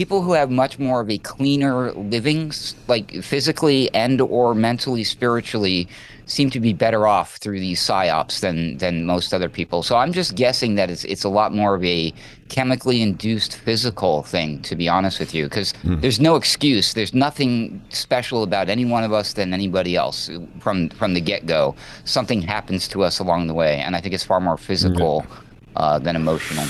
people 0.00 0.22
who 0.22 0.32
have 0.32 0.50
much 0.50 0.78
more 0.78 1.02
of 1.02 1.10
a 1.10 1.18
cleaner 1.18 1.92
living, 1.92 2.50
like 2.88 3.22
physically 3.22 3.92
and 3.92 4.18
or 4.22 4.54
mentally, 4.54 5.04
spiritually, 5.04 5.86
seem 6.24 6.48
to 6.48 6.58
be 6.58 6.72
better 6.72 7.06
off 7.06 7.36
through 7.36 7.60
these 7.60 7.78
psyops 7.78 8.40
than 8.40 8.78
than 8.78 9.04
most 9.04 9.34
other 9.34 9.50
people. 9.50 9.82
So 9.82 9.98
I'm 9.98 10.14
just 10.14 10.36
guessing 10.36 10.76
that 10.76 10.88
it's 10.88 11.04
it's 11.04 11.22
a 11.22 11.28
lot 11.28 11.52
more 11.52 11.74
of 11.74 11.84
a 11.84 12.14
chemically 12.48 13.02
induced 13.02 13.56
physical 13.56 14.22
thing, 14.22 14.62
to 14.62 14.74
be 14.74 14.88
honest 14.88 15.20
with 15.20 15.34
you, 15.34 15.44
because 15.44 15.74
mm. 15.82 16.00
there's 16.00 16.18
no 16.18 16.34
excuse. 16.36 16.94
There's 16.94 17.12
nothing 17.12 17.82
special 17.90 18.42
about 18.42 18.70
any 18.70 18.86
one 18.86 19.04
of 19.04 19.12
us 19.12 19.34
than 19.34 19.52
anybody 19.52 19.96
else 19.96 20.30
from 20.60 20.88
from 21.00 21.12
the 21.12 21.20
get 21.20 21.44
go. 21.44 21.74
Something 22.04 22.40
happens 22.40 22.88
to 22.88 23.02
us 23.02 23.18
along 23.18 23.48
the 23.48 23.54
way, 23.62 23.74
and 23.84 23.94
I 23.96 24.00
think 24.00 24.14
it's 24.14 24.24
far 24.24 24.40
more 24.40 24.56
physical 24.56 25.26
yeah. 25.26 25.82
uh, 25.82 25.98
than 25.98 26.16
emotional. 26.16 26.64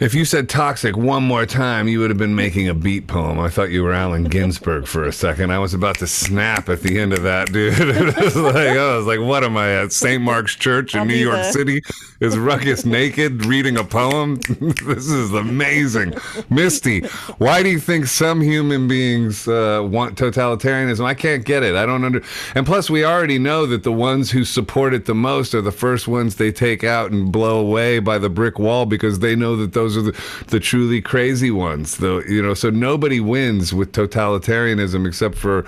If 0.00 0.14
you 0.14 0.24
said 0.24 0.48
toxic 0.48 0.96
one 0.96 1.24
more 1.24 1.44
time, 1.44 1.88
you 1.88 1.98
would 1.98 2.10
have 2.10 2.18
been 2.18 2.36
making 2.36 2.68
a 2.68 2.74
beat 2.74 3.08
poem. 3.08 3.40
I 3.40 3.48
thought 3.48 3.70
you 3.70 3.82
were 3.82 3.92
Allen 3.92 4.24
Ginsberg 4.24 4.86
for 4.86 5.02
a 5.02 5.12
second. 5.12 5.50
I 5.50 5.58
was 5.58 5.74
about 5.74 5.98
to 5.98 6.06
snap 6.06 6.68
at 6.68 6.82
the 6.82 7.00
end 7.00 7.12
of 7.12 7.24
that, 7.24 7.52
dude. 7.52 7.74
it 7.80 8.16
was 8.16 8.36
like, 8.36 8.68
I 8.68 8.96
was 8.96 9.06
like, 9.06 9.18
what 9.18 9.42
am 9.42 9.56
I 9.56 9.72
at 9.72 9.90
St. 9.90 10.22
Mark's 10.22 10.54
Church 10.54 10.94
in 10.94 11.00
I'll 11.00 11.06
New 11.06 11.16
York. 11.16 11.42
City? 11.46 11.82
Is 12.20 12.38
Ruckus 12.38 12.84
naked 12.84 13.44
reading 13.44 13.76
a 13.76 13.82
poem? 13.82 14.36
this 14.86 15.08
is 15.08 15.32
amazing. 15.32 16.14
Misty, 16.48 17.00
why 17.38 17.64
do 17.64 17.68
you 17.68 17.80
think 17.80 18.06
some 18.06 18.40
human 18.40 18.86
beings 18.86 19.48
uh, 19.48 19.84
want 19.84 20.16
totalitarianism? 20.16 21.04
I 21.04 21.14
can't 21.14 21.44
get 21.44 21.64
it. 21.64 21.74
I 21.74 21.86
don't 21.86 22.04
under. 22.04 22.22
And 22.54 22.64
plus, 22.64 22.88
we 22.88 23.04
already 23.04 23.40
know 23.40 23.66
that 23.66 23.82
the 23.82 23.92
ones 23.92 24.30
who 24.30 24.44
support 24.44 24.94
it 24.94 25.06
the 25.06 25.14
most 25.14 25.54
are 25.54 25.62
the 25.62 25.72
first 25.72 26.06
ones 26.06 26.36
they 26.36 26.52
take 26.52 26.84
out 26.84 27.10
and 27.10 27.32
blow 27.32 27.58
away 27.58 27.98
by 27.98 28.18
the 28.18 28.28
brick 28.28 28.60
wall 28.60 28.86
because 28.86 29.18
they 29.18 29.34
know 29.34 29.56
that 29.56 29.72
those 29.72 29.87
those 29.88 29.96
are 29.96 30.12
the, 30.12 30.20
the 30.48 30.60
truly 30.60 31.00
crazy 31.00 31.50
ones. 31.50 31.96
Though 31.96 32.20
you 32.20 32.42
know, 32.42 32.54
so 32.54 32.70
nobody 32.70 33.20
wins 33.20 33.72
with 33.74 33.92
totalitarianism 33.92 35.06
except 35.06 35.36
for, 35.36 35.64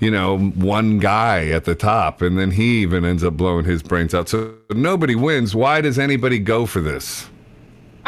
you 0.00 0.10
know, 0.10 0.38
one 0.38 0.98
guy 0.98 1.48
at 1.48 1.64
the 1.64 1.74
top, 1.74 2.22
and 2.22 2.38
then 2.38 2.50
he 2.50 2.82
even 2.82 3.04
ends 3.04 3.22
up 3.22 3.36
blowing 3.36 3.64
his 3.64 3.82
brains 3.82 4.14
out. 4.14 4.28
So 4.28 4.54
nobody 4.70 5.14
wins. 5.14 5.54
Why 5.54 5.80
does 5.80 5.98
anybody 5.98 6.38
go 6.38 6.66
for 6.66 6.80
this? 6.80 7.28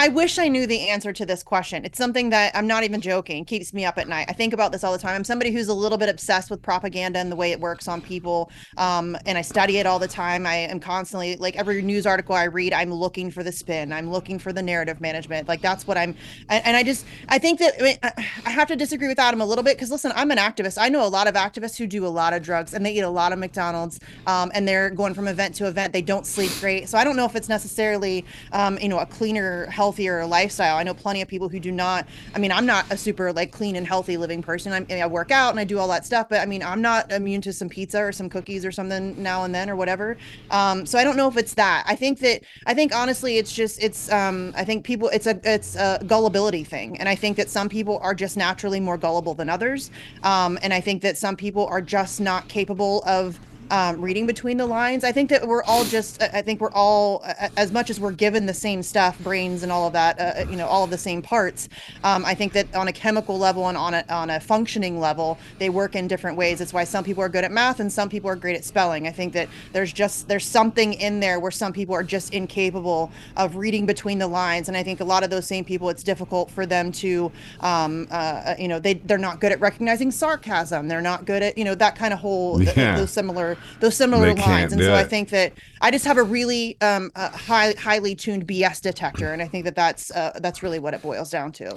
I 0.00 0.08
wish 0.08 0.38
I 0.38 0.48
knew 0.48 0.66
the 0.66 0.88
answer 0.88 1.12
to 1.12 1.26
this 1.26 1.42
question. 1.42 1.84
It's 1.84 1.98
something 1.98 2.30
that 2.30 2.56
I'm 2.56 2.66
not 2.66 2.84
even 2.84 3.02
joking, 3.02 3.44
keeps 3.44 3.74
me 3.74 3.84
up 3.84 3.98
at 3.98 4.08
night. 4.08 4.24
I 4.30 4.32
think 4.32 4.54
about 4.54 4.72
this 4.72 4.82
all 4.82 4.92
the 4.92 4.98
time. 4.98 5.14
I'm 5.14 5.24
somebody 5.24 5.50
who's 5.50 5.68
a 5.68 5.74
little 5.74 5.98
bit 5.98 6.08
obsessed 6.08 6.48
with 6.48 6.62
propaganda 6.62 7.18
and 7.18 7.30
the 7.30 7.36
way 7.36 7.52
it 7.52 7.60
works 7.60 7.86
on 7.86 8.00
people. 8.00 8.50
Um, 8.78 9.14
and 9.26 9.36
I 9.36 9.42
study 9.42 9.76
it 9.76 9.84
all 9.84 9.98
the 9.98 10.08
time. 10.08 10.46
I 10.46 10.54
am 10.54 10.80
constantly 10.80 11.36
like 11.36 11.54
every 11.56 11.82
news 11.82 12.06
article 12.06 12.34
I 12.34 12.44
read, 12.44 12.72
I'm 12.72 12.90
looking 12.90 13.30
for 13.30 13.42
the 13.42 13.52
spin. 13.52 13.92
I'm 13.92 14.10
looking 14.10 14.38
for 14.38 14.54
the 14.54 14.62
narrative 14.62 15.02
management. 15.02 15.48
Like 15.48 15.60
that's 15.60 15.86
what 15.86 15.98
I'm. 15.98 16.16
And, 16.48 16.64
and 16.64 16.78
I 16.78 16.82
just 16.82 17.04
I 17.28 17.36
think 17.38 17.58
that 17.58 17.74
I, 17.78 17.82
mean, 17.82 17.98
I 18.46 18.50
have 18.50 18.68
to 18.68 18.76
disagree 18.76 19.08
with 19.08 19.18
Adam 19.18 19.42
a 19.42 19.46
little 19.46 19.62
bit 19.62 19.76
because 19.76 19.90
listen, 19.90 20.12
I'm 20.14 20.30
an 20.30 20.38
activist. 20.38 20.78
I 20.80 20.88
know 20.88 21.06
a 21.06 21.08
lot 21.08 21.28
of 21.28 21.34
activists 21.34 21.76
who 21.76 21.86
do 21.86 22.06
a 22.06 22.08
lot 22.08 22.32
of 22.32 22.42
drugs 22.42 22.72
and 22.72 22.86
they 22.86 22.92
eat 22.94 23.00
a 23.00 23.10
lot 23.10 23.34
of 23.34 23.38
McDonald's. 23.38 24.00
Um, 24.26 24.50
and 24.54 24.66
they're 24.66 24.88
going 24.88 25.12
from 25.12 25.28
event 25.28 25.56
to 25.56 25.66
event. 25.66 25.92
They 25.92 26.00
don't 26.00 26.26
sleep 26.26 26.52
great. 26.58 26.88
So 26.88 26.96
I 26.96 27.04
don't 27.04 27.16
know 27.16 27.26
if 27.26 27.36
it's 27.36 27.50
necessarily 27.50 28.24
um, 28.52 28.78
you 28.78 28.88
know 28.88 28.98
a 28.98 29.04
cleaner, 29.04 29.66
health 29.66 29.89
healthier 29.90 30.24
lifestyle. 30.24 30.76
I 30.76 30.84
know 30.84 30.94
plenty 30.94 31.20
of 31.20 31.26
people 31.26 31.48
who 31.48 31.58
do 31.58 31.72
not. 31.72 32.06
I 32.32 32.38
mean, 32.38 32.52
I'm 32.52 32.64
not 32.64 32.86
a 32.92 32.96
super 32.96 33.32
like 33.32 33.50
clean 33.50 33.74
and 33.74 33.84
healthy 33.84 34.16
living 34.16 34.40
person. 34.40 34.72
I'm, 34.72 34.86
I 34.88 35.04
work 35.08 35.32
out 35.32 35.50
and 35.50 35.58
I 35.58 35.64
do 35.64 35.80
all 35.80 35.88
that 35.88 36.06
stuff, 36.06 36.28
but 36.28 36.38
I 36.38 36.46
mean, 36.46 36.62
I'm 36.62 36.80
not 36.80 37.10
immune 37.10 37.40
to 37.40 37.52
some 37.52 37.68
pizza 37.68 37.98
or 37.98 38.12
some 38.12 38.28
cookies 38.30 38.64
or 38.64 38.70
something 38.70 39.20
now 39.20 39.42
and 39.42 39.52
then 39.52 39.68
or 39.68 39.74
whatever. 39.74 40.16
Um, 40.52 40.86
so 40.86 40.96
I 40.96 41.02
don't 41.02 41.16
know 41.16 41.26
if 41.26 41.36
it's 41.36 41.54
that. 41.54 41.82
I 41.88 41.96
think 41.96 42.20
that 42.20 42.42
I 42.66 42.72
think 42.72 42.94
honestly, 42.94 43.38
it's 43.38 43.52
just 43.52 43.82
it's. 43.82 44.12
Um, 44.12 44.52
I 44.56 44.64
think 44.64 44.84
people 44.84 45.08
it's 45.08 45.26
a 45.26 45.40
it's 45.42 45.74
a 45.74 46.00
gullibility 46.06 46.62
thing, 46.62 46.96
and 47.00 47.08
I 47.08 47.16
think 47.16 47.36
that 47.36 47.50
some 47.50 47.68
people 47.68 47.98
are 48.00 48.14
just 48.14 48.36
naturally 48.36 48.78
more 48.78 48.96
gullible 48.96 49.34
than 49.34 49.48
others. 49.48 49.90
Um, 50.22 50.56
and 50.62 50.72
I 50.72 50.80
think 50.80 51.02
that 51.02 51.18
some 51.18 51.34
people 51.34 51.66
are 51.66 51.82
just 51.82 52.20
not 52.20 52.46
capable 52.46 53.02
of 53.06 53.40
um, 53.70 54.00
reading 54.00 54.26
between 54.26 54.56
the 54.56 54.66
lines. 54.66 55.04
I 55.04 55.12
think 55.12 55.30
that 55.30 55.46
we're 55.46 55.62
all 55.64 55.84
just, 55.84 56.22
I 56.22 56.42
think 56.42 56.60
we're 56.60 56.72
all, 56.72 57.24
as 57.56 57.72
much 57.72 57.88
as 57.90 57.98
we're 57.98 58.12
given 58.12 58.46
the 58.46 58.54
same 58.54 58.82
stuff, 58.82 59.18
brains 59.20 59.62
and 59.62 59.72
all 59.72 59.86
of 59.86 59.92
that, 59.92 60.20
uh, 60.20 60.50
you 60.50 60.56
know, 60.56 60.66
all 60.66 60.84
of 60.84 60.90
the 60.90 60.98
same 60.98 61.22
parts. 61.22 61.68
Um, 62.04 62.24
I 62.24 62.34
think 62.34 62.52
that 62.52 62.74
on 62.74 62.88
a 62.88 62.92
chemical 62.92 63.38
level 63.38 63.68
and 63.68 63.78
on 63.78 63.94
a, 63.94 64.04
on 64.10 64.30
a 64.30 64.40
functioning 64.40 64.98
level, 65.00 65.38
they 65.58 65.70
work 65.70 65.94
in 65.94 66.08
different 66.08 66.36
ways. 66.36 66.58
That's 66.58 66.72
why 66.72 66.84
some 66.84 67.04
people 67.04 67.22
are 67.22 67.28
good 67.28 67.44
at 67.44 67.52
math 67.52 67.80
and 67.80 67.92
some 67.92 68.08
people 68.08 68.28
are 68.28 68.36
great 68.36 68.56
at 68.56 68.64
spelling. 68.64 69.06
I 69.06 69.12
think 69.12 69.32
that 69.34 69.48
there's 69.72 69.92
just, 69.92 70.28
there's 70.28 70.46
something 70.46 70.94
in 70.94 71.20
there 71.20 71.38
where 71.38 71.50
some 71.50 71.72
people 71.72 71.94
are 71.94 72.02
just 72.02 72.34
incapable 72.34 73.10
of 73.36 73.56
reading 73.56 73.86
between 73.86 74.18
the 74.18 74.26
lines. 74.26 74.68
And 74.68 74.76
I 74.76 74.82
think 74.82 75.00
a 75.00 75.04
lot 75.04 75.22
of 75.22 75.30
those 75.30 75.46
same 75.46 75.64
people, 75.64 75.88
it's 75.90 76.02
difficult 76.02 76.50
for 76.50 76.66
them 76.66 76.90
to, 76.92 77.30
um, 77.60 78.08
uh, 78.10 78.54
you 78.58 78.68
know, 78.68 78.78
they, 78.80 78.94
they're 78.94 79.18
not 79.18 79.40
good 79.40 79.52
at 79.52 79.60
recognizing 79.60 80.10
sarcasm. 80.10 80.88
They're 80.88 81.00
not 81.00 81.24
good 81.24 81.42
at, 81.42 81.56
you 81.56 81.64
know, 81.64 81.74
that 81.76 81.96
kind 81.96 82.12
of 82.12 82.18
whole, 82.18 82.60
yeah. 82.62 82.96
those 82.96 83.10
similar 83.10 83.56
those 83.80 83.96
similar 83.96 84.34
they 84.34 84.40
lines. 84.40 84.72
And 84.72 84.80
so 84.80 84.92
it. 84.92 84.96
I 84.96 85.04
think 85.04 85.30
that 85.30 85.52
I 85.80 85.90
just 85.90 86.04
have 86.04 86.18
a 86.18 86.22
really 86.22 86.76
um, 86.80 87.10
a 87.14 87.28
high, 87.36 87.74
highly 87.78 88.14
tuned 88.14 88.46
BS 88.46 88.80
detector, 88.80 89.32
and 89.32 89.42
I 89.42 89.48
think 89.48 89.64
that 89.64 89.74
that's 89.74 90.10
uh, 90.10 90.38
that's 90.40 90.62
really 90.62 90.78
what 90.78 90.94
it 90.94 91.02
boils 91.02 91.30
down 91.30 91.52
to. 91.52 91.76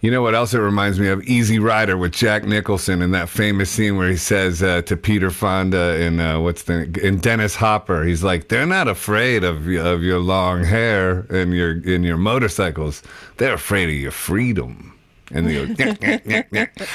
You 0.00 0.10
know 0.10 0.20
what 0.20 0.34
else 0.34 0.52
it 0.52 0.58
reminds 0.58 1.00
me 1.00 1.08
of? 1.08 1.22
Easy 1.22 1.58
Rider 1.58 1.96
with 1.96 2.12
Jack 2.12 2.44
Nicholson 2.44 3.00
in 3.00 3.12
that 3.12 3.30
famous 3.30 3.70
scene 3.70 3.96
where 3.96 4.10
he 4.10 4.16
says 4.16 4.62
uh, 4.62 4.82
to 4.82 4.96
Peter 4.96 5.30
Fonda 5.30 5.96
and 5.98 6.20
uh, 6.20 6.38
what's 6.38 6.64
the 6.64 6.82
in 7.02 7.18
Dennis 7.18 7.56
Hopper, 7.56 8.04
he's 8.04 8.22
like, 8.22 8.48
"They're 8.48 8.66
not 8.66 8.88
afraid 8.88 9.42
of 9.42 9.66
of 9.66 10.02
your 10.02 10.20
long 10.20 10.64
hair 10.64 11.20
and 11.30 11.54
your 11.54 11.80
in 11.82 12.04
your 12.04 12.18
motorcycles. 12.18 13.02
They're 13.38 13.54
afraid 13.54 13.88
of 13.88 13.94
your 13.94 14.10
freedom." 14.12 14.92
And 15.32 15.48
they 15.48 15.66
go, 15.66 16.66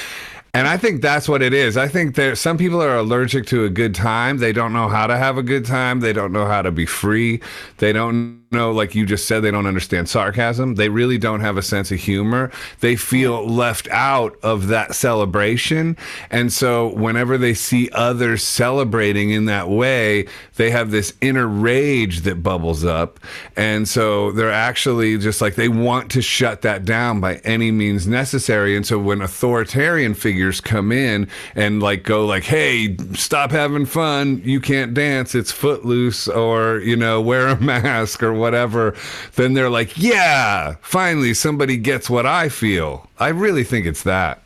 And 0.54 0.68
I 0.68 0.76
think 0.76 1.02
that's 1.02 1.30
what 1.30 1.42
it 1.42 1.54
is. 1.54 1.78
I 1.78 1.88
think 1.88 2.16
there 2.16 2.36
some 2.36 2.58
people 2.58 2.82
are 2.82 2.98
allergic 2.98 3.46
to 3.48 3.64
a 3.64 3.70
good 3.70 3.96
time. 3.96 4.40
They 4.40 4.52
don't 4.52 4.74
know 4.74 4.90
how 4.90 5.08
to 5.08 5.18
have 5.18 5.38
a 5.38 5.44
good 5.44 5.66
time. 5.66 6.02
They 6.02 6.12
don't 6.12 6.34
know 6.34 6.46
how 6.46 6.62
to 6.62 6.72
be 6.72 6.86
free. 6.86 7.40
They 7.78 7.94
don't 7.94 8.41
know, 8.52 8.72
like 8.72 8.96
you 8.96 9.06
just 9.06 9.28
said, 9.28 9.42
they 9.42 9.52
don't 9.52 9.66
understand 9.66 10.10
sarcasm. 10.10 10.76
They 10.76 10.90
really 10.90 11.18
don't 11.18 11.40
have 11.42 11.58
a 11.58 11.62
sense 11.62 11.92
of 11.92 12.00
humor. 12.00 12.52
They 12.80 12.96
feel 12.96 13.48
left 13.48 13.88
out 13.90 14.38
of 14.44 14.68
that 14.68 14.96
celebration. 14.96 15.98
And 16.30 16.52
so 16.52 16.94
whenever 16.94 17.38
they 17.38 17.54
see 17.54 17.90
others 17.92 18.44
celebrating 18.44 19.32
in 19.32 19.46
that 19.46 19.70
way, 19.70 20.28
they 20.56 20.72
have 20.72 20.92
this 20.92 21.14
inner 21.22 21.48
rage 21.48 22.22
that 22.22 22.44
bubbles 22.44 22.84
up. 22.84 23.20
And 23.56 23.88
so 23.88 24.32
they're 24.32 24.52
actually 24.52 25.18
just 25.18 25.42
like 25.42 25.56
they 25.56 25.70
want 25.70 26.12
to 26.12 26.22
shut 26.22 26.62
that 26.62 26.86
down 26.86 27.22
by 27.22 27.36
any 27.38 27.72
means 27.72 28.08
necessary. 28.08 28.76
And 28.76 28.86
so 28.86 29.00
when 29.00 29.22
authoritarian 29.22 30.14
figures 30.14 30.62
come 30.62 30.92
in 30.92 31.28
and 31.56 31.82
like 31.82 32.04
go 32.04 32.26
like, 32.26 32.44
"Hey, 32.44 32.98
stop 33.14 33.52
having 33.52 33.86
fun. 33.86 34.42
You 34.44 34.60
can't 34.60 34.94
dance. 34.94 35.36
It's 35.36 35.52
footloose 35.52 36.28
or, 36.28 36.80
you 36.80 36.96
know, 36.96 37.22
wear 37.22 37.48
a 37.48 37.60
mask 37.62 38.22
or 38.24 38.34
whatever, 38.42 38.96
then 39.36 39.54
they're 39.54 39.70
like, 39.70 39.98
yeah, 39.98 40.76
finally 40.82 41.34
somebody 41.34 41.78
gets 41.78 42.10
what 42.10 42.26
I 42.26 42.50
feel. 42.50 43.10
I 43.20 43.30
really 43.30 43.64
think 43.64 43.86
it's 43.86 44.04
that. 44.04 44.44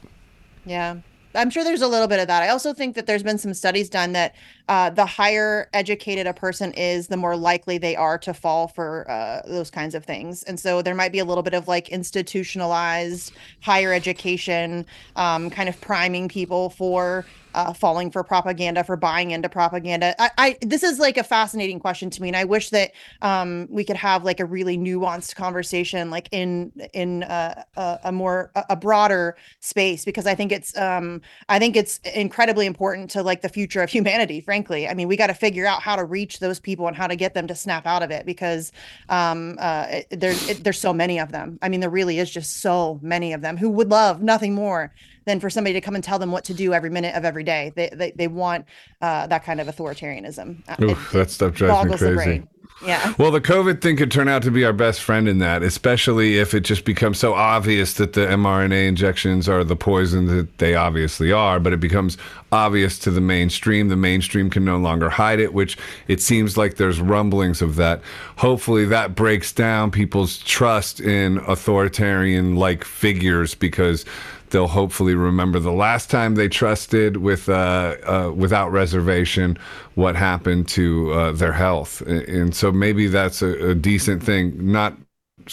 Yeah. 0.66 0.98
I'm 1.36 1.50
sure 1.50 1.64
there's 1.64 1.82
a 1.82 1.88
little 1.88 2.08
bit 2.08 2.20
of 2.20 2.28
that. 2.28 2.44
I 2.44 2.50
also 2.50 2.74
think 2.74 2.96
that 2.96 3.08
there's 3.08 3.24
been 3.24 3.38
some 3.38 3.54
studies 3.54 3.90
done 3.90 4.14
that 4.14 4.36
uh, 4.70 4.90
the 4.90 5.06
higher 5.06 5.70
educated 5.74 6.28
a 6.28 6.34
person 6.34 6.72
is, 6.74 7.08
the 7.08 7.18
more 7.18 7.36
likely 7.36 7.78
they 7.78 7.96
are 7.96 8.18
to 8.20 8.34
fall 8.34 8.70
for 8.70 9.10
uh, 9.12 9.42
those 9.46 9.70
kinds 9.70 9.96
of 9.96 10.06
things. 10.06 10.44
And 10.44 10.58
so 10.58 10.82
there 10.82 10.96
might 10.96 11.12
be 11.12 11.20
a 11.20 11.26
little 11.26 11.44
bit 11.44 11.54
of 11.54 11.68
like 11.68 11.90
institutionalized 11.90 13.34
higher 13.62 13.94
education, 13.94 14.86
um, 15.18 15.50
kind 15.50 15.68
of 15.68 15.80
priming 15.82 16.30
people 16.30 16.70
for 16.70 17.26
uh, 17.56 17.72
falling 17.72 18.12
for 18.12 18.22
propaganda, 18.24 18.84
for 18.84 18.98
buying 18.98 19.32
into 19.32 19.48
propaganda. 19.48 20.14
I, 20.22 20.30
I, 20.38 20.58
this 20.62 20.84
is 20.84 21.00
like 21.00 21.18
a 21.18 21.24
fascinating 21.24 21.80
question 21.80 22.10
to 22.10 22.22
me, 22.22 22.28
and 22.28 22.36
I 22.36 22.44
wish 22.44 22.70
that 22.72 22.92
um, 23.22 23.68
we 23.70 23.86
could 23.86 23.96
have 23.96 24.26
like 24.26 24.42
a 24.42 24.46
really 24.46 24.78
nuanced 24.78 25.36
conversation, 25.36 26.10
like 26.10 26.28
in 26.32 26.72
in 26.94 27.24
uh, 27.24 27.64
a, 27.78 28.00
a, 28.06 28.12
more 28.12 28.52
a 28.70 28.76
broader 28.76 29.38
space, 29.62 30.04
because 30.04 30.28
I 30.28 30.36
think 30.36 30.52
it's 30.52 30.78
um, 30.78 31.22
I 31.48 31.58
think 31.58 31.78
it's 31.78 32.00
incredibly 32.14 32.66
important 32.66 33.10
to 33.12 33.24
like 33.24 33.42
the 33.42 33.50
future 33.50 33.82
of 33.82 33.90
humanity. 33.90 34.42
Frankly, 34.42 34.88
I 34.90 34.94
mean, 34.94 35.08
we 35.08 35.16
got 35.16 35.28
to 35.28 35.34
figure 35.34 35.66
out 35.66 35.82
how 35.82 35.96
to 35.96 36.04
reach 36.04 36.40
those 36.40 36.60
people 36.60 36.88
and 36.88 36.96
how 36.96 37.08
to 37.08 37.16
get 37.16 37.34
them 37.34 37.48
to 37.48 37.56
snap 37.56 37.88
out 37.88 38.04
of 38.04 38.12
it 38.12 38.26
because 38.26 38.74
um, 39.08 39.56
uh, 39.60 40.02
there's 40.12 40.50
it, 40.50 40.64
there's 40.66 40.80
so 40.80 40.94
many 40.94 41.20
of 41.20 41.32
them. 41.32 41.58
I 41.62 41.70
mean, 41.70 41.80
there 41.80 41.90
really 41.90 42.20
is 42.20 42.30
just 42.30 42.58
so 42.58 43.00
many 43.02 43.32
of 43.32 43.40
them 43.40 43.56
who 43.56 43.70
would 43.70 43.90
love 43.90 44.22
nothing 44.22 44.54
more 44.54 44.94
than 45.26 45.40
for 45.40 45.50
somebody 45.50 45.74
to 45.74 45.82
come 45.82 45.96
and 45.96 46.04
tell 46.04 46.20
them 46.20 46.32
what 46.32 46.44
to 46.46 46.54
do 46.54 46.74
every 46.74 46.90
minute 46.90 47.16
of 47.16 47.26
every 47.26 47.44
day. 47.44 47.72
They 47.76 47.90
they, 47.92 48.12
they 48.16 48.28
want 48.28 48.66
uh, 49.02 49.28
that 49.28 49.44
kind 49.44 49.60
of 49.60 49.68
authoritarianism. 49.68 50.64
Uh, 50.68 50.84
Oof, 50.84 51.14
it, 51.14 51.18
that 51.18 51.32
stuff 51.32 51.54
drives 51.54 51.90
me 51.90 51.98
crazy. 51.98 52.44
Yeah. 52.84 53.14
Well, 53.18 53.32
the 53.32 53.42
COVID 53.42 53.82
thing 53.82 53.96
could 53.96 54.12
turn 54.12 54.28
out 54.28 54.44
to 54.44 54.52
be 54.52 54.66
our 54.66 54.74
best 54.74 55.02
friend 55.02 55.28
in 55.28 55.40
that, 55.40 55.64
especially 55.64 56.38
if 56.38 56.54
it 56.54 56.62
just 56.62 56.84
becomes 56.84 57.18
so 57.18 57.34
obvious 57.34 57.94
that 57.94 58.14
the 58.14 58.22
mRNA 58.22 58.88
injections 58.88 59.48
are 59.48 59.64
the 59.64 59.76
poison 59.76 60.26
that 60.28 60.58
they 60.58 60.76
obviously 60.76 61.32
are, 61.32 61.60
but 61.60 61.72
it 61.72 61.80
becomes 61.80 62.18
obvious 62.52 63.00
to 63.00 63.12
the 63.12 63.22
mainstream. 63.22 63.88
The 63.88 63.96
mainstream 63.96 64.50
can 64.50 64.66
no 64.66 64.78
longer 64.78 65.10
hide 65.10 65.40
it, 65.40 65.54
which 65.54 65.78
it 66.08 66.22
seems 66.22 66.58
like 66.58 66.76
there's 66.76 67.00
rumblings 67.00 67.62
of 67.62 67.78
that. 67.78 68.02
Hopefully, 68.38 68.86
that 68.86 69.16
breaks 69.16 69.54
down 69.54 69.92
people's 69.92 70.40
trust 70.40 71.00
in 71.00 71.38
authoritarian 71.48 72.56
like 72.58 72.84
figures 72.84 73.56
because 73.56 74.04
they'll 74.50 74.68
hopefully 74.68 75.16
remember 75.16 75.60
the 75.60 75.72
last 75.72 76.10
time 76.10 76.36
they 76.36 76.48
trusted 76.48 77.18
with 77.18 77.50
uh, 77.50 77.96
uh, 78.04 78.32
without 78.36 78.72
reservation 78.72 79.58
what 79.96 80.16
happened 80.16 80.68
to 80.70 81.12
uh, 81.12 81.32
their 81.32 81.54
health, 81.54 82.02
and 82.02 82.56
so 82.56 82.72
maybe 82.72 83.08
that's 83.08 83.42
a, 83.42 83.72
a 83.72 83.76
decent 83.76 84.24
thing. 84.24 84.72
Not 84.72 84.98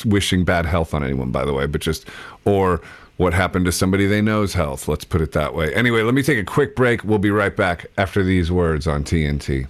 wishing 0.04 0.44
bad 0.44 0.66
health 0.66 0.94
on 0.94 1.04
anyone, 1.04 1.30
by 1.30 1.44
the 1.44 1.52
way, 1.52 1.66
but 1.66 1.80
just 1.80 2.08
or 2.44 2.80
what 3.16 3.34
happened 3.34 3.64
to 3.66 3.72
somebody 3.72 4.06
they 4.06 4.20
know's 4.20 4.54
health. 4.54 4.88
Let's 4.88 5.04
put 5.04 5.20
it 5.20 5.32
that 5.32 5.54
way. 5.54 5.72
Anyway, 5.74 6.02
let 6.02 6.14
me 6.14 6.22
take 6.22 6.38
a 6.38 6.44
quick 6.44 6.74
break. 6.74 7.04
We'll 7.04 7.18
be 7.18 7.30
right 7.30 7.54
back 7.54 7.86
after 7.96 8.22
these 8.22 8.50
words 8.50 8.86
on 8.86 9.04
TNT. 9.04 9.68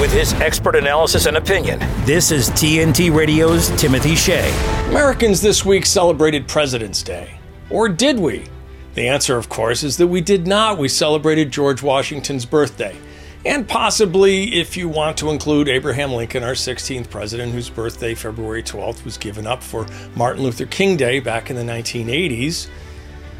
With 0.00 0.12
his 0.12 0.34
expert 0.34 0.76
analysis 0.76 1.26
and 1.26 1.38
opinion, 1.38 1.78
this 2.04 2.30
is 2.30 2.50
TNT 2.50 3.14
Radio's 3.14 3.70
Timothy 3.80 4.14
Shea. 4.14 4.50
Americans 4.90 5.40
this 5.40 5.64
week 5.64 5.86
celebrated 5.86 6.46
President's 6.46 7.02
Day. 7.02 7.35
Or 7.70 7.88
did 7.88 8.18
we? 8.18 8.46
The 8.94 9.08
answer, 9.08 9.36
of 9.36 9.48
course, 9.48 9.82
is 9.82 9.96
that 9.98 10.06
we 10.06 10.20
did 10.20 10.46
not. 10.46 10.78
We 10.78 10.88
celebrated 10.88 11.50
George 11.50 11.82
Washington's 11.82 12.46
birthday. 12.46 12.96
And 13.44 13.68
possibly, 13.68 14.54
if 14.54 14.76
you 14.76 14.88
want 14.88 15.18
to 15.18 15.30
include 15.30 15.68
Abraham 15.68 16.12
Lincoln, 16.12 16.42
our 16.42 16.54
16th 16.54 17.10
president, 17.10 17.52
whose 17.52 17.70
birthday, 17.70 18.14
February 18.14 18.62
12th, 18.62 19.04
was 19.04 19.18
given 19.18 19.46
up 19.46 19.62
for 19.62 19.86
Martin 20.16 20.42
Luther 20.42 20.66
King 20.66 20.96
Day 20.96 21.20
back 21.20 21.50
in 21.50 21.56
the 21.56 21.62
1980s. 21.62 22.68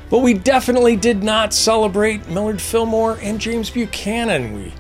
But 0.08 0.20
we 0.20 0.34
definitely 0.34 0.94
did 0.94 1.24
not 1.24 1.52
celebrate 1.52 2.28
Millard 2.28 2.60
Fillmore 2.60 3.18
and 3.20 3.40
James 3.40 3.70
Buchanan. 3.70 4.54
We 4.54 4.72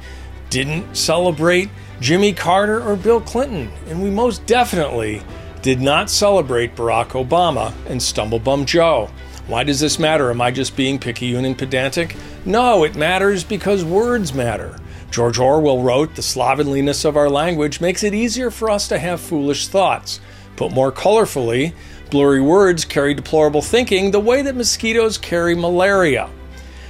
didn't 0.50 0.96
celebrate 0.96 1.70
Jimmy 2.00 2.32
Carter 2.32 2.80
or 2.82 2.94
Bill 2.94 3.20
Clinton, 3.20 3.70
and 3.88 4.02
we 4.02 4.10
most 4.10 4.46
definitely 4.46 5.22
did 5.62 5.80
not 5.80 6.08
celebrate 6.08 6.76
Barack 6.76 7.08
Obama 7.08 7.72
and 7.88 8.00
Stumblebum 8.00 8.66
Joe. 8.66 9.10
Why 9.46 9.64
does 9.64 9.80
this 9.80 9.98
matter? 9.98 10.30
Am 10.30 10.40
I 10.40 10.50
just 10.50 10.76
being 10.76 10.98
picayune 10.98 11.44
and 11.44 11.56
pedantic? 11.56 12.16
No, 12.44 12.84
it 12.84 12.96
matters 12.96 13.44
because 13.44 13.84
words 13.84 14.34
matter. 14.34 14.78
George 15.10 15.38
Orwell 15.38 15.82
wrote, 15.82 16.14
The 16.14 16.22
slovenliness 16.22 17.04
of 17.04 17.16
our 17.16 17.30
language 17.30 17.80
makes 17.80 18.02
it 18.02 18.14
easier 18.14 18.50
for 18.50 18.70
us 18.70 18.88
to 18.88 18.98
have 18.98 19.20
foolish 19.20 19.68
thoughts. 19.68 20.20
Put 20.56 20.72
more 20.72 20.90
colorfully, 20.90 21.74
blurry 22.10 22.40
words 22.40 22.84
carry 22.84 23.14
deplorable 23.14 23.62
thinking 23.62 24.10
the 24.10 24.20
way 24.20 24.42
that 24.42 24.56
mosquitoes 24.56 25.18
carry 25.18 25.54
malaria. 25.54 26.28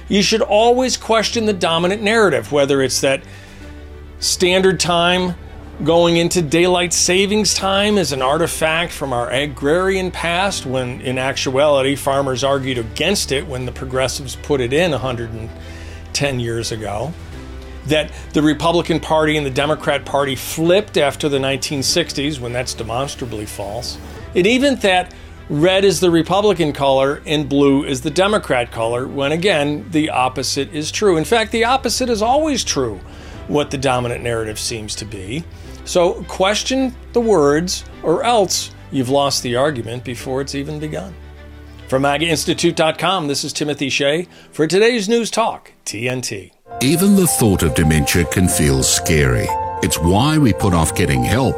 You 0.09 0.23
should 0.23 0.41
always 0.41 0.97
question 0.97 1.45
the 1.45 1.53
dominant 1.53 2.01
narrative, 2.01 2.51
whether 2.51 2.81
it's 2.81 3.01
that 3.01 3.21
Standard 4.19 4.79
time 4.79 5.35
going 5.83 6.17
into 6.17 6.41
daylight 6.41 6.91
savings 6.91 7.53
time 7.53 7.99
is 7.99 8.11
an 8.11 8.21
artifact 8.21 8.91
from 8.91 9.13
our 9.13 9.29
agrarian 9.29 10.09
past 10.09 10.65
when 10.65 10.99
in 11.01 11.19
actuality 11.19 11.95
farmers 11.95 12.43
argued 12.43 12.79
against 12.79 13.31
it 13.31 13.45
when 13.45 13.65
the 13.65 13.71
progressives 13.71 14.35
put 14.37 14.59
it 14.59 14.73
in 14.73 14.89
110 14.89 16.39
years 16.39 16.71
ago. 16.71 17.13
That 17.85 18.11
the 18.33 18.41
Republican 18.41 18.99
Party 18.99 19.37
and 19.37 19.45
the 19.45 19.51
Democrat 19.51 20.03
Party 20.03 20.35
flipped 20.35 20.97
after 20.97 21.29
the 21.29 21.37
1960s 21.37 22.39
when 22.39 22.53
that's 22.53 22.73
demonstrably 22.73 23.45
false. 23.45 23.99
And 24.35 24.47
even 24.47 24.77
that 24.77 25.13
red 25.47 25.85
is 25.85 25.99
the 25.99 26.09
Republican 26.09 26.73
color 26.73 27.21
and 27.25 27.47
blue 27.47 27.85
is 27.85 28.01
the 28.01 28.09
Democrat 28.09 28.71
color 28.71 29.07
when 29.07 29.31
again 29.31 29.85
the 29.91 30.09
opposite 30.09 30.73
is 30.73 30.91
true. 30.91 31.17
In 31.17 31.23
fact, 31.23 31.51
the 31.51 31.65
opposite 31.65 32.09
is 32.09 32.23
always 32.23 32.63
true 32.63 32.99
what 33.47 33.71
the 33.71 33.77
dominant 33.77 34.23
narrative 34.23 34.59
seems 34.59 34.95
to 34.95 35.05
be. 35.05 35.43
So 35.87 36.21
question 36.25 36.93
the 37.13 37.21
words, 37.21 37.85
or 38.03 38.23
else 38.23 38.71
you've 38.91 39.09
lost 39.09 39.41
the 39.41 39.55
argument 39.55 40.03
before 40.03 40.41
it's 40.41 40.53
even 40.53 40.79
begun. 40.79 41.15
From 41.87 42.03
MAGAInstitute.com, 42.03 43.27
this 43.27 43.45
is 43.45 43.53
Timothy 43.53 43.89
Shea 43.89 44.27
for 44.51 44.67
today's 44.67 45.07
News 45.07 45.31
Talk, 45.31 45.71
TNT. 45.85 46.51
Even 46.81 47.15
the 47.15 47.25
thought 47.25 47.63
of 47.63 47.73
dementia 47.73 48.25
can 48.25 48.49
feel 48.49 48.83
scary. 48.83 49.47
It's 49.81 49.97
why 49.97 50.37
we 50.37 50.51
put 50.51 50.73
off 50.73 50.93
getting 50.93 51.23
help, 51.23 51.55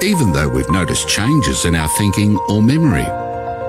even 0.00 0.32
though 0.32 0.48
we've 0.48 0.70
noticed 0.70 1.08
changes 1.08 1.64
in 1.64 1.74
our 1.74 1.88
thinking 1.98 2.36
or 2.48 2.62
memory. 2.62 3.02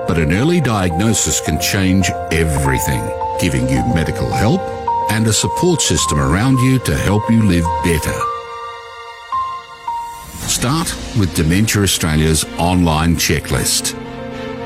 But 0.06 0.18
an 0.18 0.32
early 0.32 0.60
diagnosis 0.60 1.40
can 1.40 1.60
change 1.60 2.08
everything, 2.30 3.02
giving 3.40 3.68
you 3.68 3.82
medical 3.92 4.30
help 4.30 4.60
and 5.10 5.26
a 5.26 5.32
support 5.32 5.82
system 5.82 6.20
around 6.20 6.58
you 6.58 6.78
to 6.80 6.96
help 6.96 7.28
you 7.28 7.42
live 7.42 7.66
better. 7.82 8.35
Start 10.56 10.96
with 11.18 11.34
Dementia 11.34 11.82
Australia's 11.82 12.46
online 12.58 13.16
checklist. 13.16 13.94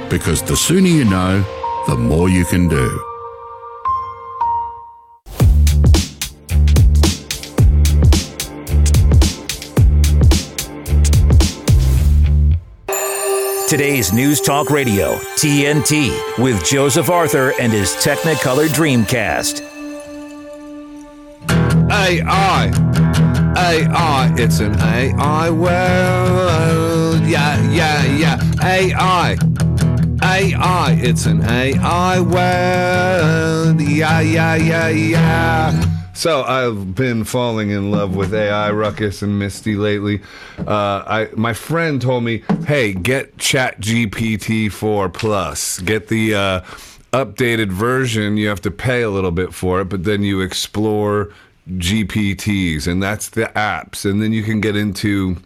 Because 0.08 0.40
the 0.40 0.54
sooner 0.54 0.86
you 0.86 1.04
know, 1.04 1.44
the 1.88 1.96
more 1.96 2.28
you 2.28 2.44
can 2.44 2.68
do. 2.68 2.88
Today's 13.68 14.12
News 14.12 14.40
Talk 14.40 14.70
Radio, 14.70 15.16
TNT, 15.34 16.38
with 16.38 16.64
Joseph 16.64 17.10
Arthur 17.10 17.52
and 17.60 17.72
his 17.72 17.96
Technicolor 17.96 18.68
Dreamcast. 18.68 19.66
AI. 21.90 22.89
AI. 23.60 24.34
It's 24.36 24.58
an 24.60 24.74
AI 24.80 25.50
world. 25.50 27.26
Yeah, 27.26 27.60
yeah, 27.70 28.04
yeah. 28.06 28.40
AI. 28.62 29.36
AI. 30.22 30.98
It's 31.00 31.26
an 31.26 31.42
AI 31.44 32.20
world. 32.20 33.80
Yeah, 33.80 34.20
yeah, 34.20 34.54
yeah, 34.54 34.88
yeah. 34.88 35.84
So 36.14 36.42
I've 36.42 36.94
been 36.94 37.24
falling 37.24 37.70
in 37.70 37.90
love 37.90 38.16
with 38.16 38.34
AI 38.34 38.70
Ruckus 38.72 39.22
and 39.22 39.38
Misty 39.38 39.74
lately. 39.74 40.20
Uh, 40.58 41.02
I 41.06 41.28
my 41.36 41.52
friend 41.52 42.00
told 42.00 42.24
me, 42.24 42.42
"Hey, 42.66 42.92
get 42.94 43.38
Chat 43.38 43.80
GPT 43.80 44.70
4 44.72 45.08
Plus. 45.10 45.80
Get 45.80 46.08
the 46.08 46.34
uh, 46.34 46.60
updated 47.12 47.68
version. 47.68 48.36
You 48.36 48.48
have 48.48 48.60
to 48.62 48.70
pay 48.70 49.02
a 49.02 49.10
little 49.10 49.30
bit 49.30 49.54
for 49.54 49.80
it, 49.80 49.86
but 49.86 50.04
then 50.04 50.22
you 50.22 50.40
explore 50.40 51.30
GPTs, 51.78 52.86
and 52.86 53.02
that's 53.02 53.28
the 53.30 53.46
apps, 53.56 54.08
and 54.08 54.22
then 54.22 54.32
you 54.32 54.42
can 54.42 54.60
get 54.60 54.76
into." 54.76 55.36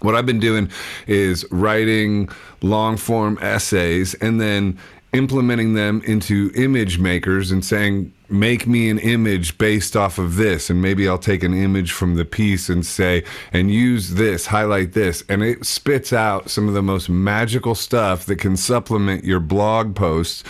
What 0.00 0.14
I've 0.14 0.26
been 0.26 0.40
doing 0.40 0.68
is 1.06 1.46
writing 1.50 2.28
long 2.60 2.98
form 2.98 3.38
essays 3.40 4.12
and 4.14 4.38
then 4.38 4.78
implementing 5.14 5.74
them 5.74 6.02
into 6.04 6.50
image 6.54 6.98
makers 6.98 7.50
and 7.50 7.64
saying, 7.64 8.12
make 8.28 8.66
me 8.66 8.90
an 8.90 8.98
image 8.98 9.56
based 9.58 9.96
off 9.96 10.18
of 10.18 10.36
this. 10.36 10.68
And 10.68 10.82
maybe 10.82 11.08
I'll 11.08 11.18
take 11.18 11.42
an 11.42 11.54
image 11.54 11.92
from 11.92 12.16
the 12.16 12.24
piece 12.24 12.68
and 12.68 12.84
say, 12.84 13.22
and 13.52 13.70
use 13.70 14.14
this, 14.14 14.46
highlight 14.46 14.92
this. 14.92 15.22
And 15.28 15.42
it 15.42 15.64
spits 15.64 16.12
out 16.12 16.50
some 16.50 16.68
of 16.68 16.74
the 16.74 16.82
most 16.82 17.08
magical 17.08 17.74
stuff 17.74 18.26
that 18.26 18.36
can 18.36 18.56
supplement 18.56 19.24
your 19.24 19.40
blog 19.40 19.94
posts 19.94 20.42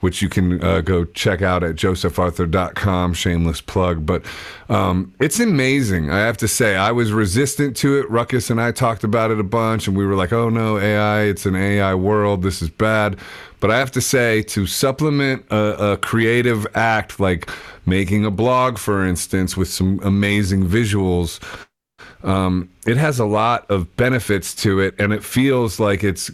which 0.00 0.22
you 0.22 0.28
can 0.28 0.62
uh, 0.62 0.80
go 0.80 1.04
check 1.04 1.42
out 1.42 1.64
at 1.64 1.76
josepharthur.com. 1.76 3.14
Shameless 3.14 3.60
plug. 3.60 4.06
But 4.06 4.24
um, 4.68 5.14
it's 5.20 5.40
amazing. 5.40 6.10
I 6.10 6.20
have 6.20 6.36
to 6.38 6.48
say, 6.48 6.76
I 6.76 6.92
was 6.92 7.12
resistant 7.12 7.76
to 7.78 7.98
it. 7.98 8.10
Ruckus 8.10 8.50
and 8.50 8.60
I 8.60 8.72
talked 8.72 9.04
about 9.04 9.30
it 9.30 9.40
a 9.40 9.44
bunch, 9.44 9.88
and 9.88 9.96
we 9.96 10.06
were 10.06 10.14
like, 10.14 10.32
oh 10.32 10.48
no, 10.48 10.78
AI, 10.78 11.22
it's 11.22 11.46
an 11.46 11.56
AI 11.56 11.94
world. 11.94 12.42
This 12.42 12.62
is 12.62 12.70
bad. 12.70 13.18
But 13.60 13.70
I 13.70 13.78
have 13.78 13.90
to 13.92 14.00
say, 14.00 14.42
to 14.42 14.66
supplement 14.66 15.44
a, 15.50 15.92
a 15.92 15.96
creative 15.96 16.66
act 16.74 17.18
like 17.18 17.50
making 17.86 18.24
a 18.24 18.30
blog, 18.30 18.78
for 18.78 19.04
instance, 19.06 19.56
with 19.56 19.68
some 19.68 20.00
amazing 20.02 20.66
visuals, 20.66 21.40
um, 22.22 22.68
it 22.86 22.96
has 22.96 23.18
a 23.18 23.24
lot 23.24 23.70
of 23.70 23.94
benefits 23.96 24.54
to 24.56 24.80
it, 24.80 24.94
and 24.98 25.12
it 25.12 25.24
feels 25.24 25.80
like 25.80 26.04
it's 26.04 26.30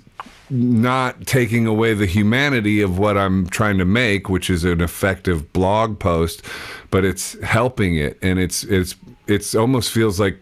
not 0.53 1.27
taking 1.27 1.67
away 1.67 1.95
the 1.95 2.05
humanity 2.05 2.83
of 2.83 2.99
what 2.99 3.17
I'm 3.17 3.47
trying 3.47 3.79
to 3.79 3.87
make, 3.87 4.29
which 4.29 4.51
is 4.51 4.65
an 4.65 4.83
effective 4.83 5.53
blog 5.53 5.99
post, 5.99 6.45
but 6.91 7.05
it's 7.05 7.41
helping 7.43 7.97
it, 7.97 8.19
and 8.21 8.39
it's 8.39 8.63
it's 8.65 8.95
it's 9.27 9.55
almost 9.55 9.91
feels 9.91 10.21
like 10.21 10.39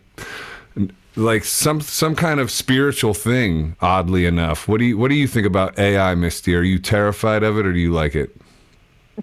like 1.14 1.44
some 1.44 1.80
some 1.80 2.16
kind 2.16 2.40
of 2.40 2.50
spiritual 2.50 3.14
thing. 3.14 3.76
Oddly 3.80 4.26
enough, 4.26 4.66
what 4.66 4.78
do 4.78 4.84
you 4.84 4.98
what 4.98 5.08
do 5.08 5.14
you 5.14 5.28
think 5.28 5.46
about 5.46 5.78
AI, 5.78 6.14
Misty? 6.16 6.56
Are 6.56 6.62
you 6.62 6.80
terrified 6.80 7.44
of 7.44 7.56
it, 7.56 7.64
or 7.64 7.72
do 7.72 7.78
you 7.78 7.92
like 7.92 8.16
it? 8.16 8.36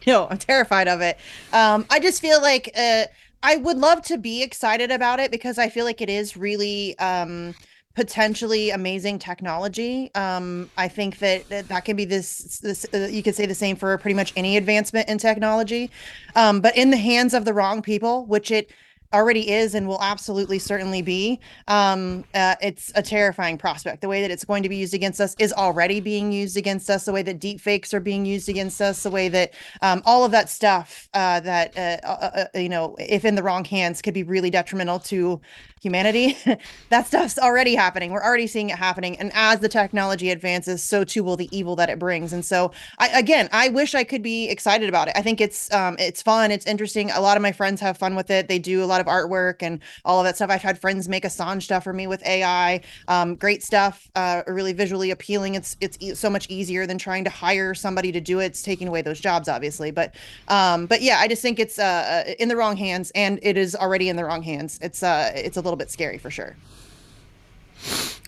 No, 0.06 0.28
I'm 0.30 0.38
terrified 0.38 0.88
of 0.88 1.02
it. 1.02 1.18
Um, 1.52 1.86
I 1.90 2.00
just 2.00 2.22
feel 2.22 2.42
like 2.42 2.72
uh, 2.78 3.06
I 3.44 3.58
would 3.58 3.78
love 3.78 4.04
to 4.04 4.18
be 4.18 4.42
excited 4.42 4.92
about 4.92 5.20
it 5.20 5.32
because 5.32 5.58
I 5.58 5.68
feel 5.70 5.86
like 5.86 6.02
it 6.02 6.10
is 6.10 6.38
really. 6.38 6.98
Um, 7.00 7.56
potentially 7.98 8.70
amazing 8.70 9.18
technology. 9.18 10.12
Um, 10.14 10.70
I 10.78 10.88
think 10.88 11.18
that, 11.18 11.50
that, 11.50 11.68
that 11.70 11.84
can 11.84 11.95
be 11.95 12.06
this. 12.06 12.60
This 12.60 12.86
uh, 12.93 13.08
you 13.10 13.24
could 13.24 13.34
say 13.34 13.48
the 13.48 13.56
same 13.56 13.76
for 13.76 13.98
pretty 13.98 14.14
much 14.14 14.34
any 14.36 14.56
advancement 14.56 15.10
in 15.10 15.18
technology, 15.18 15.89
um, 16.36 16.62
but 16.62 16.78
in 16.78 16.91
the 16.91 16.98
hands 16.98 17.34
of 17.34 17.43
the 17.43 17.56
wrong 17.56 17.82
people, 17.82 18.28
which 18.28 18.52
it 18.52 18.70
already 19.14 19.50
is 19.50 19.74
and 19.74 19.88
will 19.88 20.02
absolutely 20.02 20.60
certainly 20.60 21.02
be 21.02 21.39
um 21.70 22.26
uh, 22.34 22.56
it's 22.62 22.91
a 22.95 23.02
terrifying 23.02 23.58
prospect 23.58 24.02
the 24.02 24.08
way 24.10 24.22
that 24.22 24.30
it's 24.30 24.43
going 24.43 24.62
to 24.62 24.68
be 24.68 24.76
used 24.76 24.93
against 24.93 25.22
us 25.22 25.34
is 25.39 25.54
already 25.54 26.02
being 26.02 26.30
used 26.30 26.58
against 26.58 26.89
us 26.89 27.06
the 27.06 27.14
way 27.14 27.22
that 27.22 27.39
deep 27.39 27.62
fakes 27.62 27.93
are 27.93 28.02
being 28.02 28.26
used 28.26 28.50
against 28.50 28.82
us 28.82 29.04
the 29.04 29.10
way 29.10 29.30
that 29.30 29.54
um, 29.82 30.02
all 30.06 30.26
of 30.26 30.32
that 30.32 30.50
stuff 30.50 31.08
uh, 31.14 31.39
that 31.39 31.74
uh, 31.78 32.06
uh, 32.06 32.45
uh 32.54 32.60
you 32.60 32.68
know 32.68 32.98
if 33.00 33.24
in 33.24 33.36
the 33.36 33.43
wrong 33.43 33.64
hands 33.64 34.02
could 34.02 34.14
be 34.14 34.24
really 34.24 34.50
detrimental 34.50 35.00
to 35.00 35.39
humanity 35.82 36.38
that 36.89 37.07
stuff's 37.07 37.38
already 37.38 37.75
happening. 37.75 38.11
We're 38.11 38.23
already 38.23 38.47
seeing 38.47 38.69
it 38.69 38.78
happening. 38.78 39.17
And 39.19 39.32
as 39.34 39.59
the 39.59 39.69
technology 39.69 40.32
advances 40.32 40.82
so 40.82 41.03
too 41.03 41.23
will 41.23 41.38
the 41.38 41.49
evil 41.55 41.75
that 41.75 41.89
it 41.89 41.99
brings. 41.99 42.34
And 42.34 42.43
so 42.43 42.71
i 42.99 43.07
again 43.09 43.49
i 43.51 43.69
wish 43.69 43.95
i 43.95 44.03
could 44.03 44.21
be 44.21 44.49
excited 44.49 44.89
about 44.89 45.07
it. 45.07 45.13
I 45.15 45.21
think 45.21 45.39
it's 45.39 45.71
um 45.73 45.95
it's 45.99 46.21
fun. 46.21 46.51
It's 46.51 46.65
interesting. 46.65 47.11
A 47.11 47.21
lot 47.21 47.38
of 47.38 47.43
my 47.43 47.51
friends 47.51 47.80
have 47.82 47.97
fun 47.97 48.15
with 48.15 48.30
it. 48.30 48.47
They 48.47 48.59
do 48.59 48.84
a 48.84 48.86
lot 48.86 49.01
of 49.01 49.07
artwork 49.07 49.61
and 49.61 49.80
all 50.03 50.19
of 50.19 50.25
that 50.25 50.36
stuff. 50.36 50.49
I've 50.49 50.61
had 50.61 50.80
friends 50.80 51.07
make 51.07 51.23
assange 51.23 51.63
stuff 51.63 51.84
for 51.84 51.93
me 51.93 52.07
with 52.07 52.25
ai 52.25 52.82
um 53.07 53.36
great 53.36 53.63
stuff 53.63 54.09
uh 54.15 54.41
really 54.47 54.73
visually 54.73 55.11
appealing. 55.11 55.55
It's 55.55 55.78
it's 55.80 55.97
e- 55.99 56.15
so 56.15 56.30
much 56.30 56.47
easier 56.49 56.88
than 56.88 56.97
trying 56.97 57.23
to 57.25 57.30
hire 57.30 57.73
somebody 57.73 58.11
to 58.11 58.21
do 58.21 58.39
it. 58.39 58.47
It's 58.47 58.63
taking 58.63 58.88
away 58.88 59.01
those 59.01 59.19
jobs 59.19 59.47
obviously. 59.47 59.91
But 59.91 60.15
um 60.47 60.88
but 60.88 61.01
yeah 61.01 61.19
i 61.19 61.28
just 61.28 61.41
think 61.41 61.59
it's 61.59 61.78
uh 61.78 62.34
in 62.39 62.49
the 62.49 62.55
wrong 62.55 62.78
hands 62.78 63.11
and 63.13 63.39
it 63.43 63.57
is 63.57 63.75
already 63.75 64.09
in 64.09 64.15
the 64.15 64.25
wrong 64.25 64.41
hands. 64.41 64.80
It's 64.82 65.03
uh 65.03 65.32
it's 65.36 65.57
a 65.57 65.66
little 65.68 65.78
bit 65.78 65.91
scary 65.91 66.18
for 66.18 66.32
sure. 66.32 66.55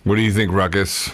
What 0.04 0.16
do 0.16 0.22
you 0.22 0.32
think, 0.32 0.52
Ruckus? 0.52 1.12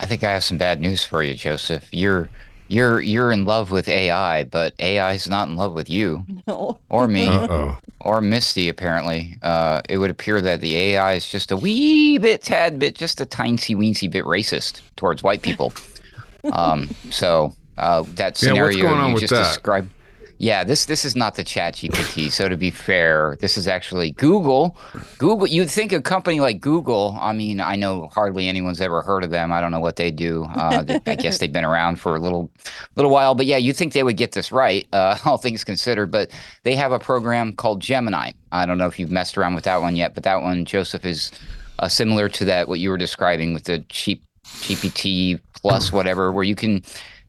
I 0.00 0.06
think 0.06 0.24
I 0.24 0.32
have 0.32 0.44
some 0.44 0.58
bad 0.58 0.80
news 0.80 1.04
for 1.04 1.22
you, 1.22 1.34
Joseph. 1.34 1.86
You're 1.92 2.28
you're 2.68 3.00
you're 3.00 3.30
in 3.30 3.44
love 3.44 3.70
with 3.70 3.88
AI, 3.88 4.44
but 4.44 4.74
AI 4.78 5.12
is 5.12 5.28
not 5.28 5.48
in 5.48 5.56
love 5.56 5.74
with 5.74 5.88
you 5.88 6.24
no. 6.46 6.78
or 6.88 7.06
me 7.06 7.28
Uh-oh. 7.28 7.78
or 8.00 8.20
Misty. 8.20 8.68
Apparently, 8.68 9.36
uh, 9.42 9.82
it 9.88 9.98
would 9.98 10.10
appear 10.10 10.40
that 10.40 10.60
the 10.60 10.76
AI 10.76 11.14
is 11.14 11.28
just 11.28 11.52
a 11.52 11.56
wee 11.56 12.18
bit, 12.18 12.42
tad 12.42 12.78
bit, 12.78 12.94
just 12.94 13.20
a 13.20 13.26
tiny 13.26 13.56
weensy 13.56 14.10
bit 14.10 14.24
racist 14.24 14.80
towards 14.96 15.22
white 15.22 15.42
people. 15.42 15.72
um, 16.52 16.88
so 17.10 17.54
uh, 17.78 18.04
that 18.14 18.36
scenario 18.36 18.84
yeah, 18.84 19.08
you 19.08 19.18
just 19.18 19.32
described. 19.32 19.90
Yeah, 20.38 20.64
this 20.64 20.86
this 20.86 21.04
is 21.04 21.14
not 21.14 21.36
the 21.36 21.44
Chat 21.44 21.74
GPT. 21.74 22.30
So 22.30 22.48
to 22.48 22.56
be 22.56 22.70
fair, 22.70 23.36
this 23.40 23.56
is 23.56 23.68
actually 23.68 24.12
Google. 24.12 24.76
Google. 25.18 25.46
You'd 25.46 25.70
think 25.70 25.92
a 25.92 26.02
company 26.02 26.40
like 26.40 26.60
Google. 26.60 27.16
I 27.20 27.32
mean, 27.32 27.60
I 27.60 27.76
know 27.76 28.08
hardly 28.12 28.48
anyone's 28.48 28.80
ever 28.80 29.02
heard 29.02 29.22
of 29.22 29.30
them. 29.30 29.52
I 29.52 29.60
don't 29.60 29.70
know 29.70 29.80
what 29.80 29.96
they 29.96 30.10
do. 30.10 30.44
Uh, 30.56 30.84
I 31.06 31.14
guess 31.14 31.38
they've 31.38 31.52
been 31.52 31.64
around 31.64 32.00
for 32.00 32.16
a 32.16 32.18
little 32.18 32.50
little 32.96 33.10
while. 33.10 33.34
But 33.34 33.46
yeah, 33.46 33.56
you'd 33.56 33.76
think 33.76 33.92
they 33.92 34.02
would 34.02 34.16
get 34.16 34.32
this 34.32 34.50
right, 34.50 34.86
uh, 34.92 35.16
all 35.24 35.38
things 35.38 35.62
considered. 35.64 36.10
But 36.10 36.30
they 36.64 36.74
have 36.74 36.92
a 36.92 36.98
program 36.98 37.52
called 37.52 37.80
Gemini. 37.80 38.32
I 38.50 38.66
don't 38.66 38.78
know 38.78 38.86
if 38.86 38.98
you've 38.98 39.10
messed 39.12 39.38
around 39.38 39.54
with 39.54 39.64
that 39.64 39.80
one 39.80 39.96
yet, 39.96 40.14
but 40.14 40.24
that 40.24 40.42
one, 40.42 40.64
Joseph, 40.64 41.04
is 41.04 41.30
uh, 41.78 41.88
similar 41.88 42.28
to 42.30 42.44
that 42.46 42.68
what 42.68 42.80
you 42.80 42.90
were 42.90 42.98
describing 42.98 43.54
with 43.54 43.64
the 43.64 43.78
cheap 43.88 44.22
GPT 44.44 45.40
plus 45.54 45.92
whatever, 45.92 46.32
where 46.32 46.44
you 46.44 46.56
can 46.56 46.82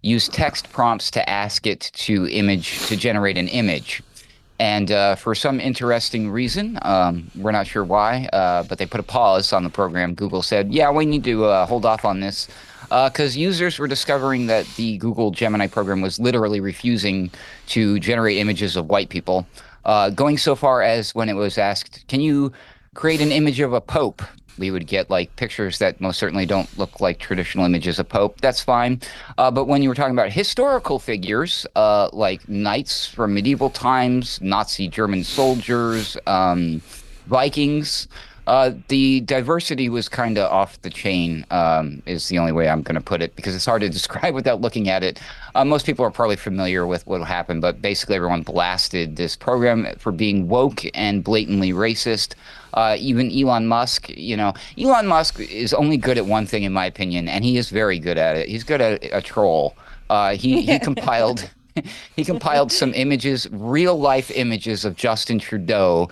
use 0.04 0.28
text 0.28 0.70
prompts 0.72 1.10
to 1.12 1.28
ask 1.28 1.66
it 1.66 1.90
to 1.94 2.28
image 2.28 2.86
to 2.88 2.96
generate 2.96 3.38
an 3.38 3.48
image. 3.48 4.04
And 4.60 4.92
uh, 4.92 5.16
for 5.16 5.34
some 5.34 5.60
interesting 5.60 6.30
reason, 6.30 6.78
um, 6.84 7.32
we're 7.36 7.52
not 7.52 7.66
sure 7.66 7.84
why, 7.84 8.30
uh, 8.32 8.64
but 8.64 8.78
they 8.78 8.86
put 8.86 9.00
a 9.00 9.04
pause 9.04 9.52
on 9.52 9.64
the 9.64 9.70
program. 9.70 10.14
Google 10.14 10.44
said, 10.44 10.72
"Yeah, 10.72 10.92
we 10.92 11.06
need 11.06 11.24
to 11.24 11.46
uh, 11.46 11.66
hold 11.66 11.86
off 11.86 12.06
on 12.06 12.20
this." 12.20 12.48
Because 12.84 13.36
uh, 13.36 13.40
users 13.40 13.80
were 13.80 13.88
discovering 13.88 14.46
that 14.48 14.68
the 14.76 14.98
Google 15.00 15.32
Gemini 15.32 15.68
program 15.68 16.02
was 16.02 16.20
literally 16.20 16.60
refusing 16.60 17.32
to 17.68 18.00
generate 18.00 18.38
images 18.38 18.76
of 18.76 18.88
white 18.88 19.10
people, 19.10 19.48
uh, 19.86 20.12
going 20.12 20.38
so 20.38 20.56
far 20.56 20.84
as 20.84 21.16
when 21.16 21.30
it 21.30 21.34
was 21.34 21.58
asked, 21.58 22.06
"Can 22.08 22.22
you 22.22 22.52
create 22.94 23.22
an 23.22 23.32
image 23.32 23.60
of 23.60 23.74
a 23.74 23.82
pope?" 23.82 24.22
We 24.58 24.72
would 24.72 24.88
get 24.88 25.10
like 25.10 25.36
pictures 25.36 25.80
that 25.80 26.00
most 26.00 26.20
certainly 26.20 26.46
don't 26.46 26.78
look 26.78 27.00
like 27.02 27.20
traditional 27.20 27.66
images 27.66 28.00
of 28.00 28.10
Pope. 28.10 28.40
That's 28.42 28.62
fine. 28.62 29.02
Uh, 29.38 29.52
but 29.52 29.66
when 29.66 29.82
you 29.82 29.90
were 29.90 29.96
talking 29.96 30.14
about 30.14 30.32
historical 30.32 31.00
figures, 31.00 31.66
uh, 31.76 32.10
like 32.14 32.48
knights 32.48 33.06
from 33.06 33.34
medieval 33.34 33.70
times, 33.70 34.40
Nazi 34.42 34.88
German 34.88 35.24
soldiers, 35.24 36.18
um, 36.28 36.82
Vikings, 37.28 38.08
uh, 38.48 38.72
the 38.90 39.22
diversity 39.22 39.90
was 39.90 40.10
kind 40.10 40.38
of 40.38 40.52
off 40.52 40.82
the 40.82 40.90
chain, 40.90 41.46
um, 41.52 42.02
is 42.06 42.28
the 42.28 42.38
only 42.38 42.52
way 42.52 42.68
I'm 42.68 42.82
going 42.82 42.96
to 42.96 43.02
put 43.02 43.22
it, 43.22 43.36
because 43.36 43.56
it's 43.56 43.66
hard 43.66 43.82
to 43.82 43.90
describe 44.00 44.34
without 44.34 44.62
looking 44.62 44.90
at 44.90 45.04
it. 45.04 45.22
Uh, 45.56 45.64
most 45.64 45.86
people 45.86 46.04
are 46.06 46.12
probably 46.12 46.36
familiar 46.36 46.86
with 46.86 47.06
what 47.08 47.22
happened, 47.22 47.62
but 47.62 47.82
basically 47.82 48.16
everyone 48.16 48.42
blasted 48.42 49.16
this 49.16 49.36
program 49.36 49.88
for 49.98 50.12
being 50.12 50.48
woke 50.48 50.82
and 50.94 51.24
blatantly 51.24 51.72
racist. 51.72 52.36
Uh, 52.74 52.98
even 53.00 53.32
Elon 53.32 53.68
Musk, 53.68 54.10
you 54.10 54.36
know, 54.36 54.54
Elon 54.78 55.08
Musk 55.08 55.40
is 55.40 55.74
only 55.74 55.96
good 55.96 56.18
at 56.18 56.26
one 56.26 56.46
thing, 56.46 56.64
in 56.64 56.74
my 56.74 56.86
opinion, 56.86 57.28
and 57.28 57.46
he 57.46 57.58
is 57.58 57.70
very 57.70 58.00
good 58.00 58.18
at 58.18 58.36
it. 58.36 58.50
He's 58.50 58.64
good 58.64 58.82
at 58.82 59.04
a 59.12 59.22
troll. 59.22 59.76
Uh, 60.10 60.36
he 60.36 60.64
he 60.64 60.80
compiled 60.90 61.50
he 62.16 62.24
compiled 62.24 62.72
some 62.72 62.94
images, 62.94 63.48
real 63.52 64.00
life 64.00 64.32
images 64.32 64.86
of 64.86 64.96
Justin 64.96 65.40
Trudeau 65.40 66.10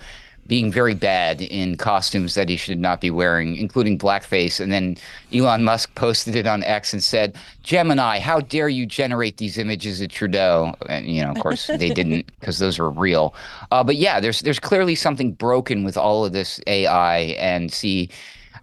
being 0.52 0.70
very 0.70 0.92
bad 0.92 1.40
in 1.40 1.78
costumes 1.78 2.34
that 2.34 2.46
he 2.46 2.58
should 2.58 2.78
not 2.78 3.00
be 3.00 3.10
wearing, 3.10 3.56
including 3.56 3.96
blackface. 3.96 4.60
And 4.60 4.70
then 4.70 4.98
Elon 5.32 5.64
Musk 5.64 5.94
posted 5.94 6.36
it 6.36 6.46
on 6.46 6.62
X 6.64 6.92
and 6.92 7.02
said, 7.02 7.34
Gemini, 7.62 8.18
how 8.18 8.40
dare 8.40 8.68
you 8.68 8.84
generate 8.84 9.38
these 9.38 9.56
images 9.56 10.02
of 10.02 10.10
Trudeau? 10.10 10.74
And, 10.90 11.06
you 11.06 11.22
know, 11.24 11.30
of 11.30 11.38
course, 11.38 11.68
they 11.68 11.88
didn't 11.94 12.30
because 12.38 12.58
those 12.58 12.78
were 12.78 12.90
real. 12.90 13.34
Uh, 13.70 13.82
but 13.82 13.96
yeah, 13.96 14.20
there's, 14.20 14.40
there's 14.40 14.60
clearly 14.60 14.94
something 14.94 15.32
broken 15.32 15.84
with 15.84 15.96
all 15.96 16.22
of 16.22 16.34
this 16.34 16.60
AI. 16.66 17.34
And 17.38 17.72
see, 17.72 18.10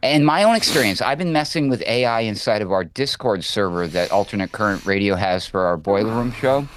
in 0.04 0.24
my 0.24 0.44
own 0.44 0.56
experience, 0.56 1.02
I've 1.02 1.18
been 1.18 1.34
messing 1.34 1.70
with 1.70 1.82
AI 1.88 2.20
inside 2.20 2.62
of 2.62 2.72
our 2.72 2.84
Discord 2.84 3.44
server 3.44 3.88
that 3.88 4.12
Alternate 4.12 4.52
Current 4.52 4.86
Radio 4.86 5.16
has 5.16 5.48
for 5.48 5.62
our 5.62 5.76
Boiler 5.76 6.14
Room 6.14 6.34
show. 6.34 6.68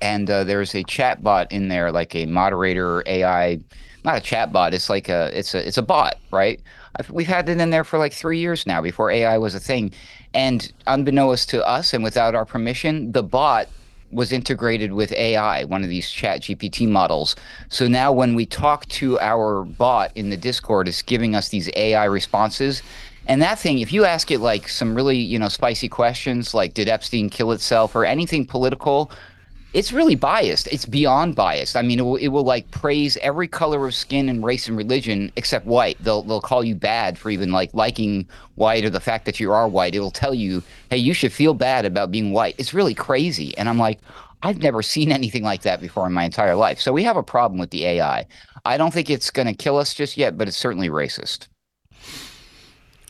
And 0.00 0.30
uh, 0.30 0.44
there's 0.44 0.76
a 0.76 0.84
chat 0.84 1.24
bot 1.24 1.50
in 1.50 1.66
there, 1.66 1.90
like 1.90 2.14
a 2.14 2.26
moderator 2.26 3.02
AI 3.06 3.58
not 4.04 4.16
a 4.16 4.20
chat 4.20 4.52
bot. 4.52 4.74
It's 4.74 4.90
like 4.90 5.08
a 5.08 5.36
it's 5.36 5.54
a 5.54 5.66
it's 5.66 5.78
a 5.78 5.82
bot, 5.82 6.16
right? 6.30 6.60
We've 7.10 7.26
had 7.26 7.48
it 7.48 7.60
in 7.60 7.70
there 7.70 7.84
for 7.84 7.98
like 7.98 8.12
three 8.12 8.38
years 8.38 8.66
now 8.66 8.82
before 8.82 9.10
AI 9.10 9.38
was 9.38 9.54
a 9.54 9.60
thing, 9.60 9.92
and 10.34 10.72
unbeknownst 10.86 11.48
to 11.50 11.66
us 11.66 11.94
and 11.94 12.04
without 12.04 12.34
our 12.34 12.44
permission, 12.44 13.12
the 13.12 13.22
bot 13.22 13.68
was 14.12 14.30
integrated 14.30 14.92
with 14.92 15.10
AI, 15.12 15.64
one 15.64 15.82
of 15.82 15.88
these 15.88 16.10
chat 16.10 16.42
GPT 16.42 16.86
models. 16.86 17.34
So 17.70 17.88
now 17.88 18.12
when 18.12 18.34
we 18.34 18.44
talk 18.44 18.86
to 18.88 19.18
our 19.20 19.64
bot 19.64 20.12
in 20.14 20.28
the 20.28 20.36
Discord, 20.36 20.86
it's 20.86 21.00
giving 21.02 21.34
us 21.34 21.48
these 21.48 21.70
AI 21.74 22.04
responses. 22.04 22.82
And 23.26 23.40
that 23.40 23.58
thing, 23.58 23.78
if 23.78 23.92
you 23.92 24.04
ask 24.04 24.30
it 24.30 24.40
like 24.40 24.68
some 24.68 24.94
really, 24.94 25.16
you 25.16 25.38
know, 25.38 25.48
spicy 25.48 25.88
questions 25.88 26.54
like 26.54 26.74
did 26.74 26.88
Epstein 26.88 27.30
kill 27.30 27.52
itself 27.52 27.94
or 27.94 28.04
anything 28.04 28.44
political, 28.44 29.10
it's 29.72 29.92
really 29.92 30.14
biased. 30.14 30.66
It's 30.68 30.84
beyond 30.84 31.34
biased. 31.34 31.76
I 31.76 31.82
mean, 31.82 31.98
it 31.98 32.02
will, 32.02 32.16
it 32.16 32.28
will 32.28 32.44
like 32.44 32.70
praise 32.70 33.16
every 33.18 33.48
color 33.48 33.86
of 33.86 33.94
skin 33.94 34.28
and 34.28 34.44
race 34.44 34.68
and 34.68 34.76
religion 34.76 35.32
except 35.36 35.66
white. 35.66 35.96
They'll 36.00 36.22
they'll 36.22 36.40
call 36.40 36.62
you 36.62 36.74
bad 36.74 37.18
for 37.18 37.30
even 37.30 37.52
like 37.52 37.72
liking 37.72 38.28
white 38.56 38.84
or 38.84 38.90
the 38.90 39.00
fact 39.00 39.24
that 39.26 39.40
you 39.40 39.50
are 39.52 39.66
white. 39.66 39.94
It'll 39.94 40.10
tell 40.10 40.34
you, 40.34 40.62
hey, 40.90 40.98
you 40.98 41.14
should 41.14 41.32
feel 41.32 41.54
bad 41.54 41.84
about 41.86 42.10
being 42.10 42.32
white. 42.32 42.54
It's 42.58 42.74
really 42.74 42.94
crazy. 42.94 43.56
And 43.56 43.68
I'm 43.68 43.78
like, 43.78 43.98
I've 44.42 44.58
never 44.58 44.82
seen 44.82 45.10
anything 45.12 45.42
like 45.42 45.62
that 45.62 45.80
before 45.80 46.06
in 46.06 46.12
my 46.12 46.24
entire 46.24 46.54
life. 46.54 46.80
So 46.80 46.92
we 46.92 47.04
have 47.04 47.16
a 47.16 47.22
problem 47.22 47.58
with 47.58 47.70
the 47.70 47.86
AI. 47.86 48.26
I 48.64 48.76
don't 48.76 48.92
think 48.92 49.10
it's 49.10 49.30
going 49.30 49.48
to 49.48 49.54
kill 49.54 49.76
us 49.76 49.94
just 49.94 50.16
yet, 50.16 50.38
but 50.38 50.48
it's 50.48 50.56
certainly 50.56 50.88
racist. 50.88 51.48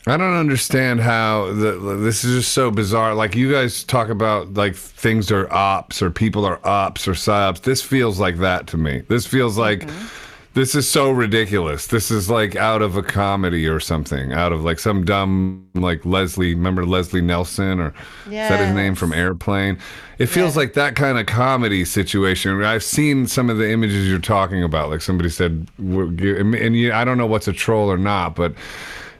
I 0.05 0.17
don't 0.17 0.35
understand 0.35 0.99
how 0.99 1.53
the, 1.53 1.97
this 2.01 2.25
is 2.25 2.43
just 2.43 2.53
so 2.53 2.71
bizarre. 2.71 3.15
Like 3.15 3.35
you 3.35 3.51
guys 3.51 3.85
talk 3.85 4.09
about 4.09 4.53
like 4.53 4.75
things 4.75 5.31
are 5.31 5.51
ops 5.51 6.01
or 6.01 6.11
people 6.11 6.43
are 6.45 6.59
ops 6.65 7.07
or 7.07 7.13
psyops. 7.13 7.61
This 7.61 7.81
feels 7.81 8.19
like 8.19 8.37
that 8.39 8.67
to 8.67 8.77
me. 8.77 9.03
This 9.07 9.25
feels 9.25 9.57
like 9.57 9.79
mm-hmm. 9.81 10.07
this 10.55 10.75
is 10.75 10.89
so 10.89 11.09
ridiculous. 11.09 11.87
This 11.87 12.11
is 12.11 12.29
like 12.29 12.57
out 12.57 12.81
of 12.81 12.97
a 12.97 13.03
comedy 13.03 13.65
or 13.65 13.79
something. 13.79 14.33
Out 14.33 14.51
of 14.51 14.65
like 14.65 14.77
some 14.77 15.05
dumb 15.05 15.69
like 15.73 16.05
Leslie. 16.05 16.53
Remember 16.53 16.85
Leslie 16.85 17.21
Nielsen 17.21 17.79
or 17.79 17.93
yes. 18.29 18.51
is 18.51 18.57
that 18.57 18.65
his 18.65 18.75
name 18.75 18.95
from 18.95 19.13
Airplane? 19.13 19.79
It 20.17 20.25
feels 20.25 20.57
like 20.57 20.73
that 20.73 20.97
kind 20.97 21.17
of 21.17 21.27
comedy 21.27 21.85
situation. 21.85 22.61
I've 22.61 22.83
seen 22.83 23.25
some 23.25 23.49
of 23.49 23.57
the 23.57 23.71
images 23.71 24.09
you're 24.09 24.19
talking 24.19 24.63
about. 24.63 24.89
Like 24.89 25.01
somebody 25.01 25.29
said, 25.29 25.65
and 25.77 26.75
you, 26.75 26.91
I 26.91 27.05
don't 27.05 27.17
know 27.17 27.25
what's 27.25 27.47
a 27.47 27.53
troll 27.53 27.89
or 27.89 27.97
not, 27.97 28.35
but 28.35 28.53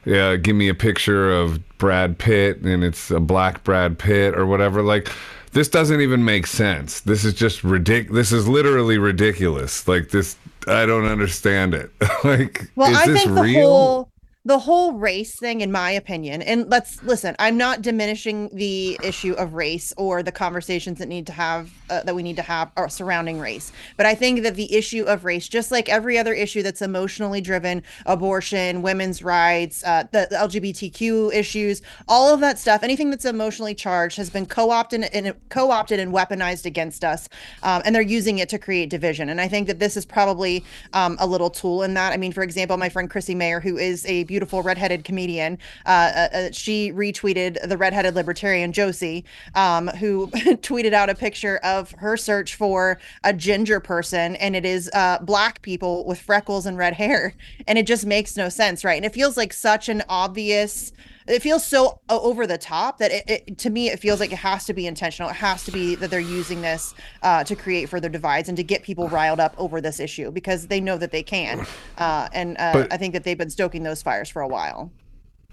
yeah, 0.05 0.35
give 0.35 0.55
me 0.55 0.69
a 0.69 0.73
picture 0.73 1.31
of 1.31 1.59
Brad 1.77 2.17
Pitt 2.17 2.59
and 2.59 2.83
it's 2.83 3.11
a 3.11 3.19
black 3.19 3.63
Brad 3.63 3.97
Pitt 3.99 4.35
or 4.37 4.45
whatever. 4.45 4.81
Like, 4.81 5.09
this 5.53 5.69
doesn't 5.69 6.01
even 6.01 6.25
make 6.25 6.47
sense. 6.47 7.01
This 7.01 7.23
is 7.23 7.33
just 7.33 7.63
ridiculous. 7.63 8.29
This 8.29 8.39
is 8.39 8.47
literally 8.47 8.97
ridiculous. 8.97 9.87
Like 9.87 10.09
this, 10.09 10.35
I 10.67 10.85
don't 10.85 11.05
understand 11.05 11.73
it. 11.73 11.91
like, 12.23 12.69
well, 12.75 12.91
is 12.91 12.97
I 12.97 13.07
this 13.07 13.23
think 13.23 13.35
the 13.35 13.41
real? 13.41 13.69
Whole, 13.69 14.09
the 14.45 14.59
whole 14.59 14.93
race 14.93 15.37
thing 15.39 15.61
in 15.61 15.71
my 15.71 15.91
opinion 15.91 16.41
and 16.41 16.69
let's 16.69 17.01
listen 17.03 17.35
i'm 17.39 17.57
not 17.57 17.81
diminishing 17.81 18.49
the 18.53 18.99
issue 19.01 19.33
of 19.33 19.53
race 19.53 19.93
or 19.95 20.21
the 20.21 20.31
conversations 20.31 20.99
that 20.99 21.07
need 21.07 21.25
to 21.25 21.31
have 21.31 21.71
uh, 21.89 22.01
that 22.03 22.15
we 22.15 22.23
need 22.23 22.35
to 22.35 22.41
have 22.41 22.71
or 22.75 22.89
surrounding 22.89 23.39
race. 23.39 23.71
But 23.97 24.05
i 24.05 24.15
think 24.15 24.43
that 24.43 24.55
the 24.55 24.73
issue 24.73 25.03
of 25.03 25.25
race 25.25 25.47
just 25.47 25.71
like 25.71 25.89
every 25.89 26.17
other 26.17 26.33
issue 26.33 26.63
that's 26.63 26.81
emotionally 26.81 27.39
driven 27.39 27.83
abortion 28.05 28.81
women's 28.81 29.21
rights 29.21 29.83
uh, 29.83 30.03
the, 30.11 30.27
the, 30.29 30.35
lgbtq 30.35 31.33
issues 31.33 31.81
all 32.07 32.33
of 32.33 32.39
that 32.39 32.57
stuff 32.59 32.83
anything 32.83 33.09
that's 33.09 33.25
emotionally 33.25 33.75
charged 33.75 34.17
has 34.17 34.29
been 34.29 34.45
co-opted 34.45 35.03
and 35.13 35.33
co-opted 35.49 35.99
and 35.99 36.13
weaponized 36.13 36.65
against 36.65 37.03
us 37.03 37.29
um, 37.63 37.81
and 37.85 37.93
they're 37.93 38.01
using 38.01 38.39
it 38.39 38.49
to 38.49 38.57
create 38.57 38.89
division. 38.89 39.29
And 39.29 39.39
i 39.39 39.47
think 39.47 39.67
that 39.67 39.79
this 39.79 39.95
is 39.95 40.05
probably 40.05 40.65
um, 40.93 41.17
a 41.19 41.27
little 41.27 41.49
tool 41.49 41.83
in 41.83 41.93
that. 41.93 42.13
I 42.13 42.17
mean 42.17 42.31
for 42.31 42.43
example 42.43 42.77
my 42.77 42.89
friend 42.89 43.09
Chrissie 43.09 43.35
Mayr 43.35 43.61
who 43.61 43.77
is 43.77 44.05
a 44.05 44.23
beautiful 44.33 44.63
redheaded 44.63 45.03
comedian. 45.03 45.59
Uh, 45.85 45.89
uh, 45.89 46.29
uh, 46.33 46.49
she 46.51 46.91
retweeted 46.91 47.61
the 47.69 47.77
redheaded 47.77 48.15
libertarian 48.15 48.73
Josie, 48.73 49.23
um, 49.53 49.89
who 49.89 50.25
tweeted 50.63 50.91
out 50.91 51.07
a 51.07 51.13
picture 51.13 51.57
of 51.57 51.91
her 51.99 52.17
search 52.17 52.55
for 52.55 52.99
a 53.23 53.31
ginger 53.31 53.79
person, 53.79 54.35
and 54.37 54.55
it 54.55 54.65
is 54.65 54.89
uh, 54.95 55.19
black 55.21 55.61
people 55.61 56.03
with 56.05 56.19
freckles 56.19 56.65
and 56.65 56.79
red 56.79 56.95
hair, 56.95 57.35
and 57.67 57.77
it 57.77 57.85
just 57.85 58.07
makes 58.07 58.35
no 58.35 58.49
sense, 58.49 58.83
right? 58.83 58.95
And 58.95 59.05
it 59.05 59.13
feels 59.13 59.37
like 59.37 59.53
such 59.53 59.87
an 59.87 60.01
obvious 60.09 60.91
it 61.27 61.41
feels 61.41 61.65
so 61.65 61.99
over 62.09 62.45
the 62.45 62.57
top 62.57 62.97
that 62.99 63.11
it, 63.11 63.23
it, 63.27 63.57
to 63.59 63.69
me 63.69 63.89
it 63.89 63.99
feels 63.99 64.19
like 64.19 64.31
it 64.31 64.37
has 64.37 64.65
to 64.65 64.73
be 64.73 64.87
intentional. 64.87 65.29
It 65.29 65.35
has 65.35 65.63
to 65.65 65.71
be 65.71 65.95
that 65.95 66.09
they're 66.09 66.19
using 66.19 66.61
this 66.61 66.93
uh, 67.21 67.43
to 67.43 67.55
create 67.55 67.89
further 67.89 68.09
divides 68.09 68.49
and 68.49 68.57
to 68.57 68.63
get 68.63 68.83
people 68.83 69.09
riled 69.09 69.39
up 69.39 69.55
over 69.57 69.81
this 69.81 69.99
issue 69.99 70.31
because 70.31 70.67
they 70.67 70.81
know 70.81 70.97
that 70.97 71.11
they 71.11 71.23
can. 71.23 71.65
Uh, 71.97 72.27
and 72.33 72.57
uh, 72.57 72.87
i 72.91 72.97
think 72.97 73.13
that 73.13 73.23
they've 73.23 73.37
been 73.37 73.49
stoking 73.49 73.83
those 73.83 74.01
fires 74.01 74.27
for 74.27 74.41
a 74.41 74.47
while. 74.47 74.91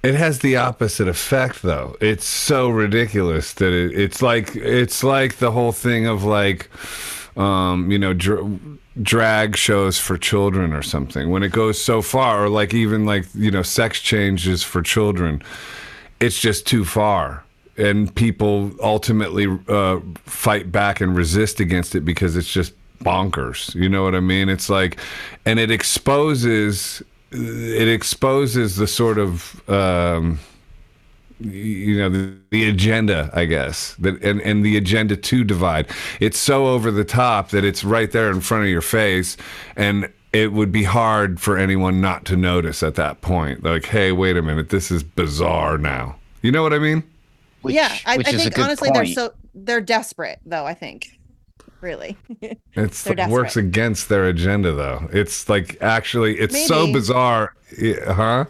It 0.03 0.15
has 0.15 0.39
the 0.39 0.57
opposite 0.57 1.09
effect 1.09 1.61
though. 1.63 1.97
It's 2.01 2.25
so 2.25 2.71
ridiculous 2.71 3.53
that 3.55 3.73
it, 3.73 3.99
it's 3.99 4.23
like 4.23 4.57
it's 4.57 5.05
like 5.05 5.37
the 5.37 5.51
whole 5.51 5.73
thing 5.73 6.07
of 6.07 6.25
like 6.25 6.71
um, 7.37 7.91
you 7.91 7.99
know 7.99 8.13
dr- 8.13 8.61
drag 9.03 9.57
shows 9.57 9.99
for 9.99 10.17
children 10.17 10.73
or 10.73 10.83
something. 10.83 11.31
When 11.31 11.43
it 11.43 11.53
goes 11.53 11.81
so 11.81 12.03
far 12.03 12.45
or 12.45 12.49
like 12.49 12.75
even 12.75 13.07
like 13.07 13.27
you 13.35 13.51
know 13.51 13.63
sex 13.63 14.01
changes 14.01 14.63
for 14.63 14.83
children 14.83 15.43
it's 16.21 16.39
just 16.39 16.67
too 16.67 16.85
far. 16.85 17.43
And 17.77 18.15
people 18.15 18.73
ultimately 18.83 19.47
uh, 19.69 20.01
fight 20.27 20.71
back 20.71 21.01
and 21.01 21.17
resist 21.17 21.61
against 21.61 21.95
it 21.95 22.05
because 22.05 22.37
it's 22.37 22.53
just 22.53 22.75
bonkers. 22.99 23.75
You 23.75 23.89
know 23.89 24.05
what 24.05 24.15
i 24.15 24.21
mean? 24.21 24.51
It's 24.51 24.69
like 24.69 24.99
and 25.47 25.59
it 25.59 25.71
exposes 25.71 27.03
it 27.33 27.89
exposes 27.89 28.77
the 28.77 28.87
sort 28.87 29.19
of 29.19 29.69
um, 29.71 30.39
you 31.41 31.97
know 31.99 32.09
the, 32.09 32.37
the, 32.51 32.69
agenda 32.69 33.31
i 33.33 33.45
guess 33.45 33.95
that 33.99 34.23
and, 34.23 34.41
and 34.43 34.65
the 34.65 34.77
agenda 34.77 35.17
to 35.17 35.45
divide. 35.45 35.89
It's 36.21 36.39
so 36.39 36.67
over 36.67 36.91
the 36.91 37.05
top 37.05 37.51
that 37.51 37.65
it's 37.65 37.83
right 37.83 38.11
there 38.11 38.31
in 38.31 38.41
front 38.41 38.65
of 38.65 38.71
your 38.71 38.83
face 38.83 39.37
and 39.77 40.13
it 40.33 40.53
would 40.53 40.71
be 40.71 40.85
hard 40.85 41.41
for 41.41 41.59
anyone 41.59 42.01
not 42.01 42.25
to 42.27 42.37
notice 42.37 42.83
at 42.83 42.95
that 42.97 43.21
point. 43.21 43.65
Like 43.65 43.87
hey 43.87 44.13
wait 44.13 44.37
a 44.37 44.43
minute 44.43 44.69
this 44.69 44.91
is 44.91 45.03
bizarre 45.03 45.79
now. 45.79 46.17
You 46.43 46.53
know 46.53 46.63
what 46.63 46.73
i 46.73 46.79
mean? 46.79 47.03
Which, 47.63 47.75
yeah 47.75 47.97
i, 48.07 48.15
I 48.15 48.23
think 48.23 48.59
honestly 48.59 48.91
point. 48.91 48.95
they're 48.95 49.15
so 49.15 49.33
they're 49.55 49.81
desperate 49.81 50.41
though 50.45 50.65
i 50.67 50.75
think 50.75 51.19
really. 51.81 52.17
It's 52.75 53.07
like, 53.07 53.29
works 53.29 53.57
against 53.57 54.09
their 54.09 54.27
agenda 54.27 54.73
though. 54.73 55.09
It's 55.13 55.49
like 55.49 55.81
actually 55.81 56.39
it's 56.39 56.53
Maybe. 56.53 56.67
so 56.67 56.93
bizarre 56.93 57.55
huh 58.07 58.45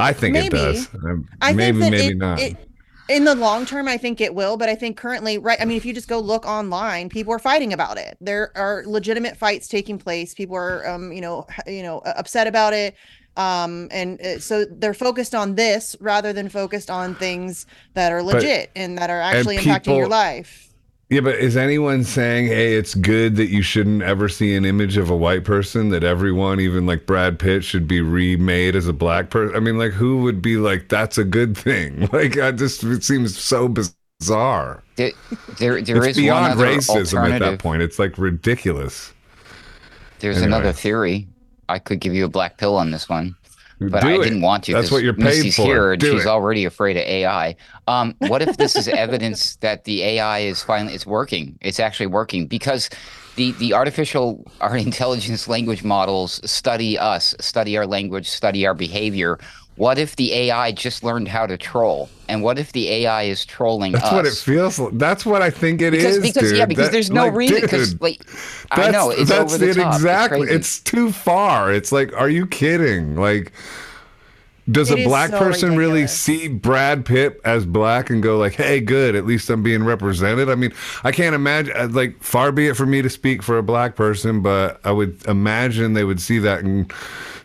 I 0.00 0.12
think 0.12 0.34
maybe. 0.34 0.46
it 0.46 0.50
does. 0.50 0.88
I 1.40 1.52
maybe, 1.52 1.78
maybe 1.78 2.06
it, 2.08 2.16
not. 2.16 2.40
It, 2.40 2.56
in 3.08 3.24
the 3.24 3.34
long 3.34 3.66
term, 3.66 3.88
I 3.88 3.96
think 3.96 4.20
it 4.20 4.34
will, 4.34 4.56
but 4.56 4.68
I 4.68 4.76
think 4.76 4.96
currently, 4.96 5.36
right? 5.36 5.60
I 5.60 5.64
mean, 5.64 5.76
if 5.76 5.84
you 5.84 5.92
just 5.92 6.08
go 6.08 6.20
look 6.20 6.46
online, 6.46 7.08
people 7.08 7.32
are 7.32 7.40
fighting 7.40 7.72
about 7.72 7.98
it. 7.98 8.16
There 8.20 8.52
are 8.56 8.84
legitimate 8.86 9.36
fights 9.36 9.66
taking 9.66 9.98
place. 9.98 10.32
People 10.32 10.56
are, 10.56 10.88
um, 10.88 11.12
you 11.12 11.20
know, 11.20 11.46
you 11.66 11.82
know, 11.82 11.98
upset 12.04 12.46
about 12.46 12.72
it. 12.72 12.94
Um, 13.36 13.88
and 13.90 14.20
uh, 14.20 14.38
so 14.38 14.64
they're 14.64 14.94
focused 14.94 15.34
on 15.34 15.54
this 15.54 15.96
rather 16.00 16.32
than 16.32 16.48
focused 16.48 16.90
on 16.90 17.14
things 17.14 17.66
that 17.94 18.12
are 18.12 18.22
legit 18.22 18.70
and 18.76 18.96
that 18.98 19.10
are 19.10 19.20
actually 19.20 19.56
impacting 19.56 19.96
your 19.96 20.08
life. 20.08 20.69
Yeah, 21.10 21.20
but 21.22 21.36
is 21.36 21.56
anyone 21.56 22.04
saying, 22.04 22.46
hey, 22.46 22.74
it's 22.76 22.94
good 22.94 23.34
that 23.36 23.48
you 23.48 23.62
shouldn't 23.62 24.00
ever 24.02 24.28
see 24.28 24.54
an 24.54 24.64
image 24.64 24.96
of 24.96 25.10
a 25.10 25.16
white 25.16 25.42
person, 25.44 25.88
that 25.88 26.04
everyone, 26.04 26.60
even 26.60 26.86
like 26.86 27.04
Brad 27.04 27.38
Pitt, 27.40 27.64
should 27.64 27.88
be 27.88 28.00
remade 28.00 28.76
as 28.76 28.86
a 28.86 28.92
black 28.92 29.28
person? 29.28 29.56
I 29.56 29.58
mean, 29.60 29.76
like, 29.76 29.90
who 29.92 30.22
would 30.22 30.40
be 30.40 30.56
like, 30.56 30.88
that's 30.88 31.18
a 31.18 31.24
good 31.24 31.56
thing? 31.56 32.08
Like, 32.12 32.38
I 32.38 32.52
just, 32.52 32.84
it 32.84 33.02
seems 33.02 33.36
so 33.36 33.68
bizarre. 33.68 34.84
There, 34.96 35.12
there, 35.58 35.82
there 35.82 36.04
it's 36.04 36.06
is 36.06 36.22
one 36.22 36.22
beyond 36.24 36.46
other 36.46 36.66
racism 36.66 37.28
at 37.28 37.38
that 37.40 37.58
point. 37.58 37.82
It's 37.82 37.98
like 37.98 38.16
ridiculous. 38.18 39.12
There's 40.20 40.42
Anyway. 40.42 40.46
another 40.46 40.72
theory. 40.72 41.28
I 41.68 41.78
could 41.78 42.00
give 42.00 42.14
you 42.14 42.24
a 42.24 42.28
black 42.28 42.58
pill 42.58 42.76
on 42.76 42.90
this 42.90 43.08
one, 43.08 43.36
but 43.80 44.02
Do 44.02 44.08
I 44.08 44.14
it. 44.14 44.24
didn't 44.24 44.42
want 44.42 44.64
to. 44.64 44.72
That's 44.74 44.90
what 44.90 45.02
you're 45.02 45.14
paid 45.14 45.24
Misty's 45.24 45.56
for. 45.56 45.62
here, 45.64 45.92
and 45.92 46.00
Do 46.00 46.12
she's 46.12 46.26
it. 46.26 46.28
already 46.28 46.64
afraid 46.66 46.96
of 46.98 47.02
AI. 47.04 47.56
Um, 47.88 48.14
what 48.18 48.42
if 48.42 48.56
this 48.58 48.76
is 48.76 48.88
evidence 48.88 49.56
that 49.60 49.84
the 49.84 50.02
AI 50.02 50.40
is 50.40 50.62
finally 50.62 50.94
it's 50.94 51.06
working? 51.06 51.58
It's 51.62 51.80
actually 51.80 52.06
working 52.06 52.46
because 52.46 52.90
the 53.36 53.52
the 53.52 53.72
artificial 53.72 54.44
our 54.60 54.76
intelligence 54.88 55.48
language 55.48 55.82
models 55.82 56.40
study 56.48 56.98
us, 56.98 57.34
study 57.40 57.78
our 57.78 57.86
language, 57.86 58.28
study 58.28 58.66
our 58.66 58.74
behavior. 58.74 59.38
What 59.80 59.98
if 59.98 60.16
the 60.16 60.34
AI 60.34 60.72
just 60.72 61.02
learned 61.02 61.26
how 61.28 61.46
to 61.46 61.56
troll? 61.56 62.10
And 62.28 62.42
what 62.42 62.58
if 62.58 62.72
the 62.72 62.90
AI 62.90 63.22
is 63.22 63.46
trolling 63.46 63.92
That's 63.92 64.04
us? 64.04 64.12
what 64.12 64.26
it 64.26 64.34
feels 64.34 64.78
like. 64.78 64.92
That's 64.98 65.24
what 65.24 65.40
I 65.40 65.48
think 65.48 65.80
it 65.80 65.94
is, 65.94 66.18
because 66.18 66.18
because 66.34 66.50
dude. 66.50 66.58
yeah 66.58 66.66
because 66.66 66.88
That- 66.88 66.92
there's 66.92 67.10
no 67.10 67.22
like, 67.24 67.34
reason 67.34 67.60
because 67.62 67.98
like 67.98 68.20
I 68.70 68.90
know 68.90 69.08
it's 69.08 69.30
over 69.30 69.56
the 69.56 69.70
it 69.70 69.76
top. 69.76 69.94
exactly. 69.94 70.42
It's. 70.48 70.52
It's 70.52 70.80
too 70.80 71.10
far. 71.12 71.72
It's 71.72 71.92
like, 71.92 72.12
are 72.12 72.28
you 72.28 72.46
kidding? 72.46 73.16
Like, 73.16 73.52
does 74.70 74.90
It 74.90 75.00
a 75.00 75.04
black 75.04 75.30
so 75.30 75.38
person 75.38 75.76
really 75.76 76.06
see 76.06 76.48
Brad 76.48 77.04
Pitt 77.04 77.40
as 77.44 77.66
black 77.66 78.10
and 78.10 78.22
go 78.22 78.38
like, 78.38 78.54
"Hey, 78.54 78.80
good, 78.80 79.14
at 79.14 79.26
least 79.26 79.48
I'm 79.50 79.62
being 79.62 79.84
represented"? 79.84 80.48
I 80.50 80.54
mean, 80.54 80.72
I 81.04 81.12
can't 81.12 81.34
imagine. 81.34 81.74
uh, 81.76 81.88
Like, 81.90 82.22
far 82.22 82.52
be 82.52 82.68
it 82.68 82.76
for 82.76 82.86
me 82.86 83.02
to 83.02 83.10
speak 83.10 83.42
for 83.42 83.58
a 83.58 83.62
black 83.62 83.96
person, 83.96 84.40
but 84.42 84.80
I 84.84 84.92
would 84.92 85.24
imagine 85.26 85.94
they 85.94 86.04
would 86.04 86.20
see 86.20 86.38
that 86.40 86.60
and 86.64 86.92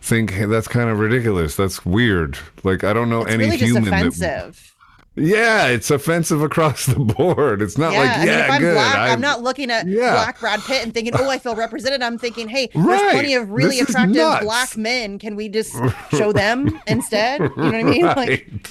think, 0.00 0.30
hey, 0.32 0.44
"That's 0.46 0.68
kind 0.68 0.88
of 0.90 0.98
ridiculous. 0.98 1.56
That's 1.56 1.84
weird." 1.84 2.38
Like, 2.62 2.84
I 2.84 2.92
don't 2.92 3.08
know 3.10 3.22
It's 3.22 3.32
any 3.32 3.44
really 3.44 3.56
just 3.58 3.72
human 3.72 3.84
that. 4.18 4.75
Yeah, 5.18 5.68
it's 5.68 5.90
offensive 5.90 6.42
across 6.42 6.84
the 6.86 6.98
board. 6.98 7.62
It's 7.62 7.78
not 7.78 7.92
yeah, 7.92 7.98
like, 8.00 8.10
I 8.10 8.18
mean, 8.18 8.26
yeah, 8.28 8.44
if 8.44 8.50
I'm 8.50 8.60
good. 8.60 8.74
black, 8.74 8.94
I- 8.96 9.08
I'm 9.12 9.20
not 9.20 9.42
looking 9.42 9.70
at 9.70 9.86
Yeah. 9.86 10.12
black 10.12 10.38
Brad 10.40 10.60
Pitt 10.60 10.82
and 10.84 10.92
thinking, 10.92 11.14
"Oh, 11.16 11.30
I 11.30 11.38
feel 11.38 11.56
represented." 11.56 12.02
I'm 12.02 12.18
thinking, 12.18 12.48
"Hey, 12.48 12.68
there's 12.74 12.84
Right. 12.86 13.12
plenty 13.12 13.34
of 13.34 13.48
really 13.50 13.78
This 13.80 13.88
attractive 13.88 14.40
black 14.42 14.76
men. 14.76 15.18
Can 15.18 15.34
we 15.34 15.48
just 15.48 15.74
show 16.10 16.32
them 16.32 16.78
instead?" 16.86 17.40
You 17.40 17.48
know 17.56 17.64
what 17.64 17.74
I 17.74 17.82
mean? 17.82 18.04
Like, 18.16 18.16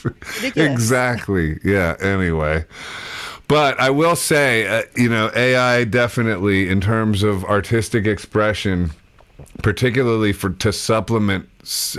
Right. 0.04 0.14
ridiculous. 0.36 0.72
exactly. 0.72 1.58
Yeah. 1.64 1.96
Anyway, 2.00 2.66
but 3.48 3.80
I 3.80 3.90
will 3.90 4.16
say, 4.16 4.68
uh, 4.68 4.84
you 4.96 5.10
know, 5.10 5.32
AI 5.36 5.84
definitely 5.84 6.70
in 6.70 6.80
terms 6.80 7.24
of 7.24 7.44
artistic 7.46 8.06
expression, 8.06 8.92
particularly 9.62 10.34
for 10.34 10.52
to 10.52 10.72
supplement 10.72 11.48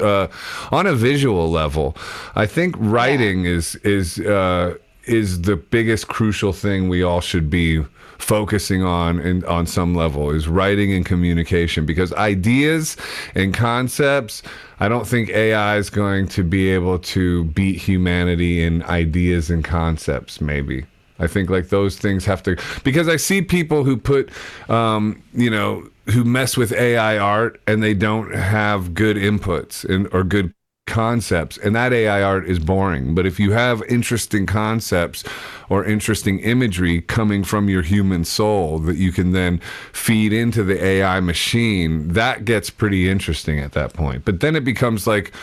uh, 0.00 0.28
on 0.70 0.86
a 0.86 0.94
visual 0.94 1.50
level, 1.50 1.96
I 2.34 2.46
think 2.46 2.74
writing 2.78 3.44
is 3.44 3.74
is 3.76 4.18
uh, 4.20 4.74
is 5.04 5.42
the 5.42 5.56
biggest 5.56 6.08
crucial 6.08 6.52
thing 6.52 6.88
we 6.88 7.02
all 7.02 7.20
should 7.20 7.50
be 7.50 7.84
focusing 8.18 8.82
on 8.82 9.18
and 9.20 9.44
on 9.44 9.66
some 9.66 9.94
level 9.94 10.30
is 10.30 10.48
writing 10.48 10.92
and 10.92 11.04
communication 11.04 11.84
because 11.84 12.12
ideas 12.14 12.96
and 13.34 13.52
concepts 13.52 14.42
I 14.80 14.88
don't 14.88 15.06
think 15.06 15.30
AI 15.30 15.76
is 15.76 15.90
going 15.90 16.28
to 16.28 16.42
be 16.42 16.70
able 16.70 16.98
to 16.98 17.44
beat 17.44 17.76
humanity 17.76 18.62
in 18.62 18.82
ideas 18.84 19.50
and 19.50 19.64
concepts 19.64 20.40
maybe. 20.40 20.84
I 21.18 21.26
think 21.26 21.48
like 21.48 21.68
those 21.68 21.96
things 21.96 22.24
have 22.26 22.42
to 22.42 22.56
because 22.84 23.08
I 23.08 23.16
see 23.16 23.40
people 23.42 23.84
who 23.84 23.96
put 23.96 24.30
um, 24.68 25.22
you 25.32 25.50
know 25.50 25.88
who 26.06 26.24
mess 26.24 26.56
with 26.56 26.72
AI 26.72 27.18
art 27.18 27.60
and 27.66 27.82
they 27.82 27.94
don't 27.94 28.34
have 28.34 28.94
good 28.94 29.16
inputs 29.16 29.84
and 29.84 30.08
or 30.12 30.24
good 30.24 30.52
concepts. 30.86 31.58
And 31.58 31.74
that 31.74 31.92
AI 31.92 32.22
art 32.22 32.48
is 32.48 32.58
boring. 32.60 33.14
But 33.14 33.26
if 33.26 33.40
you 33.40 33.52
have 33.52 33.82
interesting 33.88 34.46
concepts 34.46 35.24
or 35.68 35.84
interesting 35.84 36.38
imagery 36.40 37.02
coming 37.02 37.42
from 37.42 37.68
your 37.68 37.82
human 37.82 38.24
soul 38.24 38.78
that 38.80 38.96
you 38.96 39.10
can 39.12 39.32
then 39.32 39.58
feed 39.92 40.32
into 40.32 40.62
the 40.62 40.82
AI 40.82 41.18
machine 41.20 42.08
that 42.12 42.44
gets 42.44 42.70
pretty 42.70 43.08
interesting 43.08 43.58
at 43.58 43.72
that 43.72 43.94
point. 43.94 44.24
But 44.24 44.40
then 44.40 44.54
it 44.54 44.64
becomes 44.64 45.06
like 45.06 45.34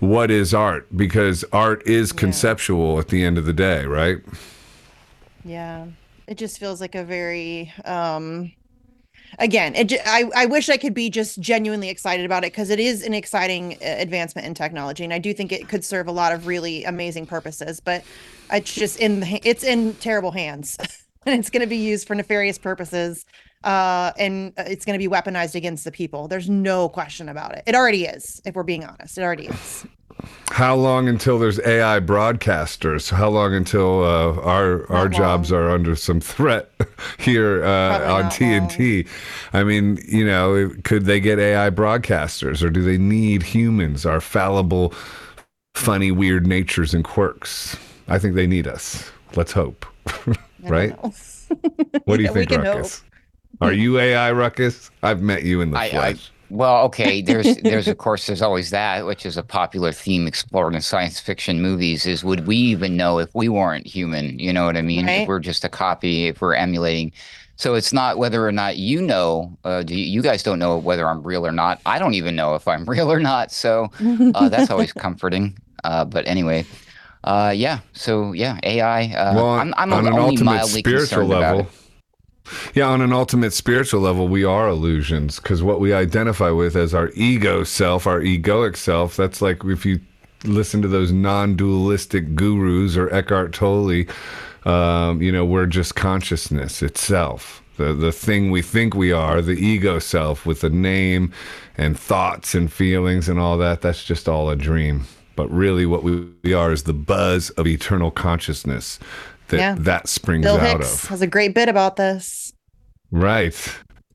what 0.00 0.30
is 0.30 0.54
art? 0.54 0.86
Because 0.96 1.44
art 1.52 1.86
is 1.86 2.12
conceptual 2.12 2.98
at 2.98 3.08
the 3.08 3.24
end 3.24 3.36
of 3.36 3.46
the 3.46 3.52
day 3.52 3.84
right? 3.86 4.18
Yeah. 5.42 5.88
It 6.26 6.38
just 6.38 6.58
feels 6.58 6.80
like 6.80 6.94
a 6.94 7.04
very 7.04 7.72
um 7.84 8.52
again, 9.38 9.74
it 9.74 9.92
I 10.06 10.30
I 10.34 10.46
wish 10.46 10.68
I 10.68 10.76
could 10.76 10.94
be 10.94 11.10
just 11.10 11.40
genuinely 11.40 11.88
excited 11.88 12.24
about 12.24 12.44
it 12.44 12.52
because 12.52 12.70
it 12.70 12.80
is 12.80 13.02
an 13.02 13.14
exciting 13.14 13.74
uh, 13.74 13.96
advancement 13.98 14.46
in 14.46 14.54
technology 14.54 15.04
and 15.04 15.12
I 15.12 15.18
do 15.18 15.34
think 15.34 15.52
it 15.52 15.68
could 15.68 15.84
serve 15.84 16.08
a 16.08 16.12
lot 16.12 16.32
of 16.32 16.46
really 16.46 16.84
amazing 16.84 17.26
purposes, 17.26 17.80
but 17.80 18.04
it's 18.52 18.74
just 18.74 18.98
in 19.00 19.22
it's 19.44 19.64
in 19.64 19.94
terrible 19.94 20.30
hands. 20.30 20.76
and 21.26 21.38
it's 21.38 21.50
going 21.50 21.62
to 21.62 21.66
be 21.66 21.76
used 21.76 22.06
for 22.06 22.14
nefarious 22.14 22.58
purposes. 22.58 23.24
Uh, 23.62 24.12
and 24.18 24.52
uh, 24.58 24.64
it's 24.66 24.84
going 24.84 24.98
to 24.98 25.08
be 25.08 25.12
weaponized 25.12 25.54
against 25.54 25.84
the 25.84 25.92
people. 25.92 26.28
There's 26.28 26.50
no 26.50 26.88
question 26.88 27.30
about 27.30 27.54
it. 27.56 27.64
It 27.66 27.74
already 27.74 28.04
is, 28.04 28.42
if 28.44 28.54
we're 28.54 28.62
being 28.62 28.84
honest. 28.84 29.16
It 29.16 29.22
already 29.22 29.46
is. 29.46 29.86
How 30.50 30.74
long 30.76 31.08
until 31.08 31.38
there's 31.38 31.60
AI 31.60 32.00
broadcasters? 32.00 33.10
How 33.10 33.28
long 33.28 33.54
until 33.54 34.04
uh, 34.04 34.40
our 34.42 34.90
our 34.92 35.08
Not 35.08 35.12
jobs 35.16 35.52
are 35.52 35.70
under 35.70 35.96
some 35.96 36.20
threat 36.20 36.70
here 37.18 37.64
uh, 37.64 38.00
on 38.14 38.24
not 38.24 38.32
TNT? 38.32 39.08
I 39.52 39.64
mean, 39.64 39.98
you 40.06 40.24
know, 40.24 40.70
could 40.84 41.06
they 41.06 41.20
get 41.20 41.38
AI 41.38 41.70
broadcasters, 41.70 42.62
or 42.62 42.70
do 42.70 42.82
they 42.82 42.98
need 42.98 43.42
humans, 43.42 44.06
our 44.06 44.20
fallible, 44.20 44.94
funny, 45.74 46.10
weird 46.12 46.46
natures 46.46 46.94
and 46.94 47.04
quirks? 47.04 47.76
I 48.08 48.18
think 48.18 48.34
they 48.34 48.46
need 48.46 48.66
us. 48.66 49.10
Let's 49.36 49.52
hope. 49.52 49.86
Right? 50.66 50.96
know. 51.02 51.12
What 52.04 52.16
do 52.18 52.22
you 52.22 52.28
Yeah, 52.30 52.32
think, 52.32 52.50
can 52.50 52.62
Ruckus? 52.62 53.04
Are 53.60 53.72
you 53.72 53.98
AI, 53.98 54.32
Ruckus? 54.32 54.90
I've 55.02 55.22
met 55.22 55.44
you 55.44 55.60
in 55.60 55.70
the 55.70 55.78
I, 55.78 55.84
I 55.84 56.14
flesh. 56.14 56.32
Well, 56.54 56.84
okay. 56.84 57.20
There's 57.20 57.56
there's 57.62 57.88
of 57.88 57.98
course 57.98 58.26
there's 58.26 58.42
always 58.42 58.70
that, 58.70 59.06
which 59.06 59.26
is 59.26 59.36
a 59.36 59.42
popular 59.42 59.92
theme 59.92 60.26
explored 60.26 60.74
in 60.74 60.80
science 60.80 61.18
fiction 61.20 61.60
movies. 61.60 62.06
Is 62.06 62.24
would 62.24 62.46
we 62.46 62.56
even 62.56 62.96
know 62.96 63.18
if 63.18 63.34
we 63.34 63.48
weren't 63.48 63.86
human? 63.86 64.38
You 64.38 64.52
know 64.52 64.64
what 64.64 64.76
I 64.76 64.82
mean? 64.82 65.06
Right. 65.06 65.22
If 65.22 65.28
we're 65.28 65.40
just 65.40 65.64
a 65.64 65.68
copy, 65.68 66.26
if 66.28 66.40
we're 66.40 66.54
emulating. 66.54 67.12
So 67.56 67.74
it's 67.74 67.92
not 67.92 68.18
whether 68.18 68.46
or 68.46 68.52
not 68.52 68.76
you 68.78 69.00
know. 69.00 69.56
Uh, 69.64 69.82
do 69.84 69.94
you, 69.94 70.04
you 70.04 70.22
guys 70.22 70.42
don't 70.42 70.58
know 70.58 70.76
whether 70.78 71.08
I'm 71.08 71.22
real 71.22 71.46
or 71.46 71.52
not? 71.52 71.80
I 71.86 71.98
don't 71.98 72.14
even 72.14 72.34
know 72.34 72.54
if 72.54 72.66
I'm 72.66 72.84
real 72.88 73.10
or 73.12 73.20
not. 73.20 73.52
So 73.52 73.90
uh, 74.34 74.48
that's 74.48 74.70
always 74.70 74.92
comforting. 75.06 75.56
Uh, 75.84 76.04
but 76.04 76.26
anyway, 76.26 76.64
uh, 77.24 77.52
yeah. 77.54 77.80
So 77.92 78.32
yeah, 78.32 78.58
AI. 78.62 79.04
Uh, 79.14 79.34
Well, 79.34 79.50
I'm, 79.50 79.74
I'm 79.76 79.92
on 79.92 80.06
an 80.06 80.12
only 80.14 80.30
ultimate 80.30 80.44
mildly 80.44 80.80
spiritual 80.80 81.00
concerned 81.00 81.32
about 81.32 81.40
level, 81.40 81.60
it. 81.60 81.66
Yeah, 82.74 82.88
on 82.88 83.00
an 83.00 83.12
ultimate 83.12 83.52
spiritual 83.52 84.00
level, 84.00 84.28
we 84.28 84.44
are 84.44 84.68
illusions 84.68 85.38
because 85.38 85.62
what 85.62 85.80
we 85.80 85.92
identify 85.92 86.50
with 86.50 86.76
as 86.76 86.94
our 86.94 87.10
ego 87.14 87.64
self, 87.64 88.06
our 88.06 88.20
egoic 88.20 88.76
self, 88.76 89.16
that's 89.16 89.40
like 89.40 89.64
if 89.64 89.86
you 89.86 90.00
listen 90.44 90.82
to 90.82 90.88
those 90.88 91.10
non-dualistic 91.10 92.34
gurus 92.34 92.96
or 92.96 93.12
Eckhart 93.14 93.52
Tolle, 93.52 94.04
um, 94.66 95.22
you 95.22 95.32
know, 95.32 95.44
we're 95.44 95.66
just 95.66 95.94
consciousness 95.94 96.82
itself. 96.82 97.62
The 97.76 97.92
the 97.92 98.12
thing 98.12 98.50
we 98.50 98.62
think 98.62 98.94
we 98.94 99.10
are, 99.10 99.42
the 99.42 99.52
ego 99.52 99.98
self 99.98 100.46
with 100.46 100.62
a 100.64 100.70
name 100.70 101.32
and 101.76 101.98
thoughts 101.98 102.54
and 102.54 102.72
feelings 102.72 103.28
and 103.28 103.40
all 103.40 103.58
that, 103.58 103.80
that's 103.80 104.04
just 104.04 104.28
all 104.28 104.50
a 104.50 104.56
dream. 104.56 105.06
But 105.36 105.50
really 105.50 105.84
what 105.84 106.04
we, 106.04 106.28
we 106.44 106.52
are 106.52 106.70
is 106.70 106.84
the 106.84 106.92
buzz 106.92 107.50
of 107.50 107.66
eternal 107.66 108.12
consciousness 108.12 109.00
that 109.48 109.56
Yeah. 109.58 109.74
that 109.78 110.08
springs 110.08 110.44
Bill 110.44 110.56
out 110.56 110.78
Hicks 110.80 111.04
of. 111.04 111.08
has 111.10 111.22
a 111.22 111.26
great 111.26 111.54
bit 111.54 111.68
about 111.68 111.96
this. 111.96 112.52
Right. 113.10 113.54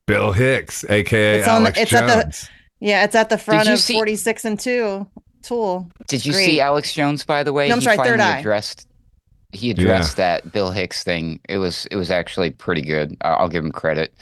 Bill 0.06 0.32
Hicks, 0.32 0.84
aka 0.88 1.38
It's 1.40 1.48
on 1.48 1.62
the- 1.62 1.68
Alex 1.68 1.78
it's 1.80 1.92
at 1.92 2.06
the- 2.06 2.22
Jones. 2.24 2.50
Yeah, 2.80 3.04
it's 3.04 3.14
at 3.14 3.28
the 3.28 3.38
front 3.38 3.68
of 3.68 3.78
see- 3.78 3.94
46 3.94 4.44
and 4.44 4.58
2 4.58 5.06
Tool. 5.42 5.88
Did 6.08 6.26
you 6.26 6.32
Great. 6.32 6.44
see 6.44 6.60
Alex 6.60 6.92
Jones? 6.92 7.24
By 7.24 7.42
the 7.42 7.52
way, 7.52 7.68
No, 7.68 7.74
I'm 7.74 7.80
he 7.80 7.84
sorry, 7.84 7.96
Third 7.96 8.20
Eye. 8.20 8.38
addressed. 8.40 8.86
He 9.52 9.70
addressed 9.70 10.16
that 10.18 10.52
Bill 10.52 10.70
Hicks 10.70 11.02
thing. 11.02 11.40
It 11.48 11.58
was 11.58 11.86
it 11.90 11.96
was 11.96 12.10
actually 12.10 12.50
pretty 12.50 12.82
good. 12.82 13.16
I- 13.22 13.30
I'll 13.34 13.48
give 13.48 13.64
him 13.64 13.72
credit. 13.72 14.12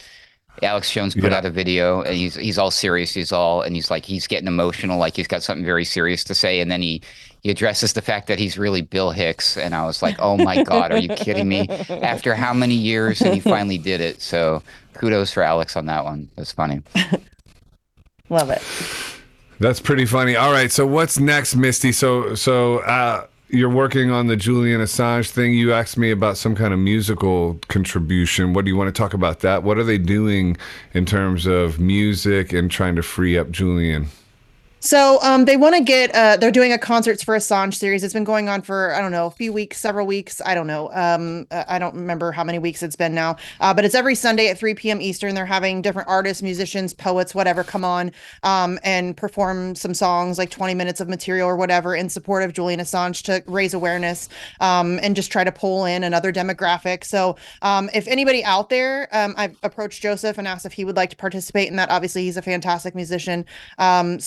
Alex 0.62 0.90
Jones 0.90 1.14
put 1.14 1.30
Yeah. 1.30 1.38
out 1.38 1.44
a 1.44 1.50
video, 1.50 2.02
and 2.02 2.16
he's 2.16 2.34
he's 2.34 2.56
all 2.58 2.70
serious. 2.70 3.12
He's 3.14 3.30
all 3.32 3.62
and 3.62 3.74
he's 3.76 3.90
like 3.90 4.04
he's 4.04 4.26
getting 4.26 4.46
emotional, 4.48 4.98
like 4.98 5.14
he's 5.16 5.26
got 5.28 5.42
something 5.42 5.64
very 5.64 5.84
serious 5.84 6.24
to 6.24 6.34
say, 6.34 6.60
and 6.60 6.70
then 6.70 6.82
he 6.82 7.02
he 7.40 7.50
addresses 7.50 7.92
the 7.92 8.02
fact 8.02 8.26
that 8.26 8.38
he's 8.38 8.58
really 8.58 8.82
Bill 8.82 9.10
Hicks, 9.10 9.56
and 9.56 9.74
I 9.74 9.86
was 9.86 10.02
like, 10.02 10.16
oh 10.18 10.36
my 10.36 10.62
god, 10.62 10.92
are 10.92 10.98
you 10.98 11.08
kidding 11.08 11.48
me? 11.48 11.68
After 11.88 12.34
how 12.34 12.52
many 12.52 12.74
years, 12.74 13.20
and 13.20 13.34
he 13.34 13.40
finally 13.40 13.78
did 13.78 14.00
it. 14.00 14.20
So 14.20 14.62
kudos 14.94 15.32
for 15.32 15.42
Alex 15.42 15.76
on 15.76 15.86
that 15.86 16.04
one. 16.04 16.28
That's 16.36 16.52
funny. 16.52 16.82
Love 18.28 18.50
it. 18.50 18.62
That's 19.60 19.80
pretty 19.80 20.04
funny. 20.04 20.36
All 20.36 20.52
right, 20.52 20.70
so 20.70 20.86
what's 20.86 21.18
next, 21.18 21.54
Misty? 21.54 21.92
So 21.92 22.34
so 22.34 22.78
uh, 22.80 23.26
you're 23.48 23.70
working 23.70 24.10
on 24.10 24.26
the 24.26 24.36
Julian 24.36 24.80
Assange 24.80 25.30
thing. 25.30 25.54
You 25.54 25.72
asked 25.72 25.96
me 25.96 26.10
about 26.10 26.36
some 26.36 26.54
kind 26.54 26.74
of 26.74 26.78
musical 26.78 27.58
contribution. 27.68 28.52
What 28.52 28.64
do 28.64 28.70
you 28.70 28.76
want 28.76 28.94
to 28.94 28.98
talk 28.98 29.14
about 29.14 29.40
that? 29.40 29.62
What 29.62 29.78
are 29.78 29.84
they 29.84 29.98
doing 29.98 30.56
in 30.92 31.06
terms 31.06 31.46
of 31.46 31.80
music 31.80 32.52
and 32.52 32.70
trying 32.70 32.96
to 32.96 33.02
free 33.02 33.38
up 33.38 33.50
Julian? 33.50 34.08
So 34.80 35.18
um, 35.22 35.44
they 35.44 35.56
want 35.56 35.74
to 35.74 35.82
get. 35.82 36.14
Uh, 36.14 36.36
they're 36.36 36.52
doing 36.52 36.72
a 36.72 36.78
concerts 36.78 37.22
for 37.22 37.36
Assange 37.36 37.74
series. 37.74 38.04
It's 38.04 38.14
been 38.14 38.24
going 38.24 38.48
on 38.48 38.62
for 38.62 38.94
I 38.94 39.00
don't 39.00 39.10
know 39.10 39.26
a 39.26 39.30
few 39.30 39.52
weeks, 39.52 39.78
several 39.78 40.06
weeks. 40.06 40.40
I 40.44 40.54
don't 40.54 40.68
know. 40.68 40.90
Um, 40.92 41.46
I 41.50 41.78
don't 41.78 41.94
remember 41.94 42.30
how 42.30 42.44
many 42.44 42.60
weeks 42.60 42.82
it's 42.82 42.94
been 42.94 43.14
now. 43.14 43.36
Uh, 43.60 43.74
but 43.74 43.84
it's 43.84 43.94
every 43.94 44.14
Sunday 44.14 44.48
at 44.48 44.58
3 44.58 44.74
p.m. 44.74 45.00
Eastern. 45.00 45.34
They're 45.34 45.46
having 45.46 45.82
different 45.82 46.08
artists, 46.08 46.42
musicians, 46.42 46.94
poets, 46.94 47.34
whatever, 47.34 47.64
come 47.64 47.84
on 47.84 48.12
um, 48.44 48.78
and 48.84 49.16
perform 49.16 49.74
some 49.74 49.94
songs, 49.94 50.38
like 50.38 50.50
20 50.50 50.74
minutes 50.74 51.00
of 51.00 51.08
material 51.08 51.48
or 51.48 51.56
whatever, 51.56 51.96
in 51.96 52.08
support 52.08 52.44
of 52.44 52.52
Julian 52.52 52.78
Assange 52.78 53.22
to 53.24 53.42
raise 53.50 53.74
awareness 53.74 54.28
um, 54.60 55.00
and 55.02 55.16
just 55.16 55.32
try 55.32 55.42
to 55.42 55.52
pull 55.52 55.86
in 55.86 56.04
another 56.04 56.32
demographic. 56.32 57.04
So 57.04 57.36
um, 57.62 57.90
if 57.94 58.06
anybody 58.06 58.44
out 58.44 58.70
there, 58.70 59.08
um, 59.12 59.34
I've 59.36 59.56
approached 59.64 60.02
Joseph 60.02 60.38
and 60.38 60.46
asked 60.46 60.66
if 60.66 60.72
he 60.72 60.84
would 60.84 60.96
like 60.96 61.10
to 61.10 61.16
participate 61.16 61.68
in 61.68 61.76
that. 61.76 61.90
Obviously, 61.90 62.22
he's 62.24 62.36
a 62.36 62.42
fantastic 62.42 62.94
musician. 62.94 63.44
Um, 63.78 64.20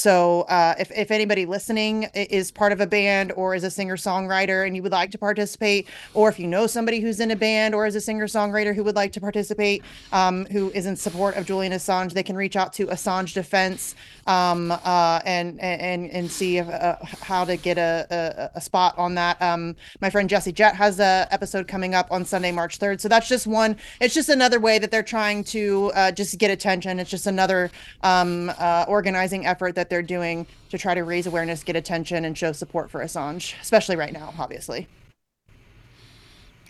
uh, 0.44 0.76
if, 0.80 0.92
if 0.92 1.12
anybody 1.12 1.46
listening 1.46 2.04
is 2.14 2.52
part 2.52 2.72
of 2.72 2.82
a 2.82 2.88
band 2.88 3.32
or 3.34 3.56
is 3.56 3.64
a 3.64 3.72
singer 3.72 3.98
songwriter 3.98 4.66
and 4.66 4.76
you 4.76 4.84
would 4.84 4.92
like 4.92 5.12
to 5.12 5.18
participate, 5.18 5.88
or 6.14 6.30
if 6.30 6.39
you 6.39 6.48
know 6.48 6.68
somebody 6.68 7.00
who's 7.00 7.20
in 7.20 7.32
a 7.32 7.36
band 7.36 7.74
or 7.76 7.86
is 7.86 7.96
a 7.96 8.02
singer 8.02 8.28
songwriter 8.28 8.76
who 8.76 8.84
would 8.84 8.96
like 8.96 9.12
to 9.14 9.22
participate, 9.22 9.84
um, 10.12 10.46
who 10.52 10.70
is 10.72 10.86
in 10.86 10.96
support 10.96 11.36
of 11.36 11.46
Julian 11.46 11.74
Assange, 11.74 12.14
they 12.14 12.24
can 12.24 12.36
reach 12.36 12.56
out 12.56 12.74
to 12.74 12.88
Assange 12.88 13.34
Defense 13.34 13.96
um, 14.28 14.72
uh, 14.72 15.20
and 15.26 15.60
and 15.62 16.10
and 16.12 16.32
see 16.32 16.58
if, 16.58 16.68
uh, 16.68 16.96
how 17.22 17.44
to 17.46 17.58
get 17.58 17.78
a, 17.78 18.06
a, 18.10 18.58
a 18.58 18.62
spot 18.62 18.98
on 18.98 19.16
that. 19.16 19.42
Um, 19.42 19.76
my 20.00 20.10
friend 20.10 20.30
Jesse 20.30 20.52
Jett 20.52 20.76
has 20.76 21.00
a 21.00 21.28
episode 21.32 21.68
coming 21.68 21.96
up 21.96 22.08
on 22.12 22.26
Sunday, 22.26 22.52
March 22.52 22.78
third. 22.78 23.02
So 23.02 23.08
that's 23.08 23.28
just 23.28 23.48
one. 23.48 23.76
It's 24.00 24.14
just 24.14 24.30
another 24.30 24.60
way 24.60 24.80
that 24.80 24.92
they're 24.92 25.04
trying 25.18 25.44
to 25.46 25.92
uh, 25.96 26.12
just 26.12 26.38
get 26.38 26.52
attention. 26.52 27.00
It's 27.00 27.10
just 27.10 27.28
another 27.28 27.72
um, 28.04 28.52
uh, 28.58 28.86
organizing 28.88 29.46
effort 29.46 29.76
that 29.76 29.89
they're 29.89 30.02
doing 30.16 30.31
to 30.70 30.78
try 30.78 30.94
to 30.94 31.04
raise 31.04 31.28
awareness, 31.28 31.64
get 31.64 31.76
attention, 31.76 32.26
and 32.26 32.38
show 32.38 32.52
support 32.52 32.90
for 32.90 33.02
Assange, 33.02 33.54
especially 33.62 33.96
right 33.96 34.14
now, 34.14 34.34
obviously. 34.38 34.88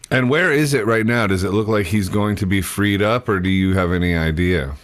And 0.09 0.29
where 0.29 0.51
is 0.51 0.73
it 0.73 0.85
right 0.85 1.05
now? 1.05 1.27
Does 1.27 1.43
it 1.43 1.51
look 1.51 1.67
like 1.67 1.85
he's 1.85 2.09
going 2.09 2.35
to 2.37 2.45
be 2.45 2.61
freed 2.61 3.01
up, 3.01 3.29
or 3.29 3.39
do 3.39 3.49
you 3.49 3.75
have 3.75 3.93
any 3.93 4.15
idea? 4.15 4.75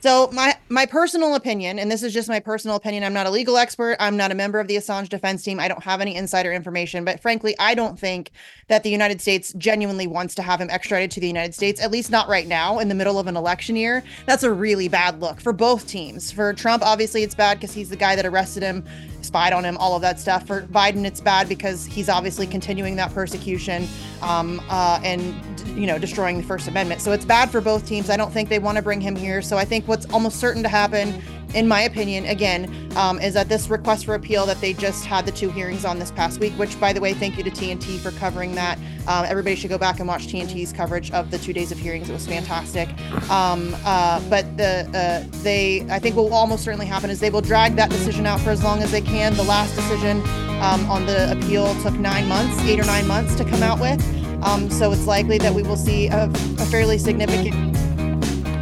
So 0.00 0.28
my 0.32 0.55
my 0.68 0.84
personal 0.84 1.34
opinion, 1.36 1.78
and 1.78 1.90
this 1.90 2.02
is 2.02 2.12
just 2.12 2.28
my 2.28 2.40
personal 2.40 2.76
opinion. 2.76 3.04
I'm 3.04 3.12
not 3.12 3.26
a 3.26 3.30
legal 3.30 3.56
expert. 3.56 3.96
I'm 4.00 4.16
not 4.16 4.32
a 4.32 4.34
member 4.34 4.58
of 4.58 4.66
the 4.66 4.76
Assange 4.76 5.08
defense 5.08 5.42
team. 5.44 5.60
I 5.60 5.68
don't 5.68 5.82
have 5.84 6.00
any 6.00 6.16
insider 6.16 6.52
information. 6.52 7.04
But 7.04 7.20
frankly, 7.20 7.54
I 7.58 7.74
don't 7.74 7.98
think 7.98 8.32
that 8.68 8.82
the 8.82 8.90
United 8.90 9.20
States 9.20 9.52
genuinely 9.56 10.08
wants 10.08 10.34
to 10.36 10.42
have 10.42 10.60
him 10.60 10.68
extradited 10.70 11.12
to 11.12 11.20
the 11.20 11.28
United 11.28 11.54
States. 11.54 11.80
At 11.80 11.92
least 11.92 12.10
not 12.10 12.28
right 12.28 12.48
now, 12.48 12.80
in 12.80 12.88
the 12.88 12.94
middle 12.94 13.18
of 13.18 13.28
an 13.28 13.36
election 13.36 13.76
year. 13.76 14.02
That's 14.26 14.42
a 14.42 14.52
really 14.52 14.88
bad 14.88 15.20
look 15.20 15.40
for 15.40 15.52
both 15.52 15.86
teams. 15.86 16.32
For 16.32 16.52
Trump, 16.52 16.82
obviously, 16.82 17.22
it's 17.22 17.34
bad 17.34 17.60
because 17.60 17.72
he's 17.72 17.90
the 17.90 17.96
guy 17.96 18.16
that 18.16 18.26
arrested 18.26 18.64
him, 18.64 18.84
spied 19.26 19.52
on 19.52 19.64
him, 19.64 19.76
all 19.78 19.96
of 19.96 20.02
that 20.02 20.20
stuff. 20.20 20.46
For 20.46 20.62
Biden, 20.62 21.04
it's 21.04 21.20
bad 21.20 21.48
because 21.48 21.84
he's 21.84 22.08
obviously 22.08 22.46
continuing 22.46 22.96
that 22.96 23.12
persecution 23.12 23.88
um, 24.22 24.62
uh, 24.68 25.00
and 25.02 25.34
you 25.76 25.86
know 25.86 25.98
destroying 25.98 26.38
the 26.38 26.42
First 26.42 26.68
Amendment. 26.68 27.00
So 27.00 27.12
it's 27.12 27.24
bad 27.24 27.50
for 27.50 27.60
both 27.60 27.86
teams. 27.86 28.08
I 28.08 28.16
don't 28.16 28.32
think 28.32 28.48
they 28.48 28.58
want 28.58 28.76
to 28.76 28.82
bring 28.82 29.00
him 29.00 29.16
here. 29.16 29.42
So 29.42 29.56
I 29.56 29.64
think 29.64 29.86
what's 29.86 30.06
almost 30.06 30.38
certain 30.38 30.62
to 30.62 30.68
happen, 30.68 31.22
in 31.54 31.66
my 31.68 31.82
opinion, 31.82 32.26
again, 32.26 32.72
um, 32.96 33.20
is 33.20 33.34
that 33.34 33.48
this 33.48 33.68
request 33.68 34.04
for 34.04 34.14
appeal 34.14 34.46
that 34.46 34.60
they 34.60 34.72
just 34.72 35.04
had 35.04 35.26
the 35.26 35.32
two 35.32 35.50
hearings 35.50 35.84
on 35.84 35.98
this 35.98 36.10
past 36.10 36.40
week. 36.40 36.52
Which, 36.54 36.78
by 36.80 36.92
the 36.92 37.00
way, 37.00 37.14
thank 37.14 37.36
you 37.36 37.44
to 37.44 37.50
TNT 37.50 37.98
for 37.98 38.10
covering 38.12 38.54
that. 38.54 38.78
Um, 39.06 39.24
everybody 39.26 39.54
should 39.56 39.70
go 39.70 39.78
back 39.78 39.98
and 39.98 40.08
watch 40.08 40.26
TNT's 40.26 40.72
coverage 40.72 41.10
of 41.12 41.30
the 41.30 41.38
two 41.38 41.52
days 41.52 41.72
of 41.72 41.78
hearings. 41.78 42.10
It 42.10 42.12
was 42.12 42.26
fantastic. 42.26 42.88
Um, 43.30 43.76
uh, 43.84 44.20
but 44.28 44.56
the 44.56 44.88
uh, 44.94 45.38
they, 45.42 45.86
I 45.90 45.98
think, 45.98 46.16
what 46.16 46.24
will 46.24 46.34
almost 46.34 46.64
certainly 46.64 46.86
happen 46.86 47.10
is 47.10 47.20
they 47.20 47.30
will 47.30 47.40
drag 47.40 47.76
that 47.76 47.90
decision 47.90 48.26
out 48.26 48.40
for 48.40 48.50
as 48.50 48.62
long 48.62 48.82
as 48.82 48.90
they 48.90 49.00
can. 49.00 49.34
The 49.34 49.44
last 49.44 49.74
decision 49.76 50.20
um, 50.60 50.88
on 50.90 51.06
the 51.06 51.32
appeal 51.32 51.74
took 51.82 51.94
nine 51.94 52.28
months, 52.28 52.58
eight 52.62 52.80
or 52.80 52.84
nine 52.84 53.06
months 53.06 53.34
to 53.36 53.44
come 53.44 53.62
out 53.62 53.80
with. 53.80 54.02
Um, 54.42 54.70
so 54.70 54.92
it's 54.92 55.06
likely 55.06 55.38
that 55.38 55.54
we 55.54 55.62
will 55.62 55.76
see 55.76 56.08
a, 56.08 56.24
a 56.24 56.66
fairly 56.66 56.98
significant. 56.98 57.85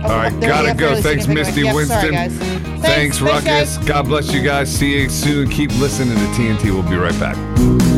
All 0.05 0.11
right, 0.11 0.41
gotta 0.41 0.75
go. 0.75 1.01
Thanks, 1.01 1.27
Misty 1.27 1.63
yep, 1.63 1.75
Winston. 1.75 2.01
Sorry, 2.01 2.13
guys. 2.13 2.39
Thanks, 2.83 3.21
Ruckus. 3.21 3.79
God 3.79 4.03
bless 4.07 4.33
you 4.33 4.43
guys. 4.43 4.71
See 4.71 5.01
you 5.01 5.09
soon. 5.09 5.49
Keep 5.49 5.71
listening 5.79 6.17
to 6.17 6.25
TNT. 6.35 6.65
We'll 6.65 6.83
be 6.83 6.97
right 6.97 7.19
back. 7.19 7.94